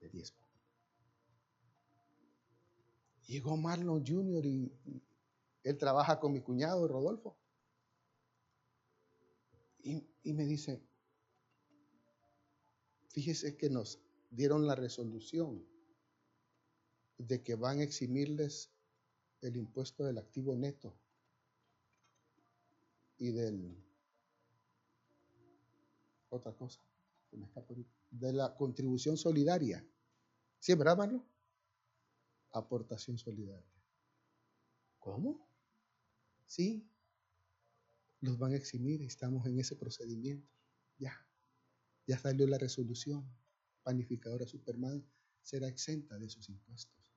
de 0.00 0.08
diezmo. 0.08 0.43
Llegó 3.26 3.56
Marlon 3.56 4.04
Jr. 4.06 4.44
y 4.44 4.72
él 5.62 5.78
trabaja 5.78 6.20
con 6.20 6.32
mi 6.32 6.40
cuñado 6.40 6.86
Rodolfo. 6.86 7.36
Y, 9.82 10.32
me 10.32 10.46
dice, 10.46 10.80
fíjese 13.10 13.56
que 13.56 13.68
nos 13.68 13.98
dieron 14.30 14.66
la 14.66 14.74
resolución 14.74 15.62
de 17.18 17.42
que 17.42 17.54
van 17.54 17.80
a 17.80 17.82
eximirles 17.82 18.70
el 19.42 19.56
impuesto 19.56 20.04
del 20.04 20.16
activo 20.16 20.56
neto 20.56 20.96
y 23.18 23.30
del 23.30 23.76
otra 26.30 26.52
cosa 26.56 26.80
de 28.10 28.32
la 28.32 28.54
contribución 28.54 29.16
solidaria. 29.16 29.84
¿Sí, 30.60 30.74
verdad, 30.74 30.96
Marlo? 30.96 31.33
Aportación 32.54 33.18
solidaria. 33.18 33.82
¿Cómo? 34.98 35.46
Sí, 36.46 36.88
los 38.20 38.38
van 38.38 38.52
a 38.52 38.56
eximir, 38.56 39.02
estamos 39.02 39.44
en 39.46 39.58
ese 39.58 39.76
procedimiento. 39.76 40.48
Ya, 40.98 41.14
ya 42.06 42.18
salió 42.18 42.46
la 42.46 42.58
resolución. 42.58 43.28
Panificadora 43.82 44.46
Superman 44.46 45.04
será 45.42 45.68
exenta 45.68 46.16
de 46.16 46.30
sus 46.30 46.48
impuestos 46.48 47.12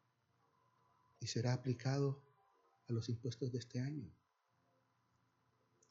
y 1.20 1.28
será 1.28 1.54
aplicado 1.54 2.22
a 2.90 2.94
los 2.94 3.08
impuestos 3.08 3.52
de 3.52 3.60
este 3.60 3.80
año. 3.80 4.12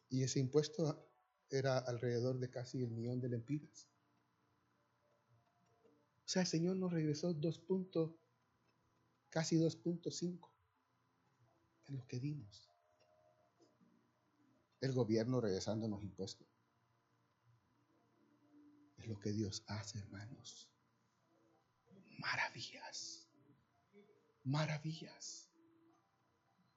Y 0.09 0.23
ese 0.23 0.41
impuesto 0.41 1.09
era 1.51 1.79
alrededor 1.79 2.39
de 2.39 2.51
casi 2.51 2.83
el 2.83 2.91
millón 2.91 3.21
de 3.21 3.29
lempiras. 3.29 3.89
O 6.25 6.29
sea, 6.29 6.43
el 6.43 6.49
Señor 6.49 6.77
nos 6.77 6.93
regresó 6.93 7.33
dos 7.33 7.59
puntos, 7.59 8.11
casi 9.37 9.59
2.5 9.59 10.49
en 11.89 11.97
lo 11.99 12.07
que 12.07 12.19
dimos 12.19 12.71
el 14.81 14.95
gobierno 14.95 15.43
regresando 15.43 15.87
los 15.87 16.03
impuestos. 16.03 16.49
Es 18.97 19.07
lo 19.07 19.21
que 19.21 19.33
Dios 19.33 19.63
hace, 19.67 19.99
hermanos. 19.99 20.71
Maravillas. 22.19 23.29
Maravillas. 24.45 25.51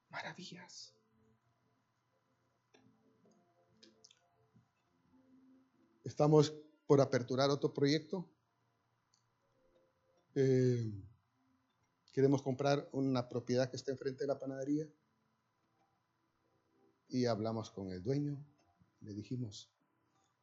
Maravillas. 0.09 0.93
Estamos 6.03 6.53
por 6.85 6.99
aperturar 6.99 7.49
otro 7.51 7.73
proyecto. 7.73 8.29
Eh, 10.35 11.08
queremos 12.19 12.41
comprar 12.41 12.89
una 12.91 13.29
propiedad 13.29 13.69
que 13.69 13.77
está 13.77 13.91
enfrente 13.91 14.25
de 14.25 14.27
la 14.27 14.37
panadería 14.37 14.85
y 17.07 17.27
hablamos 17.27 17.71
con 17.71 17.93
el 17.93 18.03
dueño, 18.03 18.45
le 18.99 19.13
dijimos, 19.13 19.71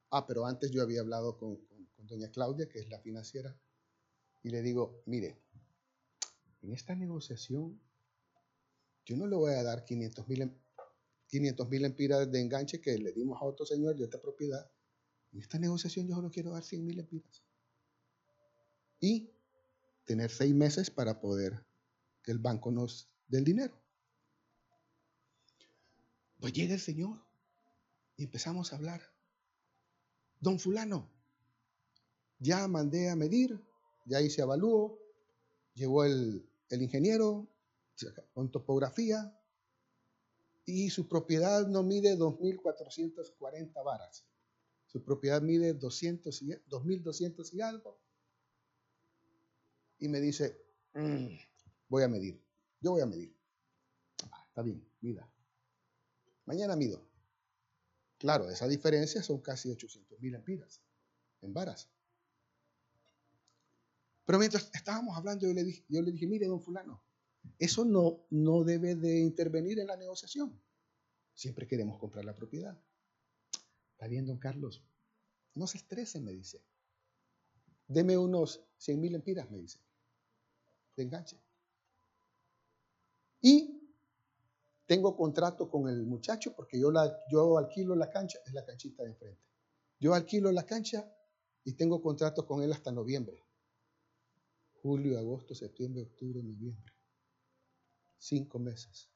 ah, 0.08 0.26
pero 0.26 0.46
antes 0.46 0.70
yo 0.70 0.80
había 0.80 1.02
hablado 1.02 1.36
con, 1.36 1.60
doña 1.98 2.30
Claudia, 2.30 2.66
que 2.66 2.78
es 2.78 2.88
la 2.88 2.98
financiera, 3.00 3.54
y 4.42 4.48
le 4.48 4.62
digo, 4.62 5.02
mire, 5.04 5.36
en 6.62 6.72
esta 6.72 6.94
negociación 6.94 7.78
yo 9.04 9.18
no 9.18 9.26
le 9.26 9.36
voy 9.36 9.52
a 9.52 9.62
dar 9.62 9.84
500 9.84 10.26
mil 10.28 10.50
500 11.26 11.68
mil 11.68 11.84
empiras 11.84 12.32
de 12.32 12.40
enganche 12.40 12.80
que 12.80 12.96
le 12.96 13.12
dimos 13.12 13.38
a 13.42 13.44
otro 13.44 13.66
señor 13.66 13.96
de 13.96 14.04
esta 14.04 14.18
propiedad. 14.18 14.66
En 15.30 15.40
esta 15.40 15.58
negociación 15.58 16.08
yo 16.08 16.14
solo 16.14 16.30
quiero 16.30 16.52
dar 16.52 16.64
100 16.64 16.86
mil 16.86 16.98
empiras. 16.98 17.44
Y 18.98 19.30
tener 20.06 20.30
seis 20.30 20.54
meses 20.54 20.90
para 20.90 21.20
poder 21.20 21.65
el 22.32 22.38
banco 22.38 22.70
nos 22.70 23.08
dé 23.28 23.38
el 23.38 23.44
dinero. 23.44 23.80
Pues 26.40 26.52
llega 26.52 26.74
el 26.74 26.80
Señor 26.80 27.18
y 28.16 28.24
empezamos 28.24 28.72
a 28.72 28.76
hablar. 28.76 29.00
Don 30.40 30.58
fulano, 30.58 31.10
ya 32.38 32.68
mandé 32.68 33.10
a 33.10 33.16
medir, 33.16 33.58
ya 34.04 34.20
hice 34.20 34.42
avalúo, 34.42 34.98
llegó 35.74 36.04
el, 36.04 36.48
el 36.68 36.82
ingeniero 36.82 37.48
con 38.34 38.50
topografía 38.50 39.32
y 40.66 40.90
su 40.90 41.08
propiedad 41.08 41.66
no 41.66 41.82
mide 41.82 42.18
2.440 42.18 43.84
varas. 43.84 44.26
Su 44.86 45.02
propiedad 45.02 45.40
mide 45.40 45.74
200 45.74 46.42
y, 46.42 46.50
2.200 46.68 47.52
y 47.52 47.60
algo. 47.60 47.98
Y 49.98 50.08
me 50.08 50.20
dice, 50.20 50.60
mm, 50.94 51.28
voy 51.88 52.02
a 52.02 52.08
medir. 52.08 52.42
Yo 52.80 52.92
voy 52.92 53.00
a 53.00 53.06
medir. 53.06 53.34
Ah, 54.30 54.44
está 54.48 54.62
bien, 54.62 54.86
mida. 55.00 55.28
Mañana 56.44 56.76
mido. 56.76 57.06
Claro, 58.18 58.48
esa 58.48 58.66
diferencia 58.66 59.22
son 59.22 59.40
casi 59.40 59.68
800 59.70 60.20
mil 60.20 60.34
empiras 60.34 60.80
en 61.42 61.52
varas. 61.52 61.88
Pero 64.24 64.38
mientras 64.38 64.70
estábamos 64.74 65.16
hablando, 65.16 65.46
yo 65.46 65.52
le 65.52 65.64
dije, 65.64 65.84
yo 65.88 66.02
le 66.02 66.10
dije 66.10 66.26
mire, 66.26 66.46
don 66.46 66.60
fulano, 66.60 67.02
eso 67.58 67.84
no, 67.84 68.26
no 68.30 68.64
debe 68.64 68.96
de 68.96 69.20
intervenir 69.20 69.78
en 69.78 69.86
la 69.86 69.96
negociación. 69.96 70.60
Siempre 71.34 71.66
queremos 71.66 71.98
comprar 71.98 72.24
la 72.24 72.34
propiedad. 72.34 72.76
Está 73.92 74.08
bien, 74.08 74.26
don 74.26 74.38
Carlos. 74.38 74.82
No 75.54 75.66
se 75.66 75.78
estrese, 75.78 76.20
me 76.20 76.32
dice. 76.32 76.62
Deme 77.86 78.18
unos 78.18 78.64
100 78.78 79.00
mil 79.00 79.14
empiras, 79.14 79.50
me 79.50 79.58
dice. 79.58 79.78
De 80.96 81.04
enganche. 81.04 81.40
Y 83.46 83.80
tengo 84.86 85.16
contrato 85.16 85.70
con 85.70 85.88
el 85.88 86.04
muchacho 86.04 86.52
porque 86.56 86.80
yo, 86.80 86.92
yo 87.30 87.56
alquilo 87.56 87.94
la 87.94 88.10
cancha, 88.10 88.40
es 88.44 88.52
la 88.52 88.64
canchita 88.64 89.04
de 89.04 89.10
enfrente. 89.10 89.40
Yo 90.00 90.14
alquilo 90.14 90.50
la 90.50 90.66
cancha 90.66 91.08
y 91.62 91.74
tengo 91.74 92.02
contrato 92.02 92.44
con 92.44 92.60
él 92.64 92.72
hasta 92.72 92.90
noviembre. 92.90 93.46
Julio, 94.82 95.16
agosto, 95.16 95.54
septiembre, 95.54 96.02
octubre, 96.02 96.42
noviembre. 96.42 96.92
Cinco 98.18 98.58
meses. 98.58 99.12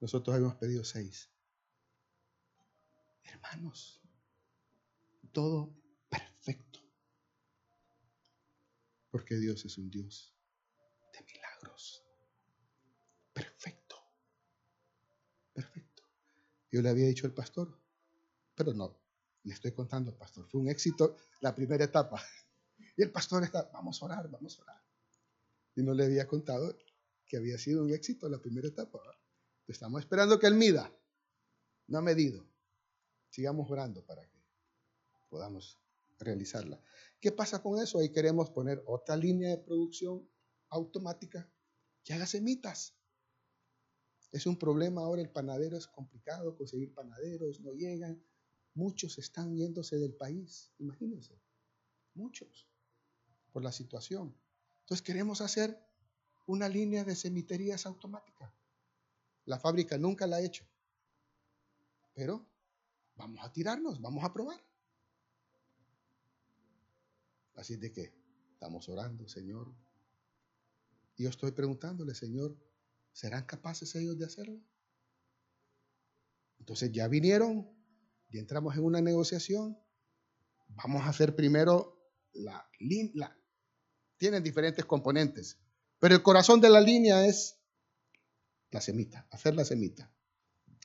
Nosotros 0.00 0.34
habíamos 0.34 0.56
pedido 0.56 0.82
seis. 0.82 1.30
Hermanos, 3.24 4.00
todo 5.32 5.76
perfecto. 6.08 6.80
Porque 9.10 9.34
Dios 9.34 9.66
es 9.66 9.76
un 9.76 9.90
Dios 9.90 10.34
de 11.12 11.22
milagros. 11.26 12.08
Perfecto. 13.38 13.88
Yo 16.70 16.82
le 16.82 16.88
había 16.88 17.06
dicho 17.06 17.26
al 17.26 17.34
pastor, 17.34 17.78
pero 18.54 18.74
no, 18.74 18.98
le 19.44 19.54
estoy 19.54 19.72
contando 19.72 20.10
al 20.10 20.16
pastor, 20.16 20.46
fue 20.48 20.60
un 20.60 20.68
éxito 20.68 21.16
la 21.40 21.54
primera 21.54 21.84
etapa. 21.84 22.22
Y 22.96 23.02
el 23.02 23.12
pastor 23.12 23.44
está, 23.44 23.70
vamos 23.72 24.02
a 24.02 24.06
orar, 24.06 24.28
vamos 24.28 24.58
a 24.58 24.62
orar. 24.62 24.82
Y 25.76 25.82
no 25.82 25.94
le 25.94 26.04
había 26.04 26.26
contado 26.26 26.76
que 27.26 27.36
había 27.36 27.56
sido 27.58 27.84
un 27.84 27.92
éxito 27.92 28.28
la 28.28 28.40
primera 28.40 28.66
etapa. 28.66 29.00
Estamos 29.68 30.00
esperando 30.00 30.38
que 30.38 30.46
él 30.46 30.54
mida. 30.54 30.92
No 31.86 31.98
ha 31.98 32.02
medido. 32.02 32.44
Sigamos 33.30 33.70
orando 33.70 34.04
para 34.04 34.26
que 34.28 34.38
podamos 35.28 35.78
realizarla. 36.18 36.80
¿Qué 37.20 37.30
pasa 37.32 37.62
con 37.62 37.80
eso? 37.80 37.98
Ahí 37.98 38.10
queremos 38.10 38.50
poner 38.50 38.82
otra 38.86 39.16
línea 39.16 39.50
de 39.50 39.58
producción 39.58 40.28
automática 40.70 41.48
que 42.02 42.14
haga 42.14 42.26
semitas. 42.26 42.97
Es 44.30 44.46
un 44.46 44.58
problema 44.58 45.02
ahora, 45.02 45.22
el 45.22 45.30
panadero 45.30 45.76
es 45.76 45.86
complicado, 45.86 46.54
conseguir 46.54 46.92
panaderos, 46.92 47.60
no 47.60 47.72
llegan. 47.72 48.22
Muchos 48.74 49.18
están 49.18 49.56
yéndose 49.56 49.96
del 49.96 50.14
país, 50.14 50.72
imagínense, 50.78 51.40
muchos, 52.14 52.68
por 53.52 53.62
la 53.62 53.72
situación. 53.72 54.36
Entonces 54.80 55.02
queremos 55.02 55.40
hacer 55.40 55.82
una 56.46 56.68
línea 56.68 57.04
de 57.04 57.16
semiterías 57.16 57.86
automática. 57.86 58.54
La 59.46 59.58
fábrica 59.58 59.96
nunca 59.96 60.26
la 60.26 60.36
ha 60.36 60.42
hecho, 60.42 60.66
pero 62.14 62.46
vamos 63.16 63.44
a 63.44 63.52
tirarnos, 63.52 64.00
vamos 64.00 64.22
a 64.24 64.32
probar. 64.32 64.62
Así 67.54 67.76
de 67.76 67.92
que 67.92 68.12
estamos 68.52 68.88
orando, 68.88 69.26
Señor. 69.26 69.74
Yo 71.16 71.28
estoy 71.28 71.50
preguntándole, 71.50 72.14
Señor, 72.14 72.56
¿Serán 73.18 73.46
capaces 73.46 73.92
ellos 73.96 74.16
de 74.16 74.26
hacerlo? 74.26 74.62
Entonces 76.60 76.92
ya 76.92 77.08
vinieron, 77.08 77.68
y 78.28 78.38
entramos 78.38 78.76
en 78.76 78.84
una 78.84 79.00
negociación. 79.00 79.76
Vamos 80.68 81.02
a 81.02 81.08
hacer 81.08 81.34
primero 81.34 82.00
la 82.34 82.70
línea. 82.78 83.36
Tienen 84.18 84.44
diferentes 84.44 84.84
componentes, 84.84 85.58
pero 85.98 86.14
el 86.14 86.22
corazón 86.22 86.60
de 86.60 86.70
la 86.70 86.80
línea 86.80 87.26
es 87.26 87.58
la 88.70 88.80
semita, 88.80 89.26
hacer 89.32 89.56
la 89.56 89.64
semita. 89.64 90.14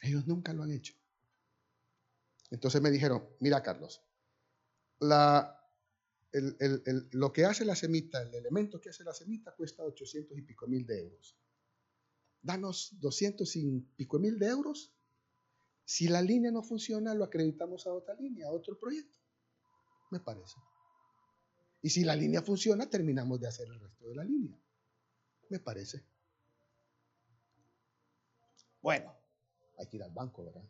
Ellos 0.02 0.26
nunca 0.26 0.54
lo 0.54 0.64
han 0.64 0.72
hecho. 0.72 0.96
Entonces 2.50 2.82
me 2.82 2.90
dijeron, 2.90 3.30
mira 3.42 3.62
Carlos, 3.62 4.02
lo 7.12 7.32
que 7.32 7.46
hace 7.46 7.64
la 7.64 7.76
semita, 7.76 8.24
el 8.24 8.34
elemento 8.34 8.82
que 8.82 8.90
hace 8.90 9.04
la 9.04 9.14
semita 9.14 9.54
cuesta 9.56 9.84
800 9.84 10.36
y 10.36 10.42
pico 10.42 10.66
mil 10.66 10.84
de 10.84 10.98
euros 10.98 11.38
danos 12.44 13.00
200 13.00 13.56
y 13.56 13.80
pico 13.96 14.20
mil 14.20 14.38
de 14.38 14.48
euros. 14.48 14.94
Si 15.86 16.08
la 16.08 16.22
línea 16.22 16.52
no 16.52 16.62
funciona, 16.62 17.14
lo 17.16 17.24
acreditamos 17.24 17.88
a 17.88 17.94
otra 17.94 18.14
línea, 18.16 18.48
a 18.48 18.52
otro 18.52 18.78
proyecto. 18.78 19.18
Me 20.12 20.20
parece. 20.20 20.56
Y 21.82 21.90
si 21.90 22.04
la 22.04 22.16
línea 22.16 22.42
funciona, 22.42 22.90
terminamos 22.90 23.40
de 23.40 23.48
hacer 23.48 23.68
el 23.68 23.80
resto 23.80 24.08
de 24.08 24.16
la 24.16 24.24
línea. 24.24 24.58
Me 25.50 25.60
parece. 25.60 26.06
Bueno, 28.82 29.14
hay 29.78 29.88
que 29.88 29.98
ir 29.98 30.04
al 30.04 30.12
banco, 30.12 30.46
¿verdad? 30.46 30.64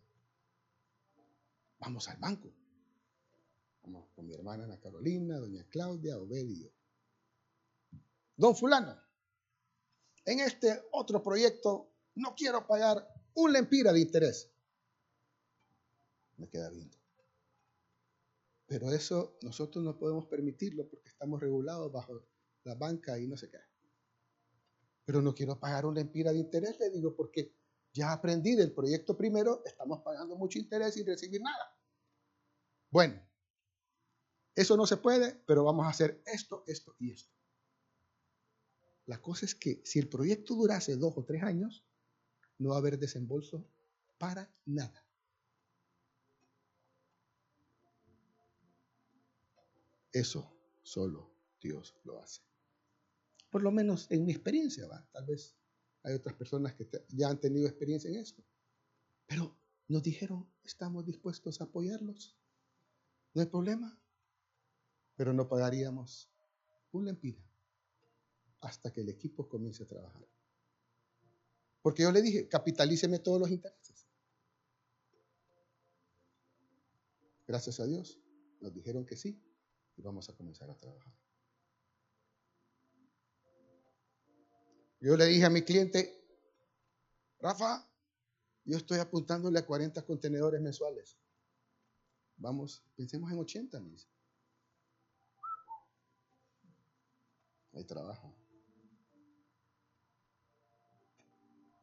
Vamos 1.79 2.07
al 2.07 2.17
banco. 2.17 2.53
Vamos 3.83 4.09
con 4.15 4.25
mi 4.25 4.33
hermana 4.33 4.63
Ana 4.63 4.79
Carolina, 4.79 5.37
doña 5.37 5.65
Claudia, 5.65 6.17
Obedio. 6.17 6.71
Don 8.35 8.55
fulano, 8.55 8.97
en 10.25 10.39
este 10.39 10.83
otro 10.91 11.21
proyecto 11.21 11.89
no 12.15 12.35
quiero 12.35 12.65
pagar 12.65 13.07
un 13.35 13.51
lempira 13.51 13.91
de 13.91 13.99
interés. 13.99 14.51
Me 16.37 16.47
queda 16.49 16.69
viendo. 16.69 16.97
Pero 18.65 18.91
eso 18.91 19.37
nosotros 19.41 19.83
no 19.83 19.97
podemos 19.97 20.25
permitirlo 20.25 20.87
porque 20.87 21.09
estamos 21.09 21.39
regulados 21.39 21.91
bajo 21.91 22.25
la 22.63 22.75
banca 22.75 23.19
y 23.19 23.27
no 23.27 23.37
sé 23.37 23.49
qué. 23.49 23.59
Pero 25.05 25.21
no 25.21 25.35
quiero 25.35 25.59
pagar 25.59 25.85
un 25.85 25.95
lempira 25.95 26.31
de 26.31 26.39
interés, 26.39 26.79
le 26.79 26.89
digo, 26.89 27.15
porque 27.15 27.55
ya 27.93 28.11
aprendí 28.11 28.55
del 28.55 28.73
proyecto 28.73 29.17
primero, 29.17 29.61
estamos 29.65 30.01
pagando 30.01 30.35
mucho 30.35 30.57
interés 30.57 30.93
sin 30.93 31.05
recibir 31.05 31.41
nada. 31.41 31.77
Bueno, 32.89 33.21
eso 34.55 34.77
no 34.77 34.87
se 34.87 34.97
puede, 34.97 35.35
pero 35.45 35.63
vamos 35.63 35.85
a 35.85 35.89
hacer 35.89 36.21
esto, 36.25 36.63
esto 36.67 36.95
y 36.99 37.11
esto. 37.11 37.33
La 39.05 39.21
cosa 39.21 39.45
es 39.45 39.55
que 39.55 39.81
si 39.83 39.99
el 39.99 40.07
proyecto 40.07 40.55
durase 40.55 40.95
dos 40.95 41.13
o 41.17 41.25
tres 41.25 41.43
años, 41.43 41.83
no 42.57 42.69
va 42.69 42.75
a 42.75 42.79
haber 42.79 42.97
desembolso 42.97 43.67
para 44.17 44.49
nada. 44.65 45.05
Eso 50.11 50.55
solo 50.83 51.33
Dios 51.59 51.95
lo 52.03 52.21
hace. 52.21 52.41
Por 53.49 53.63
lo 53.63 53.71
menos 53.71 54.09
en 54.09 54.25
mi 54.25 54.31
experiencia, 54.31 54.87
¿va? 54.87 55.05
Tal 55.11 55.25
vez 55.25 55.55
hay 56.03 56.13
otras 56.13 56.35
personas 56.35 56.73
que 56.73 56.87
ya 57.09 57.29
han 57.29 57.39
tenido 57.39 57.67
experiencia 57.67 58.09
en 58.09 58.17
esto. 58.17 58.43
Pero 59.25 59.57
nos 59.87 60.03
dijeron, 60.03 60.47
estamos 60.63 61.05
dispuestos 61.05 61.59
a 61.59 61.65
apoyarlos. 61.65 62.37
No 63.33 63.41
hay 63.41 63.47
problema. 63.47 63.99
Pero 65.15 65.33
no 65.33 65.47
pagaríamos 65.47 66.31
un 66.91 67.05
lempira 67.05 67.43
hasta 68.63 68.91
que 68.91 69.01
el 69.01 69.09
equipo 69.09 69.47
comience 69.47 69.83
a 69.83 69.87
trabajar. 69.87 70.27
Porque 71.81 72.03
yo 72.03 72.11
le 72.11 72.21
dije, 72.21 72.47
capitalíceme 72.47 73.19
todos 73.19 73.39
los 73.39 73.51
intereses. 73.51 74.07
Gracias 77.45 77.79
a 77.81 77.85
Dios, 77.85 78.19
nos 78.61 78.73
dijeron 78.73 79.05
que 79.05 79.17
sí 79.17 79.37
y 79.97 80.01
vamos 80.01 80.29
a 80.29 80.35
comenzar 80.35 80.69
a 80.69 80.77
trabajar. 80.77 81.13
Yo 85.01 85.17
le 85.17 85.25
dije 85.25 85.43
a 85.43 85.49
mi 85.49 85.61
cliente, 85.61 86.25
Rafa, 87.39 87.85
yo 88.63 88.77
estoy 88.77 88.99
apuntándole 88.99 89.59
a 89.59 89.65
40 89.65 90.05
contenedores 90.05 90.61
mensuales. 90.61 91.17
Vamos, 92.37 92.81
pensemos 92.95 93.29
en 93.29 93.39
80, 93.39 93.81
me 93.81 93.97
hay 97.73 97.83
trabajo. 97.83 98.42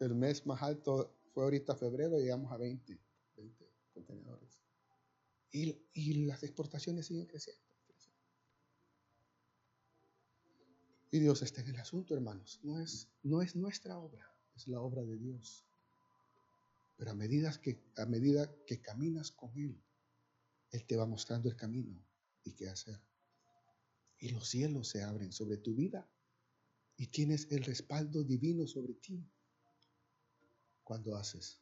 El 0.00 0.14
mes 0.14 0.46
más 0.46 0.62
alto 0.62 1.14
fue 1.34 1.44
ahorita 1.44 1.76
febrero, 1.76 2.18
llegamos 2.18 2.50
a 2.50 2.56
20, 2.56 2.98
20 3.36 3.72
contenedores. 3.92 4.58
Y, 5.52 5.76
y 5.92 6.24
las 6.24 6.42
exportaciones 6.42 7.06
siguen 7.06 7.26
creciendo. 7.26 7.62
Y 11.10 11.18
Dios 11.18 11.42
está 11.42 11.60
en 11.60 11.68
el 11.68 11.76
asunto, 11.76 12.14
hermanos. 12.14 12.60
No 12.62 12.80
es, 12.80 13.08
no 13.22 13.42
es 13.42 13.56
nuestra 13.56 13.98
obra, 13.98 14.32
es 14.54 14.68
la 14.68 14.80
obra 14.80 15.02
de 15.02 15.18
Dios. 15.18 15.66
Pero 16.96 17.10
a 17.10 17.14
medida, 17.14 17.52
que, 17.60 17.82
a 17.96 18.06
medida 18.06 18.50
que 18.64 18.80
caminas 18.80 19.32
con 19.32 19.50
Él, 19.58 19.82
Él 20.70 20.86
te 20.86 20.96
va 20.96 21.06
mostrando 21.06 21.48
el 21.48 21.56
camino 21.56 22.00
y 22.44 22.52
qué 22.52 22.68
hacer. 22.68 23.00
Y 24.18 24.30
los 24.30 24.48
cielos 24.48 24.88
se 24.88 25.02
abren 25.02 25.32
sobre 25.32 25.56
tu 25.56 25.74
vida 25.74 26.08
y 26.96 27.08
tienes 27.08 27.50
el 27.50 27.64
respaldo 27.64 28.22
divino 28.22 28.66
sobre 28.66 28.94
ti 28.94 29.26
cuando 30.90 31.14
haces 31.14 31.56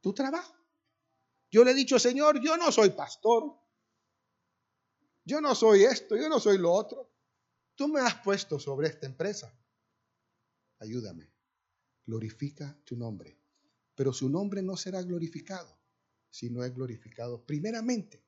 tu 0.00 0.14
trabajo. 0.14 0.54
Yo 1.50 1.64
le 1.64 1.72
he 1.72 1.74
dicho, 1.74 1.98
Señor, 1.98 2.40
yo 2.40 2.56
no 2.56 2.70
soy 2.70 2.90
pastor. 2.90 3.52
Yo 5.24 5.40
no 5.40 5.56
soy 5.56 5.82
esto, 5.82 6.14
yo 6.16 6.28
no 6.28 6.38
soy 6.38 6.56
lo 6.56 6.72
otro. 6.72 7.10
Tú 7.74 7.88
me 7.88 7.98
has 7.98 8.14
puesto 8.22 8.60
sobre 8.60 8.86
esta 8.86 9.06
empresa. 9.06 9.52
Ayúdame. 10.78 11.32
Glorifica 12.06 12.80
tu 12.84 12.96
nombre. 12.96 13.36
Pero 13.96 14.12
su 14.12 14.28
nombre 14.28 14.62
no 14.62 14.76
será 14.76 15.02
glorificado 15.02 15.76
si 16.30 16.48
no 16.48 16.62
es 16.62 16.72
glorificado 16.72 17.44
primeramente 17.44 18.24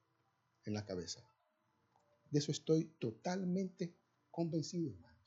en 0.65 0.75
la 0.75 0.85
cabeza. 0.85 1.25
De 2.29 2.41
eso 2.41 2.51
estoy 2.51 2.97
totalmente 2.99 3.95
convencido, 4.33 4.91
hermanos. 4.91 5.25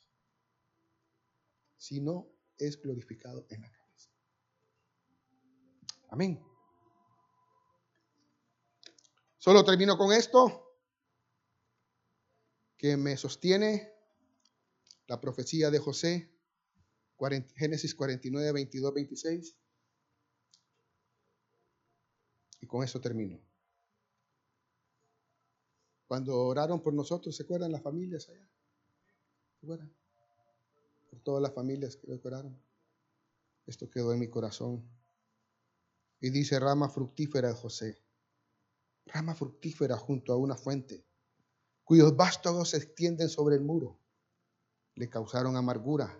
Si 1.77 2.01
no 2.01 2.27
es 2.57 2.81
glorificado 2.81 3.47
en 3.49 3.61
la 3.61 3.71
cabeza. 3.71 3.82
Amén. 6.13 6.39
Solo 9.39 9.65
termino 9.65 9.97
con 9.97 10.13
esto 10.13 10.77
que 12.77 12.97
me 12.97 13.17
sostiene 13.17 13.91
la 15.07 15.19
profecía 15.19 15.71
de 15.71 15.79
José, 15.79 16.31
Génesis 17.55 17.95
49, 17.95 18.51
22, 18.51 18.93
26. 18.93 19.57
Y 22.61 22.67
con 22.67 22.83
eso 22.83 23.01
termino. 23.01 23.41
Cuando 26.05 26.37
oraron 26.45 26.83
por 26.83 26.93
nosotros, 26.93 27.35
¿se 27.35 27.41
acuerdan 27.41 27.71
las 27.71 27.81
familias 27.81 28.29
allá? 28.29 28.47
¿Se 29.59 29.65
acuerdan? 29.65 29.91
Por 31.09 31.21
todas 31.21 31.41
las 31.41 31.55
familias 31.55 31.97
que 31.97 32.27
oraron. 32.27 32.61
Esto 33.65 33.89
quedó 33.89 34.13
en 34.13 34.19
mi 34.19 34.29
corazón. 34.29 34.87
Y 36.23 36.31
dice 36.31 36.59
rama 36.59 36.89
fructífera 36.89 37.49
de 37.49 37.53
José. 37.53 38.01
Rama 39.05 39.35
fructífera 39.35 39.97
junto 39.97 40.33
a 40.33 40.37
una 40.37 40.55
fuente, 40.55 41.05
cuyos 41.83 42.15
vástagos 42.15 42.69
se 42.69 42.77
extienden 42.77 43.29
sobre 43.29 43.57
el 43.57 43.61
muro 43.61 43.99
le 44.95 45.09
causaron 45.09 45.57
amargura, 45.57 46.15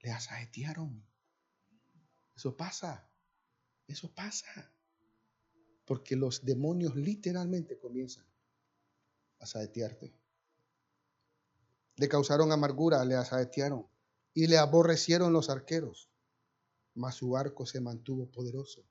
le 0.00 0.10
asaetearon. 0.10 1.04
Eso 2.34 2.56
pasa, 2.56 3.08
eso 3.86 4.12
pasa. 4.14 4.72
Porque 5.84 6.16
los 6.16 6.44
demonios 6.44 6.94
literalmente 6.96 7.78
comienzan 7.78 8.24
a 9.40 9.46
saetearte. 9.46 10.14
Le 11.96 12.08
causaron 12.08 12.52
amargura, 12.52 13.04
le 13.04 13.16
asaetearon 13.16 13.86
y 14.32 14.46
le 14.46 14.56
aborrecieron 14.56 15.32
los 15.32 15.50
arqueros. 15.50 16.10
Mas 16.94 17.16
su 17.16 17.36
arco 17.36 17.66
se 17.66 17.80
mantuvo 17.80 18.30
poderoso 18.30 18.89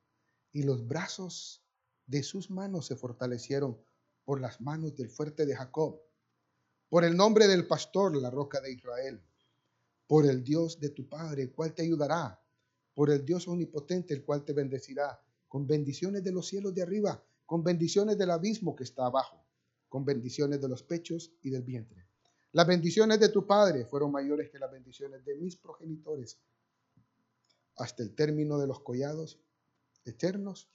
y 0.52 0.62
los 0.62 0.86
brazos 0.86 1.62
de 2.06 2.22
sus 2.22 2.50
manos 2.50 2.86
se 2.86 2.96
fortalecieron 2.96 3.78
por 4.24 4.40
las 4.40 4.60
manos 4.60 4.96
del 4.96 5.10
fuerte 5.10 5.46
de 5.46 5.56
Jacob 5.56 6.00
por 6.90 7.04
el 7.04 7.16
nombre 7.16 7.46
del 7.46 7.68
pastor, 7.68 8.16
la 8.16 8.30
roca 8.30 8.60
de 8.60 8.72
Israel, 8.72 9.22
por 10.08 10.26
el 10.26 10.42
Dios 10.42 10.80
de 10.80 10.90
tu 10.90 11.08
Padre, 11.08 11.42
el 11.42 11.52
cual 11.52 11.72
te 11.72 11.82
ayudará, 11.82 12.42
por 12.94 13.10
el 13.10 13.24
Dios 13.24 13.46
omnipotente, 13.46 14.12
el 14.12 14.24
cual 14.24 14.44
te 14.44 14.52
bendecirá, 14.52 15.22
con 15.46 15.68
bendiciones 15.68 16.24
de 16.24 16.32
los 16.32 16.48
cielos 16.48 16.74
de 16.74 16.82
arriba, 16.82 17.24
con 17.46 17.62
bendiciones 17.62 18.18
del 18.18 18.32
abismo 18.32 18.74
que 18.74 18.82
está 18.82 19.06
abajo, 19.06 19.40
con 19.88 20.04
bendiciones 20.04 20.60
de 20.60 20.68
los 20.68 20.82
pechos 20.82 21.32
y 21.42 21.50
del 21.50 21.62
vientre. 21.62 22.08
Las 22.52 22.66
bendiciones 22.66 23.20
de 23.20 23.28
tu 23.28 23.46
Padre 23.46 23.86
fueron 23.86 24.10
mayores 24.10 24.50
que 24.50 24.58
las 24.58 24.72
bendiciones 24.72 25.24
de 25.24 25.36
mis 25.36 25.56
progenitores, 25.56 26.40
hasta 27.76 28.02
el 28.02 28.16
término 28.16 28.58
de 28.58 28.66
los 28.66 28.80
collados 28.80 29.38
eternos. 30.04 30.68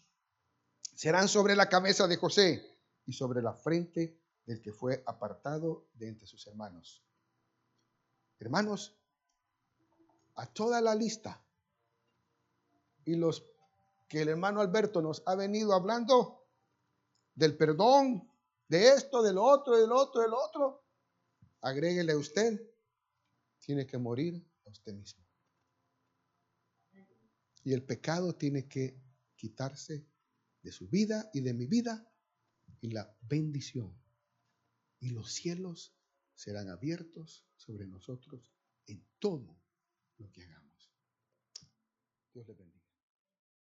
Serán 0.93 1.27
sobre 1.27 1.55
la 1.55 1.69
cabeza 1.69 2.07
de 2.07 2.17
José 2.17 2.79
y 3.05 3.13
sobre 3.13 3.41
la 3.41 3.53
frente 3.53 4.19
del 4.45 4.61
que 4.61 4.71
fue 4.71 5.03
apartado 5.05 5.87
de 5.93 6.07
entre 6.07 6.27
sus 6.27 6.45
hermanos. 6.47 7.03
Hermanos, 8.39 8.95
a 10.35 10.45
toda 10.47 10.81
la 10.81 10.95
lista 10.95 11.41
y 13.05 13.15
los 13.15 13.45
que 14.07 14.21
el 14.21 14.29
hermano 14.29 14.61
Alberto 14.61 15.01
nos 15.01 15.23
ha 15.25 15.35
venido 15.35 15.73
hablando 15.73 16.47
del 17.33 17.57
perdón, 17.57 18.29
de 18.67 18.89
esto, 18.89 19.21
del 19.21 19.37
otro, 19.37 19.77
del 19.77 19.91
otro, 19.91 20.21
del 20.21 20.33
otro, 20.33 20.83
agréguele 21.61 22.13
a 22.13 22.17
usted, 22.17 22.61
tiene 23.59 23.85
que 23.85 23.97
morir 23.97 24.43
a 24.65 24.69
usted 24.69 24.93
mismo. 24.93 25.23
Y 27.63 27.73
el 27.73 27.83
pecado 27.83 28.33
tiene 28.33 28.67
que 28.67 29.04
quitarse 29.35 30.07
de 30.61 30.71
su 30.71 30.87
vida 30.87 31.29
y 31.33 31.41
de 31.41 31.53
mi 31.53 31.67
vida 31.67 32.11
y 32.81 32.89
la 32.89 33.15
bendición 33.21 33.95
y 34.99 35.09
los 35.09 35.31
cielos 35.31 35.93
serán 36.33 36.69
abiertos 36.69 37.45
sobre 37.55 37.87
nosotros 37.87 38.51
en 38.87 39.05
todo 39.19 39.61
lo 40.17 40.31
que 40.31 40.43
hagamos. 40.43 40.91
Dios 42.33 42.47
le 42.47 42.53
bendiga. 42.53 42.84